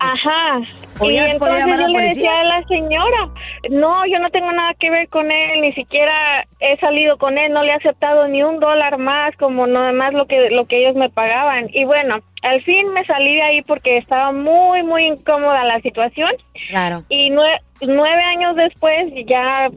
Ajá. 0.06 0.60
Y 0.60 0.97
¿Podías- 0.97 0.99
podía 0.99 1.32
entonces 1.32 1.66
yo 1.80 1.88
le 1.88 2.01
decía 2.08 2.39
a 2.39 2.43
la 2.45 2.64
señora, 2.68 3.30
no, 3.70 4.06
yo 4.06 4.20
no 4.20 4.30
tengo 4.30 4.51
nada 4.53 4.74
que 4.80 4.89
ver 4.89 5.10
con 5.10 5.30
él, 5.30 5.60
ni 5.62 5.74
siquiera 5.74 6.45
he 6.62 6.78
salido 6.78 7.18
con 7.18 7.38
él, 7.38 7.51
no 7.51 7.64
le 7.64 7.72
he 7.72 7.76
aceptado 7.76 8.28
ni 8.30 8.41
un 8.43 8.60
dólar 8.62 8.97
más, 8.97 9.36
como 9.38 9.68
nada 9.68 9.91
más 9.91 10.14
lo 10.14 10.26
que 10.26 10.49
lo 10.51 10.66
que 10.66 10.82
ellos 10.82 10.95
me 10.95 11.10
pagaban. 11.10 11.68
Y 11.74 11.84
bueno, 11.84 12.20
al 12.43 12.62
fin 12.64 12.88
me 12.93 13.03
salí 13.06 13.36
de 13.36 13.41
ahí 13.41 13.62
porque 13.64 13.97
estaba 13.97 14.32
muy, 14.32 14.84
muy 14.84 15.06
incómoda 15.08 15.66
la 15.66 15.82
situación. 15.82 16.32
Claro. 16.70 17.03
Y 17.10 17.30
nue- 17.32 17.60
nueve 17.82 18.24
años 18.24 18.56
después, 18.56 19.12
ya, 19.28 19.70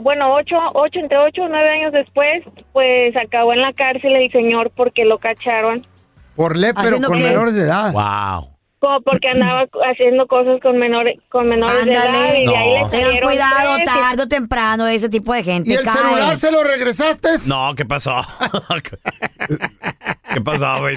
bueno, 0.00 0.32
ocho, 0.32 0.56
ocho, 0.72 1.00
entre 1.00 1.18
ocho 1.18 1.42
o 1.42 1.48
nueve 1.48 1.68
años 1.68 1.92
después, 1.92 2.42
pues 2.72 3.14
acabó 3.14 3.52
en 3.52 3.60
la 3.60 3.74
cárcel 3.74 4.16
el 4.16 4.32
señor 4.32 4.70
porque 4.74 5.04
lo 5.04 5.18
cacharon. 5.18 5.86
Por 6.34 6.56
lépero 6.56 6.86
¿Haciendo 6.86 7.08
con 7.08 7.20
menores 7.22 7.54
de 7.54 7.62
edad. 7.62 7.92
Wow. 7.92 8.55
Como 8.78 9.00
porque 9.00 9.28
andaba 9.28 9.64
haciendo 9.90 10.26
cosas 10.26 10.60
con 10.60 10.76
menores, 10.78 11.18
con 11.30 11.48
menores 11.48 11.84
de 11.86 11.92
edad 11.92 12.06
Ándale. 12.06 12.42
y 12.42 12.46
de 12.46 12.56
ahí 12.56 12.72
le 12.72 12.80
No. 12.82 12.88
Tengan 12.90 13.20
cuidado 13.20 13.74
tres 13.76 13.80
y- 13.80 13.84
tarde 14.00 14.22
o 14.22 14.28
temprano 14.28 14.86
ese 14.86 15.08
tipo 15.08 15.32
de 15.32 15.42
gente. 15.42 15.70
¿Y 15.70 15.74
el 15.74 15.84
cae. 15.84 15.94
celular 15.94 16.38
se 16.38 16.50
lo 16.52 16.62
regresaste? 16.62 17.28
No, 17.46 17.74
¿qué 17.74 17.84
pasó? 17.86 18.20
¿Qué 20.34 20.40
pasó, 20.42 20.78
güey? 20.80 20.96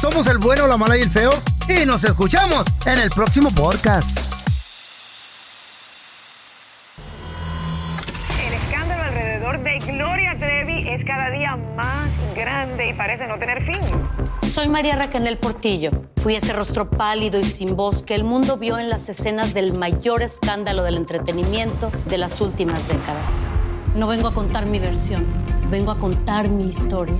Somos 0.00 0.26
el 0.26 0.38
bueno, 0.38 0.66
la 0.66 0.76
mala 0.76 0.96
y 0.96 1.02
el 1.02 1.10
feo. 1.10 1.30
Y 1.68 1.86
nos 1.86 2.04
escuchamos 2.04 2.66
en 2.86 2.98
el 2.98 3.10
próximo 3.10 3.50
podcast. 3.50 4.18
El 8.38 8.52
escándalo 8.52 9.02
alrededor 9.02 9.62
de 9.62 9.78
Gloria 9.78 10.36
Trevi 10.38 10.88
es 10.88 11.04
cada 11.06 11.30
día 11.30 11.56
más 11.76 12.10
grande 12.34 12.90
y 12.90 12.92
parece 12.92 13.26
no 13.26 13.38
tener 13.38 13.64
fin. 13.64 13.80
Soy 14.42 14.68
María 14.68 14.96
Raquel 14.96 15.38
Portillo. 15.38 15.90
Fui 16.16 16.36
ese 16.36 16.52
rostro 16.52 16.88
pálido 16.88 17.40
y 17.40 17.44
sin 17.44 17.76
voz 17.76 18.02
que 18.02 18.14
el 18.14 18.24
mundo 18.24 18.56
vio 18.56 18.78
en 18.78 18.88
las 18.88 19.08
escenas 19.08 19.54
del 19.54 19.76
mayor 19.76 20.22
escándalo 20.22 20.82
del 20.82 20.96
entretenimiento 20.96 21.90
de 22.06 22.18
las 22.18 22.40
últimas 22.40 22.86
décadas. 22.88 23.42
No 23.96 24.06
vengo 24.06 24.28
a 24.28 24.34
contar 24.34 24.66
mi 24.66 24.78
versión, 24.78 25.24
vengo 25.70 25.90
a 25.90 25.98
contar 25.98 26.48
mi 26.48 26.68
historia. 26.68 27.16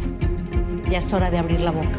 Ya 0.89 0.99
es 0.99 1.13
hora 1.13 1.31
de 1.31 1.39
abrir 1.39 1.61
la 1.61 1.71
boca. 1.71 1.99